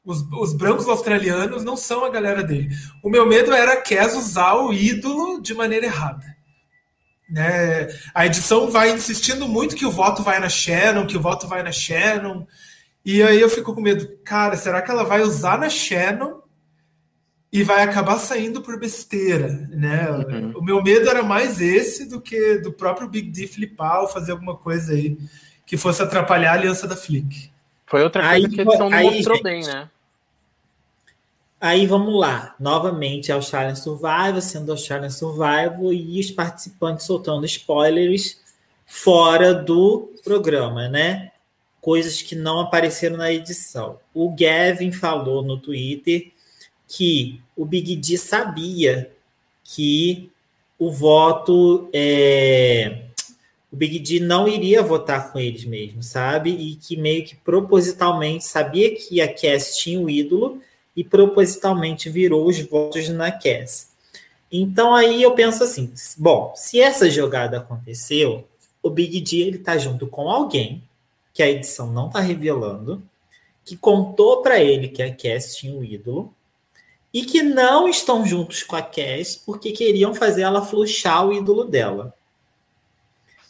[0.04, 2.74] Os, os brancos australianos não são a galera dele.
[3.04, 6.26] O meu medo era Kes usar o ídolo de maneira errada.
[7.30, 7.90] Né?
[8.16, 11.62] A edição vai insistindo muito que o voto vai na Shannon, que o voto vai
[11.62, 12.48] na Shannon.
[13.04, 16.40] E aí eu fico com medo, cara, será que ela vai usar na Shannon
[17.52, 20.10] e vai acabar saindo por besteira, né?
[20.10, 20.54] Uhum.
[20.60, 24.32] O meu medo era mais esse do que do próprio Big D flipar ou fazer
[24.32, 25.18] alguma coisa aí
[25.68, 27.52] que fosse atrapalhar a aliança da Flick.
[27.86, 29.90] Foi outra coisa aí, que a edição não mostrou gente, bem, né?
[31.60, 37.46] Aí vamos lá, novamente ao Challenge Survival, sendo o Challenge Survival e os participantes soltando
[37.46, 38.40] spoilers
[38.86, 41.32] fora do programa, né?
[41.82, 44.00] Coisas que não apareceram na edição.
[44.14, 46.32] O Gavin falou no Twitter
[46.88, 49.12] que o Big D sabia
[49.64, 50.32] que
[50.80, 53.07] o voto é,
[53.72, 56.52] o Big D não iria votar com eles mesmo, sabe?
[56.52, 60.62] E que meio que propositalmente sabia que a Cass tinha o ídolo
[60.96, 63.92] e propositalmente virou os votos na Cass.
[64.52, 68.48] Então aí eu penso assim, bom, se essa jogada aconteceu,
[68.82, 70.82] o Big D ele tá junto com alguém
[71.34, 73.04] que a edição não tá revelando,
[73.66, 76.34] que contou para ele que a Cass tinha o ídolo
[77.14, 81.66] e que não estão juntos com a Cass porque queriam fazer ela fluxar o ídolo
[81.66, 82.14] dela.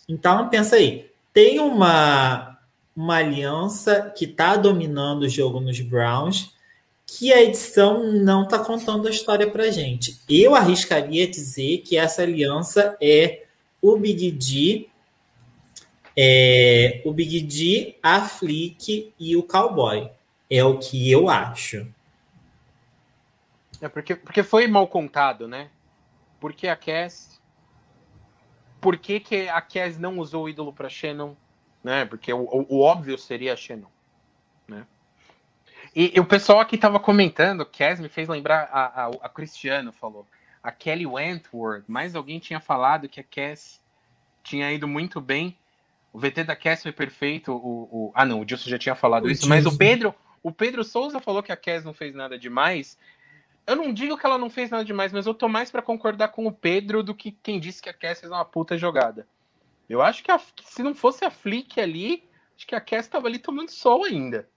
[0.08, 2.58] Então, pensa aí, tem uma,
[2.96, 6.56] uma aliança que está dominando o jogo nos Browns
[7.08, 10.20] que a edição não está contando a história para gente.
[10.30, 13.46] Eu arriscaria dizer que essa aliança é
[13.82, 14.90] o Big D,
[16.16, 20.12] é, o Big D, a Flick e o Cowboy.
[20.50, 21.88] É o que eu acho.
[23.82, 25.70] É porque, porque foi mal contado, né?
[26.40, 27.37] Porque a Cass.
[28.80, 31.36] Por que, que a Cass não usou o ídolo para Shannon?
[31.84, 32.06] Né?
[32.06, 33.90] Porque o, o, o, óbvio seria a Shannon.
[34.68, 34.86] Né?
[35.96, 39.92] E, e o pessoal aqui tava comentando, Cass me fez lembrar, a, a, a Cristiano
[39.92, 40.28] falou,
[40.62, 43.82] a Kelly Wentworth, mais alguém tinha falado que a Cass
[44.44, 45.58] tinha ido muito bem.
[46.12, 47.52] O VT da Cass foi perfeito.
[47.54, 48.12] O, o...
[48.16, 51.44] Ah, não, o Dilson já tinha falado isso, mas o Pedro, o Pedro Souza falou
[51.44, 52.98] que a Cass não fez nada demais.
[53.68, 56.30] Eu não digo que ela não fez nada demais, mas eu tô mais para concordar
[56.30, 59.28] com o Pedro do que quem disse que a Cass fez uma puta jogada.
[59.90, 62.24] Eu acho que, a, se não fosse a Flick ali,
[62.56, 64.48] acho que a Cass tava ali tomando sol ainda.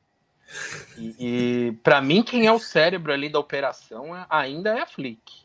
[0.97, 4.87] E, e para mim, quem é o cérebro ali da operação é, ainda é a
[4.87, 5.43] Flick.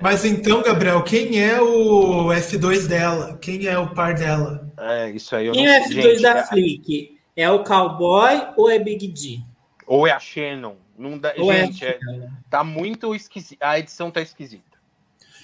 [0.00, 3.38] Mas então, Gabriel, quem é o F2 dela?
[3.40, 4.70] Quem é o par dela?
[4.78, 6.46] É, isso aí eu quem não é o F2 Gente, da é...
[6.46, 7.18] Flick?
[7.34, 9.40] É o Cowboy ou é Big D?
[9.86, 10.76] Ou é a Shannon?
[10.98, 11.98] Não dá, gente, é,
[12.50, 13.62] tá muito esquisito.
[13.62, 14.64] A edição tá esquisita.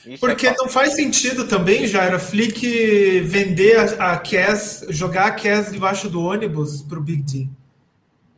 [0.05, 5.27] Isso Porque é não faz sentido também, Jairo, a Flick vender a, a Cass, jogar
[5.27, 7.49] a Cass debaixo do ônibus pro Big D.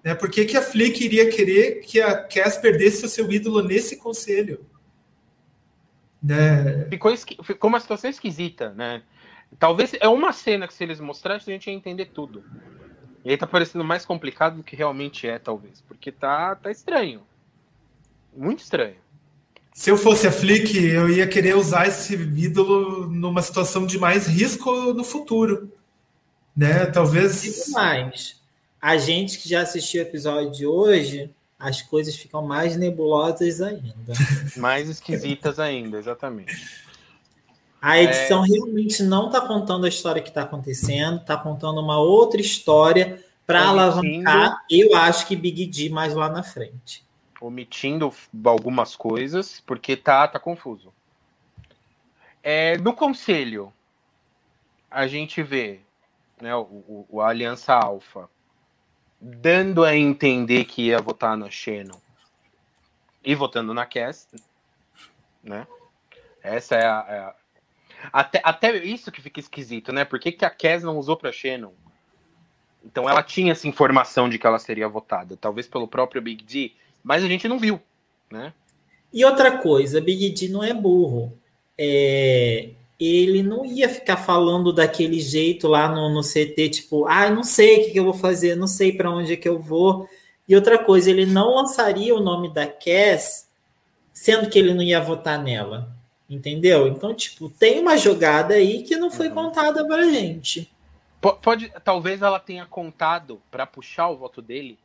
[0.05, 0.15] Né?
[0.15, 3.97] Por que, que a Flick iria querer que a Cass perdesse o seu ídolo nesse
[3.97, 4.65] conselho?
[6.23, 6.87] Né?
[6.91, 9.03] Ficou, ficou uma situação esquisita, né?
[9.59, 12.45] Talvez é uma cena que se eles mostrassem a gente ia entender tudo.
[13.27, 15.83] E aí tá parecendo mais complicado do que realmente é, talvez.
[15.89, 17.23] Porque tá, tá estranho.
[18.33, 18.95] Muito estranho.
[19.73, 24.29] Se eu fosse a Flick, eu ia querer usar esse ídolo numa situação de mais
[24.29, 25.73] risco no futuro.
[26.57, 26.87] Né?
[26.87, 27.67] Talvez.
[27.67, 28.41] E mais.
[28.81, 31.29] A gente que já assistiu o episódio de hoje,
[31.59, 34.13] as coisas ficam mais nebulosas ainda.
[34.57, 36.55] mais esquisitas ainda, exatamente.
[37.87, 38.49] A edição é...
[38.49, 43.69] realmente não está contando a história que está acontecendo, está contando uma outra história para
[43.69, 47.05] alavancar, eu acho que Big D mais lá na frente.
[47.41, 48.13] Omitindo
[48.45, 50.93] algumas coisas, porque tá, tá confuso.
[52.43, 53.73] É, no conselho,
[54.91, 55.79] a gente vê
[56.41, 58.29] né, o, o, a Aliança Alfa
[59.21, 62.01] dando a entender que ia votar na Shannon
[63.25, 64.27] e votando na Cass,
[65.41, 65.69] né?
[66.43, 67.35] Essa é a, é a
[68.13, 70.05] até, até isso que fica esquisito, né?
[70.05, 71.73] Por que, que a Cass não usou para Shannon?
[72.85, 76.73] Então ela tinha essa informação de que ela seria votada, talvez pelo próprio Big D,
[77.03, 77.81] mas a gente não viu,
[78.31, 78.53] né?
[79.13, 81.37] E outra coisa, Big D não é burro.
[81.79, 87.43] É, ele não ia ficar falando daquele jeito lá no, no CT, tipo, ah, não
[87.43, 90.09] sei o que, que eu vou fazer, não sei para onde é que eu vou.
[90.49, 93.49] E outra coisa, ele não lançaria o nome da Cass,
[94.13, 95.96] sendo que ele não ia votar nela.
[96.29, 96.89] Entendeu?
[96.89, 99.35] Então, tipo, tem uma jogada aí que não foi uhum.
[99.35, 100.71] contada pra gente.
[101.43, 104.79] Pode, talvez ela tenha contado para puxar o voto dele.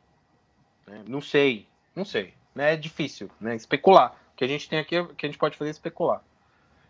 [0.86, 1.02] Né?
[1.06, 2.34] Não sei, não sei.
[2.54, 2.74] Né?
[2.74, 3.54] É difícil, né?
[3.54, 4.16] Especular.
[4.32, 6.22] O que a gente tem aqui, o que a gente pode fazer é especular.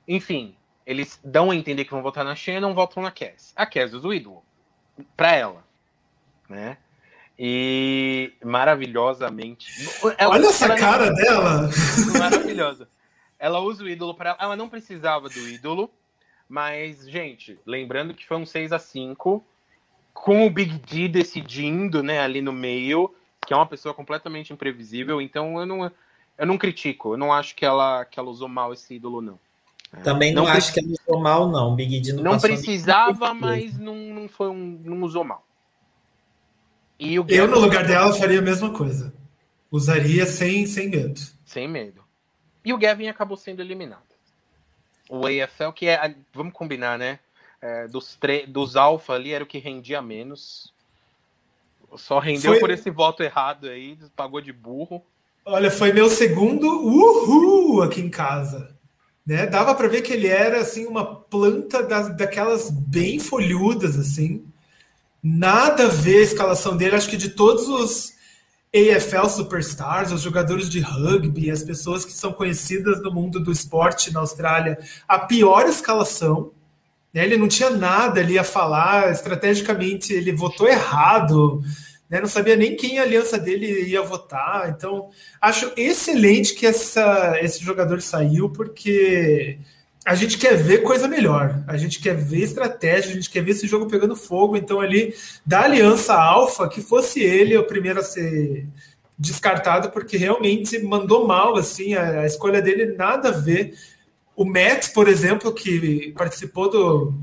[0.07, 0.55] Enfim,
[0.87, 3.53] eles dão a entender que vão votar na Shannon, não votam na Cass.
[3.57, 4.43] A Cass usa o ídolo.
[5.17, 5.65] Pra ela.
[6.49, 6.77] Né?
[7.39, 9.67] E maravilhosamente.
[10.19, 11.71] Ela, Olha essa cara dela!
[12.19, 12.89] Maravilhosa.
[13.43, 14.39] Ela usa o ídolo para ela.
[14.41, 15.91] Ela não precisava do ídolo.
[16.49, 19.43] Mas, gente, lembrando que foi um 6 a 5
[20.15, 23.13] com o Big D decidindo, né, ali no meio,
[23.45, 25.21] que é uma pessoa completamente imprevisível.
[25.21, 25.91] Então, eu não.
[26.39, 29.41] eu não critico, eu não acho que ela, que ela usou mal esse ídolo, não.
[30.05, 31.75] Também não, não acho que ela usou mal, não.
[31.75, 35.45] Big D não, não precisava, mas não, não foi um, não usou mal.
[36.97, 39.13] E o eu, no lugar dela, faria a mesma coisa.
[39.69, 41.21] Usaria sem, sem medo.
[41.45, 42.02] Sem medo.
[42.65, 44.03] E o Gavin acabou sendo eliminado.
[45.09, 46.15] O AFL, que é.
[46.33, 47.19] Vamos combinar, né?
[47.61, 48.19] É, dos,
[48.49, 50.73] dos alfa ali era o que rendia menos.
[51.97, 52.61] Só rendeu foi...
[52.61, 55.05] por esse voto errado aí, pagou de burro.
[55.45, 58.75] Olha, foi meu segundo uhul aqui em casa.
[59.27, 59.47] Né?
[59.47, 64.47] Dava para ver que ele era assim uma planta das, daquelas bem folhudas assim.
[65.23, 66.97] Nada a ver a escalação dele.
[66.97, 68.15] Acho que de todos os
[68.75, 74.13] AFL Superstars, os jogadores de rugby, as pessoas que são conhecidas no mundo do esporte
[74.13, 76.53] na Austrália, a pior escalação.
[77.13, 77.25] Né?
[77.25, 81.63] Ele não tinha nada ali a falar, estrategicamente ele votou errado,
[82.09, 82.19] né?
[82.21, 84.71] não sabia nem quem a aliança dele ia votar.
[84.71, 89.59] Então, acho excelente que essa, esse jogador saiu, porque
[90.05, 93.53] a gente quer ver coisa melhor, a gente quer ver estratégia, a gente quer ver
[93.53, 94.57] esse jogo pegando fogo.
[94.57, 95.15] Então, ali,
[95.47, 98.67] da aliança alfa, que fosse ele o primeiro a ser
[99.17, 103.75] descartado, porque realmente mandou mal, assim, a, a escolha dele nada a ver.
[104.35, 107.15] O Matt, por exemplo, que participou do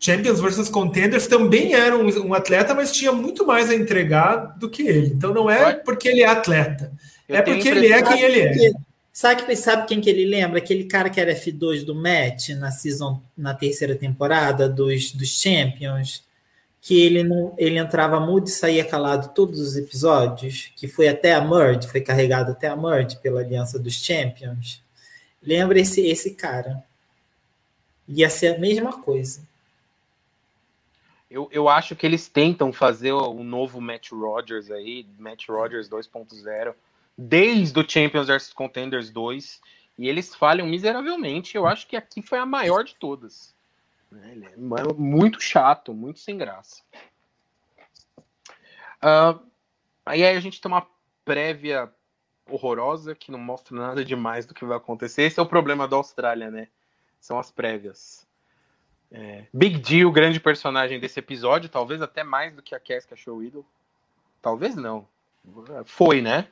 [0.00, 4.68] Champions versus Contenders, também era um, um atleta, mas tinha muito mais a entregar do
[4.68, 5.12] que ele.
[5.14, 6.92] Então, não é porque ele é atleta,
[7.28, 8.72] Eu é porque ele é quem ele é.
[9.16, 10.58] Sabe, sabe quem que ele lembra?
[10.58, 16.24] Aquele cara que era F2 do match na season, na terceira temporada dos, dos Champions,
[16.80, 21.32] que ele não ele entrava mudo e saía calado todos os episódios, que foi até
[21.32, 24.82] a Merge, foi carregado até a Merge pela aliança dos Champions.
[25.40, 26.84] Lembra esse esse cara?
[28.08, 29.46] Ia ser a mesma coisa.
[31.30, 36.74] Eu, eu acho que eles tentam fazer o novo Matt Rogers aí, Matt Rogers 2.0
[37.16, 39.60] desde o Champions vs Contenders 2,
[39.98, 41.56] e eles falham miseravelmente.
[41.56, 43.54] Eu acho que aqui foi a maior de todas.
[44.12, 44.56] Ele é
[44.96, 46.82] muito chato, muito sem graça.
[49.02, 49.40] Uh,
[50.04, 50.86] aí a gente tem uma
[51.24, 51.92] prévia
[52.48, 55.22] horrorosa que não mostra nada demais do que vai acontecer.
[55.22, 56.68] Esse é o problema da Austrália, né?
[57.20, 58.26] São as prévias.
[59.10, 63.16] É, Big D, o grande personagem desse episódio, talvez até mais do que a Casca
[63.16, 63.64] Show Idol.
[64.42, 65.06] Talvez não.
[65.84, 66.48] Foi, né?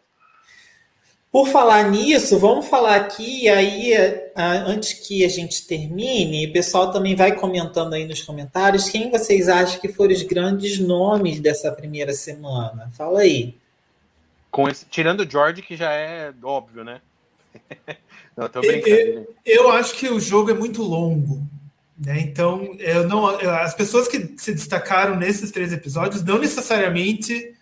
[1.32, 3.94] Por falar nisso, vamos falar aqui, aí,
[4.36, 9.48] antes que a gente termine, o pessoal também vai comentando aí nos comentários quem vocês
[9.48, 12.92] acham que foram os grandes nomes dessa primeira semana.
[12.98, 13.56] Fala aí.
[14.50, 17.00] Com esse, tirando o George, que já é óbvio, né?
[18.36, 18.92] não, tô brincando.
[18.92, 21.40] Eu, eu acho que o jogo é muito longo.
[21.98, 22.20] Né?
[22.20, 27.54] Então, eu não, as pessoas que se destacaram nesses três episódios não necessariamente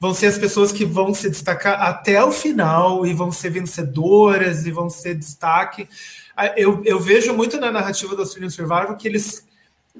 [0.00, 4.66] vão ser as pessoas que vão se destacar até o final e vão ser vencedoras
[4.66, 5.88] e vão ser destaque.
[6.36, 9.44] Ah, eu, eu vejo muito na narrativa do Australian Survival que eles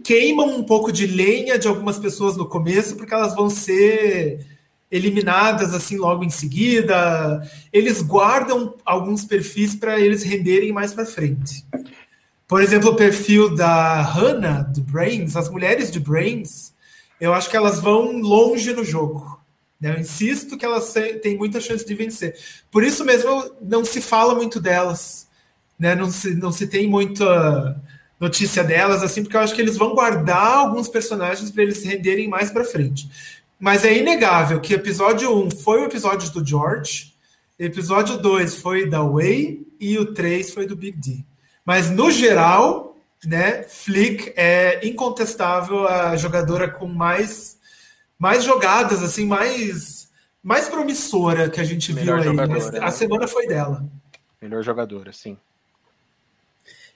[0.05, 4.45] queimam um pouco de lenha de algumas pessoas no começo, porque elas vão ser
[4.91, 7.43] eliminadas assim logo em seguida.
[7.73, 11.65] Eles guardam alguns perfis para eles renderem mais para frente.
[12.47, 16.73] Por exemplo, o perfil da Hannah, do Brains, as mulheres de Brains,
[17.21, 19.36] eu acho que elas vão longe no jogo.
[19.81, 19.95] Né?
[19.95, 20.93] Eu insisto que elas
[21.23, 22.37] têm muita chance de vencer.
[22.71, 25.27] Por isso mesmo não se fala muito delas,
[25.79, 25.95] né?
[25.95, 27.81] não, se, não se tem muita
[28.19, 31.87] notícia delas, assim, porque eu acho que eles vão guardar alguns personagens para eles se
[31.87, 33.09] renderem mais para frente.
[33.59, 37.15] Mas é inegável que episódio 1 foi o episódio do George,
[37.59, 41.25] episódio 2 foi da Way e o 3 foi do Big D.
[41.65, 47.57] Mas no geral, né, Flick é incontestável a jogadora com mais
[48.19, 50.11] mais jogadas, assim, mais,
[50.43, 52.49] mais promissora que a gente Melhor viu aí.
[52.49, 53.85] Mas a semana foi dela.
[54.41, 55.37] Melhor jogadora, sim.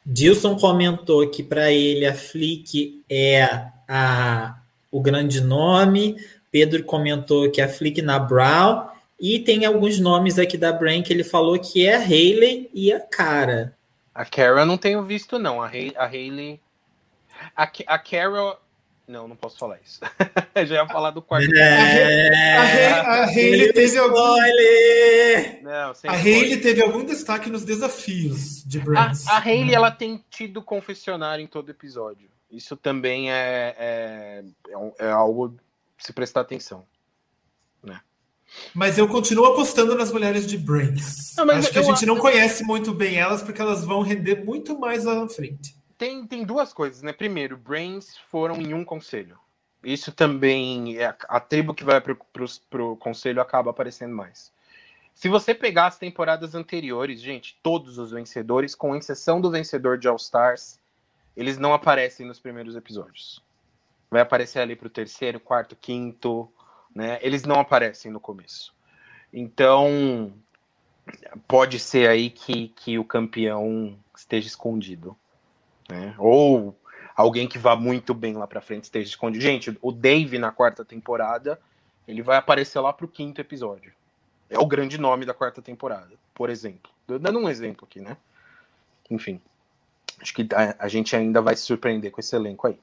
[0.05, 3.45] Dilson comentou que para ele a Flick é
[3.89, 4.59] a,
[4.91, 6.17] o grande nome.
[6.51, 8.89] Pedro comentou que a Flick na Brown.
[9.21, 12.91] E tem alguns nomes aqui da Brain que ele falou que é a Hayley e
[12.91, 13.77] a Cara.
[14.15, 15.63] A Cara eu não tenho visto, não.
[15.63, 16.59] A, Hay a Hayley.
[17.55, 18.59] A, a Carol
[19.11, 20.01] não, não posso falar isso.
[20.67, 21.53] Já ia falar do quarto.
[21.55, 22.93] É...
[22.93, 24.37] A, Hayley teve algum.
[25.63, 29.27] Não, a Hayley teve algum destaque nos desafios de Brands.
[29.27, 32.31] A, a Hayley ela tem tido confessionário em todo episódio.
[32.51, 35.57] Isso também é, é, é, é algo
[35.99, 36.85] se prestar atenção.
[37.83, 38.01] Né?
[38.75, 41.37] Mas eu continuo apostando nas mulheres de Brains.
[41.39, 45.05] Acho que a gente não conhece muito bem elas, porque elas vão render muito mais
[45.05, 47.13] lá na frente tem, tem duas coisas, né?
[47.13, 49.39] Primeiro, Brains foram em um conselho.
[49.85, 54.51] Isso também é a tribo que vai para o conselho acaba aparecendo mais.
[55.15, 60.09] Se você pegar as temporadas anteriores, gente, todos os vencedores, com exceção do vencedor de
[60.09, 60.79] All Stars,
[61.37, 63.43] eles não aparecem nos primeiros episódios.
[64.11, 66.51] Vai aparecer ali para o terceiro, quarto, quinto,
[66.95, 67.19] né?
[67.21, 68.75] Eles não aparecem no começo.
[69.31, 70.33] Então,
[71.47, 75.15] pode ser aí que, que o campeão esteja escondido.
[75.91, 76.15] Né?
[76.19, 76.77] Ou
[77.17, 79.43] alguém que vá muito bem lá para frente esteja escondido.
[79.43, 81.61] Gente, o Dave na quarta temporada,
[82.07, 83.93] ele vai aparecer lá pro quinto episódio.
[84.49, 86.91] É o grande nome da quarta temporada, por exemplo.
[87.07, 88.17] Dando um exemplo aqui, né?
[89.11, 89.41] Enfim.
[90.21, 90.47] Acho que
[90.79, 92.79] a, gente ainda vai se surpreender com esse elenco aí.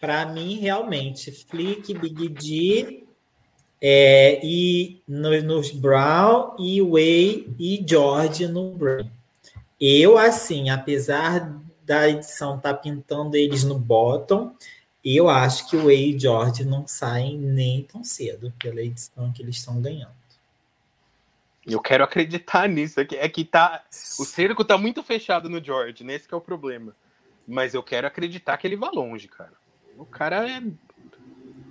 [0.00, 3.04] Para mim, realmente, Flick, Big D
[3.80, 9.08] é, e no, nos Brown e Way e George no Brown.
[9.80, 11.52] Eu, assim, apesar
[11.84, 14.54] da edição estar tá pintando eles no bottom,
[15.04, 19.42] eu acho que o Way e George não saem nem tão cedo pela edição que
[19.42, 20.16] eles estão ganhando.
[21.66, 23.00] Eu quero acreditar nisso.
[23.00, 23.84] É que, é que tá.
[24.18, 26.28] O cerco tá muito fechado no George, nesse né?
[26.28, 26.94] que é o problema.
[27.46, 29.52] Mas eu quero acreditar que ele vá longe, cara.
[29.96, 30.62] O cara é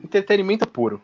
[0.03, 1.01] entretenimento puro.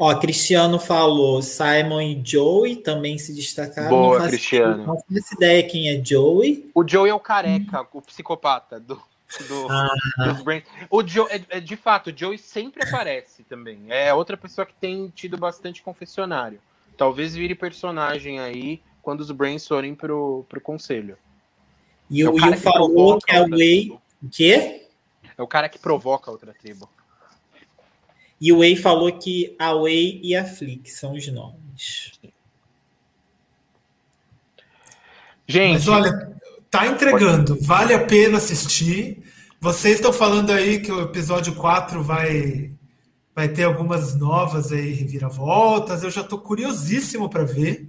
[0.00, 3.90] Ó, Cristiano falou, Simon e Joey também se destacaram.
[3.90, 4.86] Boa, não Cristiano.
[4.86, 6.70] Não faço ideia quem é Joey.
[6.74, 7.86] O Joey é o careca, hum.
[7.92, 8.94] o psicopata do,
[9.46, 9.94] do, ah.
[10.24, 10.64] dos Brains.
[10.88, 13.82] O Joe, é, é, de fato, o Joey sempre aparece também.
[13.90, 16.58] É outra pessoa que tem tido bastante confessionário.
[16.96, 21.18] Talvez vire personagem aí quando os Brains forem pro, pro conselho.
[22.08, 23.90] E o Will falou que é o Way.
[24.22, 24.86] O quê?
[25.36, 26.88] É o cara que provoca outra tribo.
[28.40, 32.12] E o Way falou que a Way e a Flick são os nomes.
[35.46, 35.72] Gente.
[35.72, 36.32] Mas olha,
[36.70, 37.58] tá entregando.
[37.60, 39.22] Vale a pena assistir.
[39.60, 42.72] Vocês estão falando aí que o episódio 4 vai
[43.34, 46.02] vai ter algumas novas aí reviravoltas.
[46.02, 47.88] Eu já estou curiosíssimo para ver.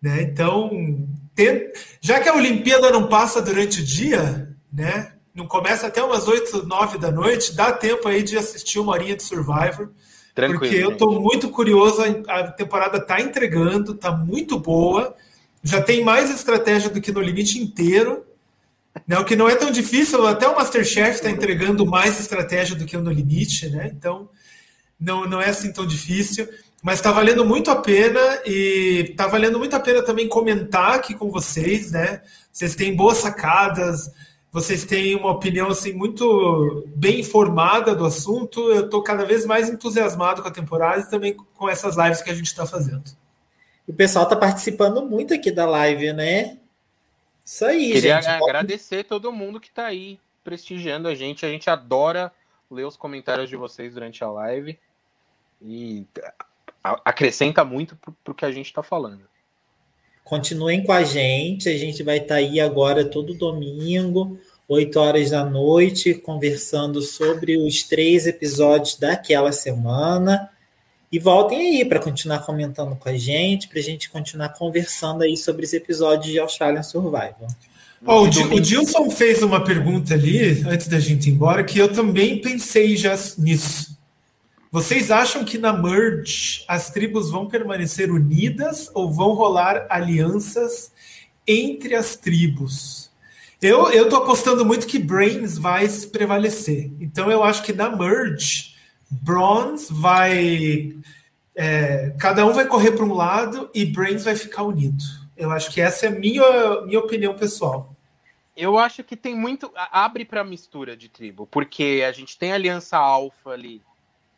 [0.00, 0.22] Né?
[0.22, 1.70] Então, tem...
[2.00, 5.12] já que a Olimpíada não passa durante o dia, né?
[5.38, 9.16] Não começa até umas 8, 9 da noite, dá tempo aí de assistir uma horinha
[9.16, 9.90] de Survivor.
[10.34, 15.14] Tranquilo, porque eu estou muito curioso, a temporada está entregando, está muito boa,
[15.62, 18.24] já tem mais estratégia do que no limite inteiro.
[19.06, 19.16] Né?
[19.18, 22.96] O que não é tão difícil, até o Masterchef está entregando mais estratégia do que
[22.96, 23.92] o No Limite, né?
[23.96, 24.28] Então,
[24.98, 26.48] não, não é assim tão difícil.
[26.82, 31.14] Mas está valendo muito a pena e está valendo muito a pena também comentar aqui
[31.14, 32.22] com vocês, né?
[32.52, 34.10] Vocês têm boas sacadas,
[34.58, 38.72] vocês têm uma opinião assim muito bem informada do assunto.
[38.72, 42.30] Eu estou cada vez mais entusiasmado com a temporada e também com essas lives que
[42.30, 43.04] a gente está fazendo.
[43.86, 46.58] O pessoal está participando muito aqui da live, né?
[47.44, 48.28] Isso aí, Queria gente.
[48.28, 51.46] agradecer todo mundo que está aí prestigiando a gente.
[51.46, 52.32] A gente adora
[52.68, 54.76] ler os comentários de vocês durante a live
[55.62, 56.04] e
[56.82, 59.22] acrescenta muito para o que a gente está falando.
[60.24, 64.38] Continuem com a gente, a gente vai estar tá aí agora todo domingo,
[64.68, 70.50] 8 horas da noite, conversando sobre os três episódios daquela semana.
[71.10, 75.38] E voltem aí para continuar comentando com a gente, para a gente continuar conversando aí
[75.38, 77.48] sobre os episódios de Australian Survival.
[78.04, 81.90] Oh, o, o Dilson fez uma pergunta ali, antes da gente ir embora, que eu
[81.90, 83.96] também pensei já nisso.
[84.70, 90.92] Vocês acham que na merge as tribos vão permanecer unidas ou vão rolar alianças
[91.46, 93.07] entre as tribos?
[93.60, 96.90] Eu eu tô apostando muito que Brains vai prevalecer.
[97.00, 98.76] Então eu acho que na merge
[99.10, 100.96] Bronze vai
[101.56, 105.02] é, cada um vai correr para um lado e Brains vai ficar unido.
[105.36, 107.94] Eu acho que essa é a minha minha opinião pessoal.
[108.56, 112.56] Eu acho que tem muito abre para mistura de tribo, porque a gente tem a
[112.56, 113.80] aliança alfa ali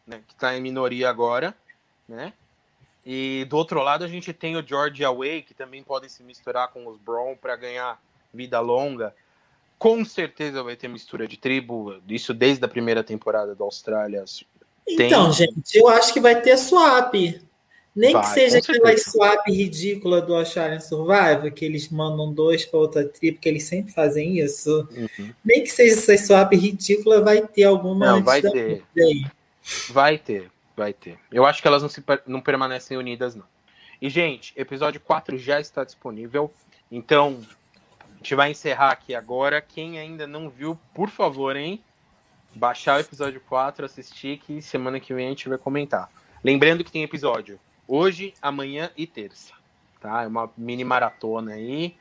[0.07, 1.55] né, que está em minoria agora,
[2.09, 2.33] né?
[3.07, 6.69] E do outro lado a gente tem o George Away, que também podem se misturar
[6.69, 7.99] com os Brown para ganhar
[8.33, 9.15] vida longa.
[9.79, 14.25] Com certeza vai ter mistura de tribo, isso desde a primeira temporada da Austrália.
[14.87, 15.47] Então, tem...
[15.47, 17.15] gente, eu acho que vai ter swap.
[17.95, 22.79] Nem vai, que seja aquela swap ridícula do Australian Survival, que eles mandam dois para
[22.79, 24.89] outra tribo, que eles sempre fazem isso.
[24.97, 25.33] Uhum.
[25.45, 28.07] Nem que seja essa swap ridícula, vai ter alguma.
[28.07, 28.85] Não, vai ter.
[29.91, 31.19] Vai ter, vai ter.
[31.33, 33.45] Eu acho que elas não, se, não permanecem unidas, não.
[34.01, 36.51] E, gente, episódio 4 já está disponível.
[36.91, 37.41] Então,
[38.21, 39.61] gente vai encerrar aqui agora.
[39.61, 41.83] Quem ainda não viu, por favor, hein?
[42.55, 46.11] Baixar o episódio 4, assistir, que semana que vem a gente vai comentar.
[46.45, 49.55] Lembrando que tem episódio hoje, amanhã e terça.
[50.01, 50.23] Tá?
[50.23, 51.97] É uma mini maratona aí.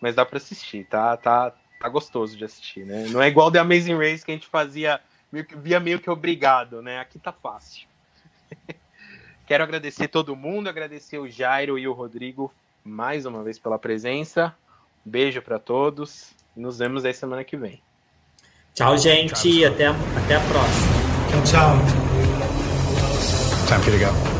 [0.00, 1.16] Mas dá para assistir, tá?
[1.16, 1.52] tá?
[1.80, 3.06] Tá gostoso de assistir, né?
[3.08, 5.00] Não é igual The Amazing Race que a gente fazia
[5.30, 7.00] meio que, via meio que obrigado, né?
[7.00, 7.88] Aqui tá fácil.
[9.46, 12.52] Quero agradecer todo mundo, agradecer o Jairo e o Rodrigo
[12.84, 14.54] mais uma vez pela presença.
[15.04, 16.28] Beijo para todos.
[16.56, 17.80] Nos vemos aí semana que vem.
[18.74, 19.60] Tchau, gente.
[19.60, 20.92] Tchau, até, a, até a próxima.
[21.30, 22.02] Tchau, tchau.
[23.68, 24.31] Time for you to go.